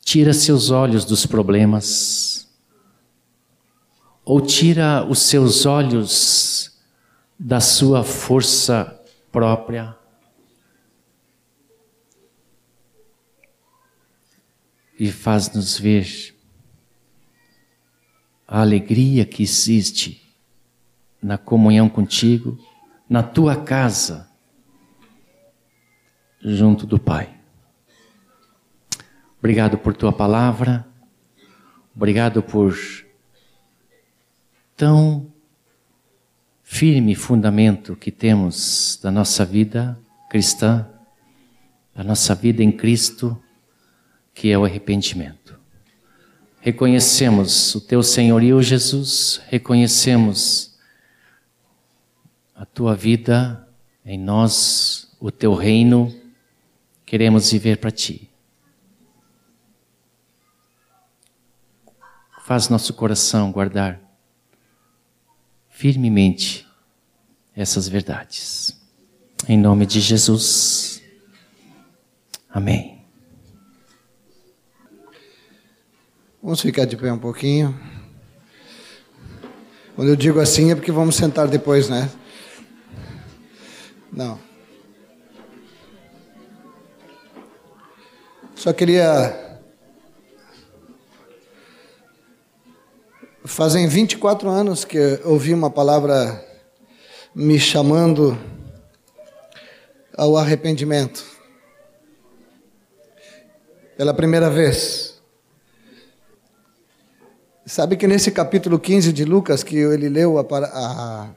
tira 0.00 0.32
seus 0.32 0.70
olhos 0.70 1.04
dos 1.04 1.26
problemas, 1.26 2.48
ou 4.24 4.40
tira 4.40 5.04
os 5.04 5.18
seus 5.18 5.66
olhos 5.66 6.80
da 7.38 7.60
sua 7.60 8.02
força 8.02 8.98
própria 9.30 9.97
e 14.98 15.12
faz-nos 15.12 15.78
ver 15.78 16.34
a 18.46 18.60
alegria 18.60 19.24
que 19.24 19.42
existe 19.42 20.34
na 21.22 21.38
comunhão 21.38 21.88
contigo, 21.88 22.58
na 23.08 23.22
tua 23.22 23.54
casa, 23.54 24.28
junto 26.40 26.86
do 26.86 26.98
Pai. 26.98 27.36
Obrigado 29.38 29.78
por 29.78 29.94
tua 29.94 30.12
palavra, 30.12 30.86
obrigado 31.94 32.42
por 32.42 32.76
tão 34.76 35.32
firme 36.64 37.14
fundamento 37.14 37.94
que 37.94 38.10
temos 38.10 38.98
da 39.02 39.10
nossa 39.10 39.44
vida 39.44 39.98
cristã, 40.28 40.88
da 41.94 42.02
nossa 42.02 42.34
vida 42.34 42.62
em 42.62 42.72
Cristo 42.72 43.40
que 44.38 44.52
é 44.52 44.56
o 44.56 44.64
arrependimento. 44.64 45.58
Reconhecemos 46.60 47.74
o 47.74 47.80
teu 47.80 48.04
senhorio, 48.04 48.62
Jesus, 48.62 49.42
reconhecemos 49.48 50.78
a 52.54 52.64
tua 52.64 52.94
vida 52.94 53.68
em 54.06 54.16
nós, 54.16 55.12
o 55.18 55.32
teu 55.32 55.54
reino, 55.54 56.14
queremos 57.04 57.50
viver 57.50 57.78
para 57.78 57.90
ti. 57.90 58.30
Faz 62.44 62.68
nosso 62.68 62.94
coração 62.94 63.50
guardar 63.50 64.00
firmemente 65.68 66.64
essas 67.56 67.88
verdades. 67.88 68.80
Em 69.48 69.58
nome 69.58 69.84
de 69.84 70.00
Jesus. 70.00 71.02
Amém. 72.48 72.97
Vamos 76.40 76.60
ficar 76.60 76.84
de 76.84 76.96
pé 76.96 77.12
um 77.12 77.18
pouquinho. 77.18 77.76
Quando 79.96 80.08
eu 80.08 80.14
digo 80.14 80.38
assim 80.38 80.70
é 80.70 80.76
porque 80.76 80.92
vamos 80.92 81.16
sentar 81.16 81.48
depois, 81.48 81.88
né? 81.88 82.08
Não. 84.12 84.38
Só 88.54 88.72
queria. 88.72 89.58
Fazem 93.44 93.88
24 93.88 94.48
anos 94.48 94.84
que 94.84 94.96
eu 94.96 95.20
ouvi 95.24 95.52
uma 95.52 95.70
palavra 95.70 96.44
me 97.34 97.58
chamando 97.58 98.38
ao 100.16 100.36
arrependimento. 100.36 101.24
Pela 103.96 104.14
primeira 104.14 104.48
vez. 104.48 105.17
Sabe 107.68 107.98
que 107.98 108.06
nesse 108.06 108.30
capítulo 108.30 108.78
15 108.78 109.12
de 109.12 109.26
Lucas, 109.26 109.62
que 109.62 109.76
ele 109.76 110.08
leu 110.08 110.38
a, 110.38 110.42
a, 110.42 111.28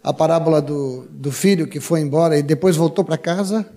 a 0.00 0.12
parábola 0.12 0.62
do, 0.62 1.08
do 1.10 1.32
filho 1.32 1.66
que 1.66 1.80
foi 1.80 2.00
embora 2.00 2.38
e 2.38 2.42
depois 2.42 2.76
voltou 2.76 3.04
para 3.04 3.18
casa, 3.18 3.68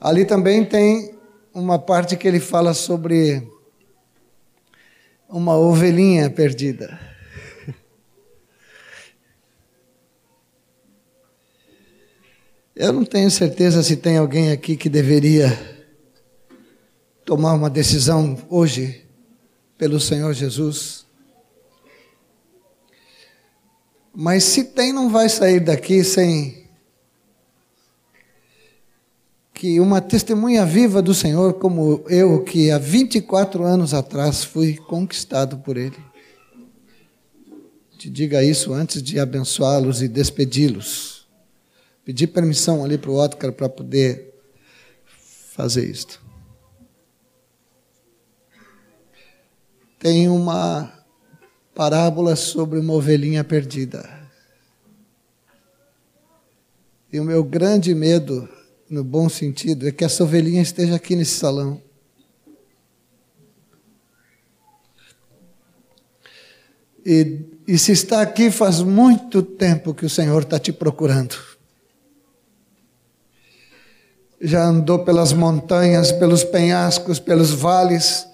ali 0.00 0.24
também 0.24 0.64
tem 0.64 1.14
uma 1.52 1.78
parte 1.78 2.16
que 2.16 2.26
ele 2.26 2.40
fala 2.40 2.72
sobre 2.72 3.46
uma 5.28 5.58
ovelhinha 5.58 6.30
perdida. 6.30 6.98
Eu 12.74 12.94
não 12.94 13.04
tenho 13.04 13.30
certeza 13.30 13.82
se 13.82 13.98
tem 13.98 14.16
alguém 14.16 14.52
aqui 14.52 14.74
que 14.74 14.88
deveria 14.88 15.52
tomar 17.26 17.52
uma 17.52 17.68
decisão 17.68 18.38
hoje 18.48 19.03
pelo 19.76 19.98
Senhor 20.00 20.32
Jesus. 20.32 21.04
Mas 24.14 24.44
se 24.44 24.64
tem, 24.64 24.92
não 24.92 25.10
vai 25.10 25.28
sair 25.28 25.60
daqui 25.60 26.04
sem 26.04 26.64
que 29.52 29.80
uma 29.80 30.00
testemunha 30.00 30.66
viva 30.66 31.00
do 31.00 31.14
Senhor, 31.14 31.54
como 31.54 32.04
eu, 32.08 32.42
que 32.44 32.70
há 32.70 32.78
24 32.78 33.64
anos 33.64 33.94
atrás 33.94 34.44
fui 34.44 34.76
conquistado 34.76 35.58
por 35.58 35.76
Ele. 35.76 35.96
Te 37.96 38.10
diga 38.10 38.44
isso 38.44 38.72
antes 38.72 39.02
de 39.02 39.18
abençoá-los 39.18 40.02
e 40.02 40.08
despedi-los. 40.08 41.26
Pedi 42.04 42.26
permissão 42.26 42.84
ali 42.84 42.98
para 42.98 43.10
o 43.10 43.18
Otcar 43.18 43.52
para 43.52 43.68
poder 43.68 44.34
fazer 45.52 45.88
isto. 45.88 46.23
Tem 50.04 50.28
uma 50.28 50.92
parábola 51.74 52.36
sobre 52.36 52.78
uma 52.78 52.92
ovelhinha 52.92 53.42
perdida. 53.42 54.06
E 57.10 57.18
o 57.18 57.24
meu 57.24 57.42
grande 57.42 57.94
medo, 57.94 58.46
no 58.86 59.02
bom 59.02 59.30
sentido, 59.30 59.88
é 59.88 59.90
que 59.90 60.04
essa 60.04 60.22
ovelhinha 60.22 60.60
esteja 60.60 60.96
aqui 60.96 61.16
nesse 61.16 61.38
salão. 61.38 61.80
E, 67.02 67.40
e 67.66 67.78
se 67.78 67.92
está 67.92 68.20
aqui 68.20 68.50
faz 68.50 68.82
muito 68.82 69.42
tempo 69.42 69.94
que 69.94 70.04
o 70.04 70.10
Senhor 70.10 70.42
está 70.42 70.58
te 70.58 70.70
procurando. 70.70 71.34
Já 74.38 74.66
andou 74.66 74.98
pelas 74.98 75.32
montanhas, 75.32 76.12
pelos 76.12 76.44
penhascos, 76.44 77.18
pelos 77.18 77.52
vales, 77.52 78.33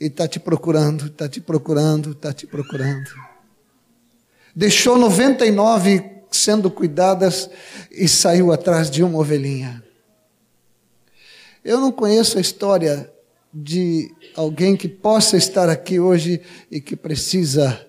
e 0.00 0.06
está 0.06 0.28
te 0.28 0.38
procurando, 0.38 1.06
está 1.06 1.28
te 1.28 1.40
procurando, 1.40 2.12
está 2.12 2.32
te 2.32 2.46
procurando. 2.46 3.10
Deixou 4.54 4.98
99 4.98 6.18
sendo 6.30 6.70
cuidadas 6.70 7.48
e 7.90 8.06
saiu 8.06 8.52
atrás 8.52 8.90
de 8.90 9.02
uma 9.02 9.18
ovelhinha. 9.18 9.82
Eu 11.64 11.80
não 11.80 11.90
conheço 11.90 12.38
a 12.38 12.40
história 12.40 13.12
de 13.52 14.14
alguém 14.34 14.76
que 14.76 14.88
possa 14.88 15.36
estar 15.36 15.68
aqui 15.68 15.98
hoje 15.98 16.40
e 16.70 16.80
que 16.80 16.94
precisa 16.94 17.86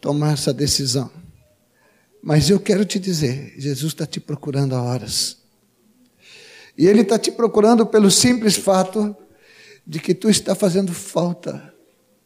tomar 0.00 0.34
essa 0.34 0.52
decisão. 0.52 1.10
Mas 2.22 2.48
eu 2.48 2.60
quero 2.60 2.84
te 2.84 2.98
dizer: 2.98 3.54
Jesus 3.58 3.92
está 3.92 4.06
te 4.06 4.20
procurando 4.20 4.74
há 4.74 4.82
horas. 4.82 5.38
E 6.76 6.86
Ele 6.86 7.02
está 7.02 7.18
te 7.18 7.30
procurando 7.30 7.84
pelo 7.84 8.10
simples 8.10 8.56
fato 8.56 9.14
de 9.86 9.98
que 10.00 10.14
tu 10.14 10.28
está 10.28 10.54
fazendo 10.54 10.92
falta 10.92 11.74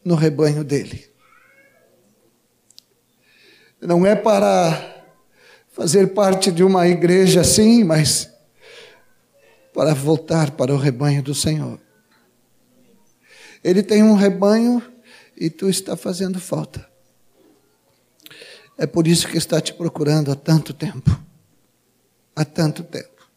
no 0.04 0.14
rebanho 0.14 0.62
dele. 0.62 1.10
Não 3.80 4.06
é 4.06 4.14
para 4.14 5.04
fazer 5.68 6.08
parte 6.14 6.50
de 6.50 6.64
uma 6.64 6.88
igreja 6.88 7.40
assim, 7.42 7.84
mas 7.84 8.30
para 9.74 9.94
voltar 9.94 10.52
para 10.52 10.72
o 10.72 10.78
rebanho 10.78 11.22
do 11.22 11.34
Senhor. 11.34 11.78
Ele 13.62 13.82
tem 13.82 14.02
um 14.02 14.14
rebanho 14.14 14.82
e 15.36 15.50
tu 15.50 15.68
está 15.68 15.96
fazendo 15.96 16.40
falta. 16.40 16.88
É 18.78 18.86
por 18.86 19.06
isso 19.06 19.28
que 19.28 19.36
está 19.36 19.60
te 19.60 19.74
procurando 19.74 20.30
há 20.30 20.34
tanto 20.34 20.72
tempo. 20.72 21.18
Há 22.34 22.44
tanto 22.44 22.84
tempo. 22.84 23.28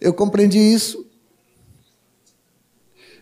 Eu 0.00 0.12
compreendi 0.12 0.58
isso. 0.58 1.05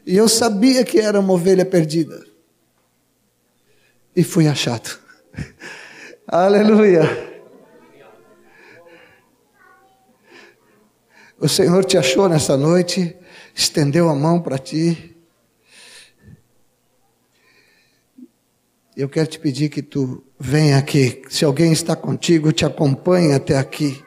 E 0.06 0.16
eu 0.16 0.28
sabia 0.28 0.84
que 0.84 0.98
era 0.98 1.18
uma 1.18 1.32
ovelha 1.32 1.64
perdida. 1.64 2.24
E 4.14 4.22
fui 4.22 4.46
achado. 4.46 4.98
Aleluia. 6.26 7.02
O 11.38 11.48
Senhor 11.48 11.84
te 11.84 11.98
achou 11.98 12.28
nessa 12.28 12.56
noite, 12.56 13.16
estendeu 13.54 14.08
a 14.08 14.14
mão 14.14 14.40
para 14.40 14.58
ti 14.58 15.14
Eu 18.96 19.08
quero 19.08 19.26
te 19.26 19.40
pedir 19.40 19.70
que 19.70 19.82
tu 19.82 20.22
venha 20.38 20.78
aqui. 20.78 21.22
Se 21.28 21.44
alguém 21.44 21.72
está 21.72 21.96
contigo, 21.96 22.52
te 22.52 22.64
acompanhe 22.64 23.32
até 23.32 23.58
aqui. 23.58 24.00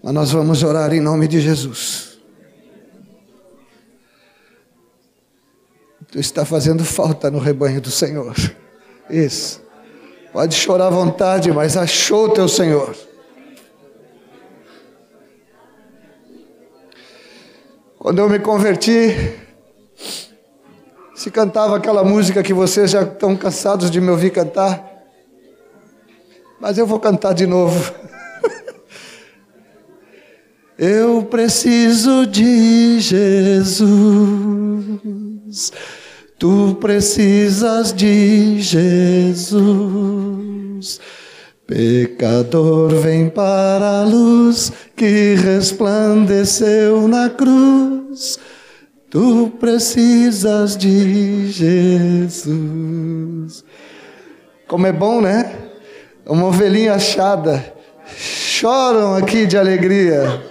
Mas 0.00 0.14
nós 0.14 0.30
vamos 0.30 0.62
orar 0.62 0.92
em 0.94 1.00
nome 1.00 1.26
de 1.26 1.40
Jesus. 1.40 2.11
Tu 6.12 6.20
está 6.20 6.44
fazendo 6.44 6.84
falta 6.84 7.30
no 7.30 7.38
rebanho 7.38 7.80
do 7.80 7.90
Senhor. 7.90 8.36
Isso. 9.08 9.62
Pode 10.30 10.54
chorar 10.54 10.88
à 10.88 10.90
vontade, 10.90 11.50
mas 11.50 11.74
achou 11.74 12.26
o 12.26 12.28
teu 12.34 12.46
Senhor. 12.46 12.94
Quando 17.98 18.18
eu 18.18 18.28
me 18.28 18.38
converti, 18.38 19.38
se 21.14 21.30
cantava 21.30 21.78
aquela 21.78 22.04
música 22.04 22.42
que 22.42 22.52
vocês 22.52 22.90
já 22.90 23.04
estão 23.04 23.34
cansados 23.34 23.90
de 23.90 23.98
me 23.98 24.10
ouvir 24.10 24.32
cantar. 24.32 24.86
Mas 26.60 26.76
eu 26.76 26.86
vou 26.86 27.00
cantar 27.00 27.32
de 27.32 27.46
novo. 27.46 27.94
eu 30.76 31.22
preciso 31.24 32.26
de 32.26 33.00
Jesus. 33.00 34.02
Tu 36.42 36.74
precisas 36.80 37.92
de 37.92 38.60
Jesus. 38.60 39.60
Pecador 41.64 42.96
vem 42.96 43.28
para 43.28 44.00
a 44.00 44.02
luz 44.02 44.72
que 44.96 45.36
resplandeceu 45.36 47.06
na 47.06 47.30
cruz 47.30 48.40
Tu 49.08 49.52
precisas 49.60 50.76
de 50.76 51.52
Jesus. 51.52 53.64
Como 54.66 54.84
é 54.84 54.92
bom, 54.92 55.20
né? 55.20 55.54
Uma 56.26 56.48
ovelhinha 56.48 56.94
achada. 56.94 57.72
Choram 58.16 59.14
aqui 59.14 59.46
de 59.46 59.56
alegria. 59.56 60.42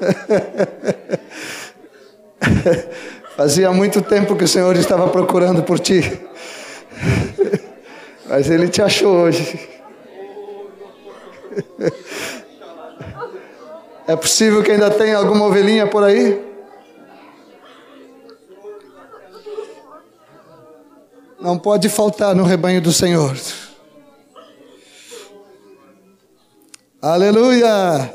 Fazia 3.36 3.70
muito 3.70 4.00
tempo 4.00 4.34
que 4.34 4.44
o 4.44 4.48
Senhor 4.48 4.74
estava 4.76 5.08
procurando 5.08 5.62
por 5.62 5.78
ti. 5.78 6.20
Mas 8.28 8.50
Ele 8.50 8.68
te 8.68 8.80
achou 8.80 9.14
hoje. 9.14 9.68
É 14.08 14.14
possível 14.14 14.62
que 14.62 14.70
ainda 14.70 14.90
tenha 14.90 15.16
alguma 15.16 15.46
ovelhinha 15.46 15.86
por 15.86 16.04
aí? 16.04 16.46
não 21.46 21.56
pode 21.56 21.88
faltar 21.88 22.34
no 22.34 22.42
rebanho 22.42 22.82
do 22.82 22.92
Senhor. 22.92 23.36
Aleluia! 27.00 28.12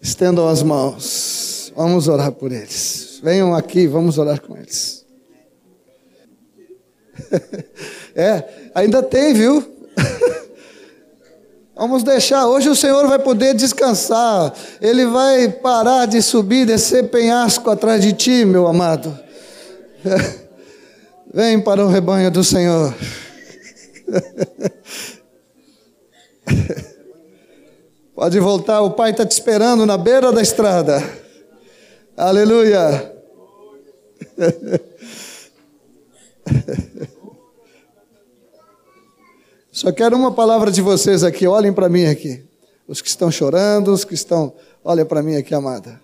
Estendam 0.00 0.48
as 0.48 0.62
mãos. 0.62 1.70
Vamos 1.76 2.08
orar 2.08 2.32
por 2.32 2.50
eles. 2.50 3.07
Venham 3.22 3.54
aqui, 3.54 3.86
vamos 3.86 4.18
orar 4.18 4.40
com 4.40 4.56
eles. 4.56 5.04
é, 8.14 8.44
ainda 8.74 9.02
tem, 9.02 9.34
viu? 9.34 9.76
Vamos 11.74 12.02
deixar. 12.02 12.46
Hoje 12.48 12.68
o 12.68 12.74
Senhor 12.74 13.06
vai 13.06 13.20
poder 13.20 13.54
descansar. 13.54 14.52
Ele 14.80 15.06
vai 15.06 15.48
parar 15.48 16.06
de 16.06 16.20
subir, 16.20 16.66
descer 16.66 17.08
penhasco 17.08 17.70
atrás 17.70 18.02
de 18.02 18.12
ti, 18.12 18.44
meu 18.44 18.66
amado. 18.66 19.16
Vem 21.32 21.60
para 21.60 21.84
o 21.84 21.88
rebanho 21.88 22.32
do 22.32 22.42
Senhor. 22.42 22.92
Pode 28.12 28.40
voltar, 28.40 28.80
o 28.80 28.90
Pai 28.90 29.12
está 29.12 29.24
te 29.24 29.30
esperando 29.30 29.86
na 29.86 29.96
beira 29.96 30.32
da 30.32 30.42
estrada. 30.42 31.27
Aleluia. 32.18 33.14
Só 39.70 39.92
quero 39.92 40.16
uma 40.16 40.34
palavra 40.34 40.72
de 40.72 40.82
vocês 40.82 41.22
aqui, 41.22 41.46
olhem 41.46 41.72
para 41.72 41.88
mim 41.88 42.06
aqui. 42.06 42.44
Os 42.88 43.00
que 43.00 43.06
estão 43.08 43.30
chorando, 43.30 43.92
os 43.92 44.04
que 44.04 44.14
estão. 44.14 44.52
Olhem 44.82 45.06
para 45.06 45.22
mim 45.22 45.36
aqui, 45.36 45.54
amada. 45.54 46.02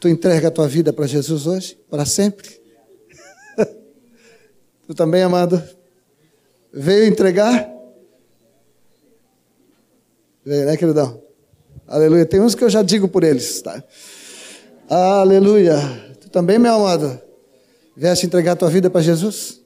Tu 0.00 0.08
entrega 0.08 0.48
a 0.48 0.50
tua 0.50 0.66
vida 0.66 0.94
para 0.94 1.06
Jesus 1.06 1.46
hoje? 1.46 1.78
Para 1.90 2.06
sempre? 2.06 2.58
Tu 4.86 4.94
também, 4.94 5.24
amado? 5.24 5.62
Veio 6.72 7.04
entregar? 7.04 7.70
Veio, 10.42 10.64
né, 10.64 10.74
queridão? 10.74 11.25
Aleluia. 11.88 12.26
Tem 12.26 12.40
uns 12.40 12.54
que 12.54 12.64
eu 12.64 12.70
já 12.70 12.82
digo 12.82 13.06
por 13.08 13.22
eles, 13.22 13.62
tá? 13.62 13.82
Aleluia. 14.88 15.76
Tu 16.20 16.28
também, 16.28 16.58
meu 16.58 16.74
amado? 16.74 17.20
Vieste 17.96 18.26
entregar 18.26 18.52
a 18.52 18.56
tua 18.56 18.70
vida 18.70 18.90
para 18.90 19.00
Jesus? 19.00 19.60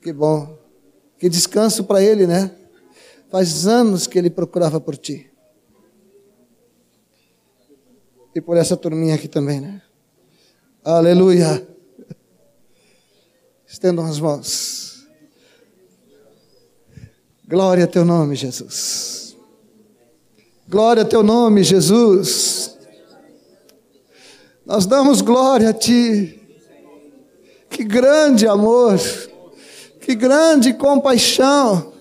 Que 0.00 0.12
bom. 0.12 0.58
Que 1.18 1.28
descanso 1.28 1.84
para 1.84 2.02
ele, 2.02 2.26
né? 2.26 2.50
Faz 3.30 3.66
anos 3.66 4.06
que 4.06 4.18
ele 4.18 4.28
procurava 4.28 4.80
por 4.80 4.96
ti. 4.96 5.30
E 8.34 8.40
por 8.40 8.56
essa 8.56 8.76
turminha 8.76 9.14
aqui 9.14 9.28
também, 9.28 9.60
né? 9.60 9.82
Aleluia. 10.84 11.66
Estendam 13.66 14.04
as 14.04 14.18
mãos. 14.18 15.06
Glória 17.48 17.84
a 17.84 17.86
teu 17.86 18.04
nome, 18.04 18.34
Jesus. 18.34 19.21
Glória 20.72 21.02
a 21.02 21.04
teu 21.04 21.22
nome, 21.22 21.62
Jesus. 21.62 22.78
Nós 24.64 24.86
damos 24.86 25.20
glória 25.20 25.68
a 25.68 25.74
ti. 25.74 26.40
Que 27.68 27.84
grande 27.84 28.46
amor, 28.46 28.98
que 30.00 30.14
grande 30.14 30.72
compaixão, 30.72 31.92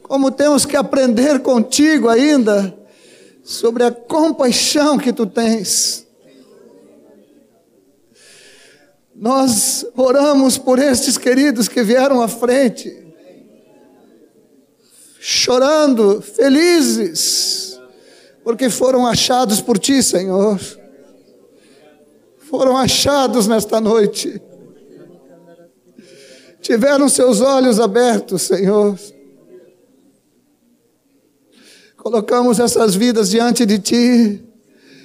como 0.00 0.30
temos 0.30 0.64
que 0.64 0.76
aprender 0.76 1.40
contigo 1.40 2.08
ainda 2.08 2.72
sobre 3.42 3.82
a 3.82 3.90
compaixão 3.90 4.96
que 4.96 5.12
tu 5.12 5.26
tens. 5.26 6.06
Nós 9.12 9.84
oramos 9.96 10.56
por 10.56 10.78
estes 10.78 11.18
queridos 11.18 11.66
que 11.66 11.82
vieram 11.82 12.22
à 12.22 12.28
frente, 12.28 12.96
chorando, 15.18 16.22
felizes, 16.22 17.68
porque 18.48 18.70
foram 18.70 19.06
achados 19.06 19.60
por 19.60 19.78
ti, 19.78 20.02
Senhor. 20.02 20.58
Foram 22.48 22.78
achados 22.78 23.46
nesta 23.46 23.78
noite. 23.78 24.40
Tiveram 26.62 27.10
seus 27.10 27.42
olhos 27.42 27.78
abertos, 27.78 28.40
Senhor 28.40 28.98
colocamos 31.98 32.58
essas 32.58 32.94
vidas 32.94 33.28
diante 33.28 33.66
de 33.66 33.78
Ti 33.78 34.42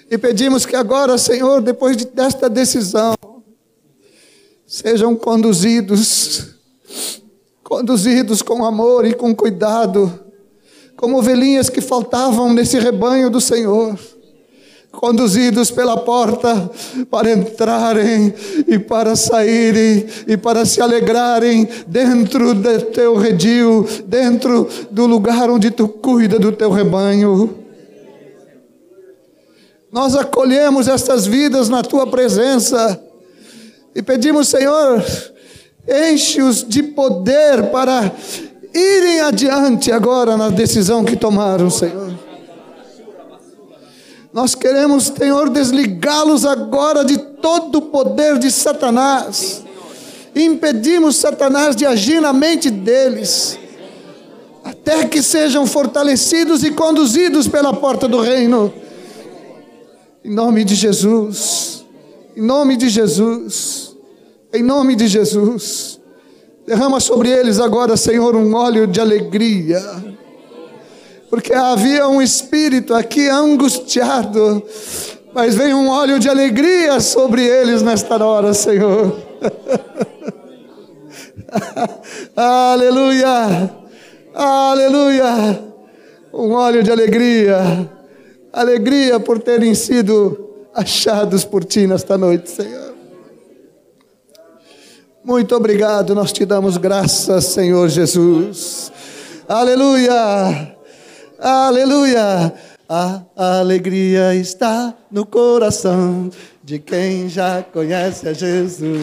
e 0.10 0.18
pedimos 0.18 0.66
que 0.66 0.76
agora, 0.76 1.18
Senhor, 1.18 1.62
depois 1.62 1.98
de, 1.98 2.06
desta 2.06 2.48
decisão, 2.50 3.14
sejam 4.66 5.14
conduzidos, 5.18 6.56
conduzidos 7.62 8.42
com 8.42 8.64
amor 8.64 9.06
e 9.06 9.14
com 9.14 9.36
cuidado, 9.36 10.23
como 10.96 11.18
ovelhinhas 11.18 11.70
que 11.70 11.82
faltavam 11.82 12.54
nesse 12.54 12.80
rebanho 12.80 13.30
do 13.30 13.42
Senhor 13.42 13.98
conduzidos 14.94 15.72
pela 15.72 15.98
porta 15.98 16.70
para 17.10 17.32
entrarem 17.32 18.34
e 18.68 18.78
para 18.78 19.16
saírem 19.16 20.06
e 20.28 20.38
para 20.38 20.66
se 20.66 20.80
alegrarem 20.80 21.68
dentro 21.88 22.54
do 22.54 22.82
teu 22.86 23.18
redil, 23.18 23.88
dentro 24.06 24.70
do 24.92 25.08
lugar 25.08 25.50
onde 25.50 25.72
tu 25.72 25.88
cuida 25.88 26.38
do 26.38 26.52
teu 26.52 26.70
rebanho. 26.70 27.58
Nós 29.92 30.16
acolhemos 30.16 30.88
estas 30.88 31.26
vidas 31.26 31.70
na 31.70 31.82
tua 31.82 32.08
presença 32.08 33.02
e 33.96 34.02
pedimos, 34.02 34.48
Senhor, 34.48 35.04
enche-os 35.88 36.64
de 36.68 36.82
poder 36.82 37.72
para 37.72 38.12
irem 38.74 39.22
adiante 39.22 39.92
agora 39.92 40.36
na 40.36 40.50
decisão 40.50 41.04
que 41.04 41.16
tomaram, 41.16 41.70
Senhor. 41.70 42.14
Nós 44.34 44.56
queremos, 44.56 45.14
Senhor, 45.16 45.50
desligá-los 45.50 46.44
agora 46.44 47.06
de 47.06 47.18
todo 47.18 47.76
o 47.78 47.82
poder 47.84 48.40
de 48.40 48.50
Satanás. 48.50 49.64
Impedimos 50.36 51.18
Satanás 51.18 51.76
de 51.76 51.86
agir 51.86 52.20
na 52.20 52.34
mente 52.34 52.72
deles, 52.72 53.60
até 54.64 55.06
que 55.06 55.22
sejam 55.22 55.68
fortalecidos 55.68 56.64
e 56.64 56.72
conduzidos 56.72 57.48
pela 57.48 57.74
porta 57.74 58.08
do 58.08 58.20
reino. 58.20 58.74
Em 60.26 60.34
nome 60.34 60.64
de 60.64 60.74
Jesus, 60.74 61.86
em 62.36 62.42
nome 62.42 62.76
de 62.76 62.90
Jesus, 62.90 63.96
em 64.52 64.64
nome 64.64 64.96
de 64.96 65.08
Jesus. 65.08 65.93
Derrama 66.66 67.00
sobre 67.00 67.30
eles 67.30 67.60
agora, 67.60 67.98
Senhor, 67.98 68.36
um 68.36 68.56
óleo 68.56 68.88
de 68.88 69.02
alegria 69.02 69.82
porque 71.34 71.52
havia 71.52 72.08
um 72.08 72.22
espírito 72.22 72.94
aqui 72.94 73.28
angustiado, 73.28 74.62
mas 75.34 75.56
vem 75.56 75.74
um 75.74 75.90
óleo 75.90 76.20
de 76.20 76.30
alegria 76.30 77.00
sobre 77.00 77.44
eles 77.44 77.82
nesta 77.82 78.24
hora, 78.24 78.54
Senhor. 78.54 79.18
aleluia, 82.38 83.72
aleluia, 84.32 85.60
um 86.32 86.52
óleo 86.52 86.84
de 86.84 86.92
alegria, 86.92 87.90
alegria 88.54 89.20
por 89.20 89.40
terem 89.40 89.74
sido 89.74 90.68
achados 90.72 91.44
por 91.44 91.66
Ti 91.66 91.88
nesta 91.88 92.16
noite, 92.16 92.52
Senhor. 92.52 92.83
Muito 95.24 95.56
obrigado, 95.56 96.14
nós 96.14 96.34
te 96.34 96.46
damos 96.46 96.76
graças, 96.76 97.46
Senhor 97.46 97.88
Jesus. 97.88 98.92
Aleluia. 99.48 100.76
Aleluia! 101.40 102.54
A 102.90 103.22
alegria 103.38 104.36
está 104.36 104.94
no 105.10 105.26
coração 105.26 106.30
de 106.62 106.78
quem 106.78 107.30
já 107.30 107.64
conhece 107.64 108.28
a 108.28 108.34
Jesus. 108.34 109.00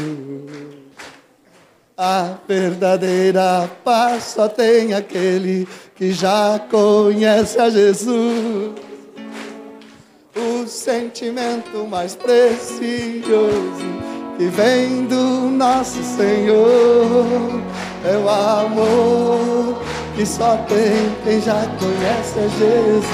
A 1.97 2.35
verdadeira 2.47 3.71
paz 3.83 4.25
só 4.25 4.47
tem 4.47 4.93
aquele 4.93 5.67
que 5.97 6.13
já 6.13 6.61
conhece 6.71 7.59
a 7.59 7.71
Jesus. 7.71 8.73
O 10.37 10.67
sentimento 10.67 11.87
mais 11.89 12.15
precioso 12.15 14.11
que 14.41 14.49
vem 14.49 15.05
do 15.05 15.51
nosso 15.51 16.03
Senhor 16.03 17.61
é 18.03 18.17
o 18.17 18.27
amor 18.27 19.77
que 20.17 20.25
só 20.25 20.57
tem 20.67 21.15
quem 21.23 21.43
já 21.43 21.67
conhece 21.79 22.39
a 22.39 22.49
Jesus. 22.49 23.05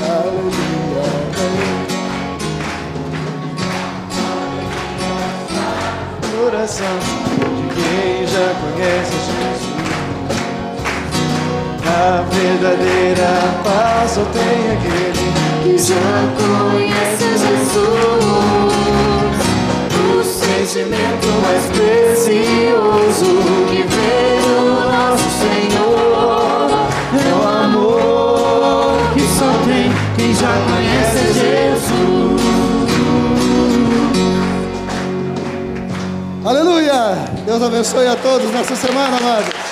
Aleluia. 0.00 1.04
Coração 6.34 6.98
de 7.36 7.64
quem 7.74 8.26
já 8.26 8.48
conhece 8.62 9.16
Jesus. 9.28 9.68
A 11.84 12.22
verdadeira 12.22 13.30
paz 13.62 14.12
só 14.12 14.24
tem 14.32 14.60
aquele 14.72 15.28
que 15.62 15.76
já 15.76 16.08
conhece 16.38 17.28
Jesus. 17.36 18.79
O 20.70 20.72
sentimento 20.72 21.26
mais 21.42 21.66
precioso 21.66 23.26
que 23.68 23.82
veio 23.82 24.60
do 24.60 24.88
nosso 24.88 25.28
Senhor. 25.40 25.90
já 30.32 30.54
conhece 30.70 31.32
Jesus. 31.32 32.40
Aleluia! 36.44 37.16
Deus 37.44 37.60
abençoe 37.60 38.06
a 38.06 38.14
todos 38.14 38.48
nessa 38.52 38.76
semana, 38.76 39.16
amado. 39.16 39.69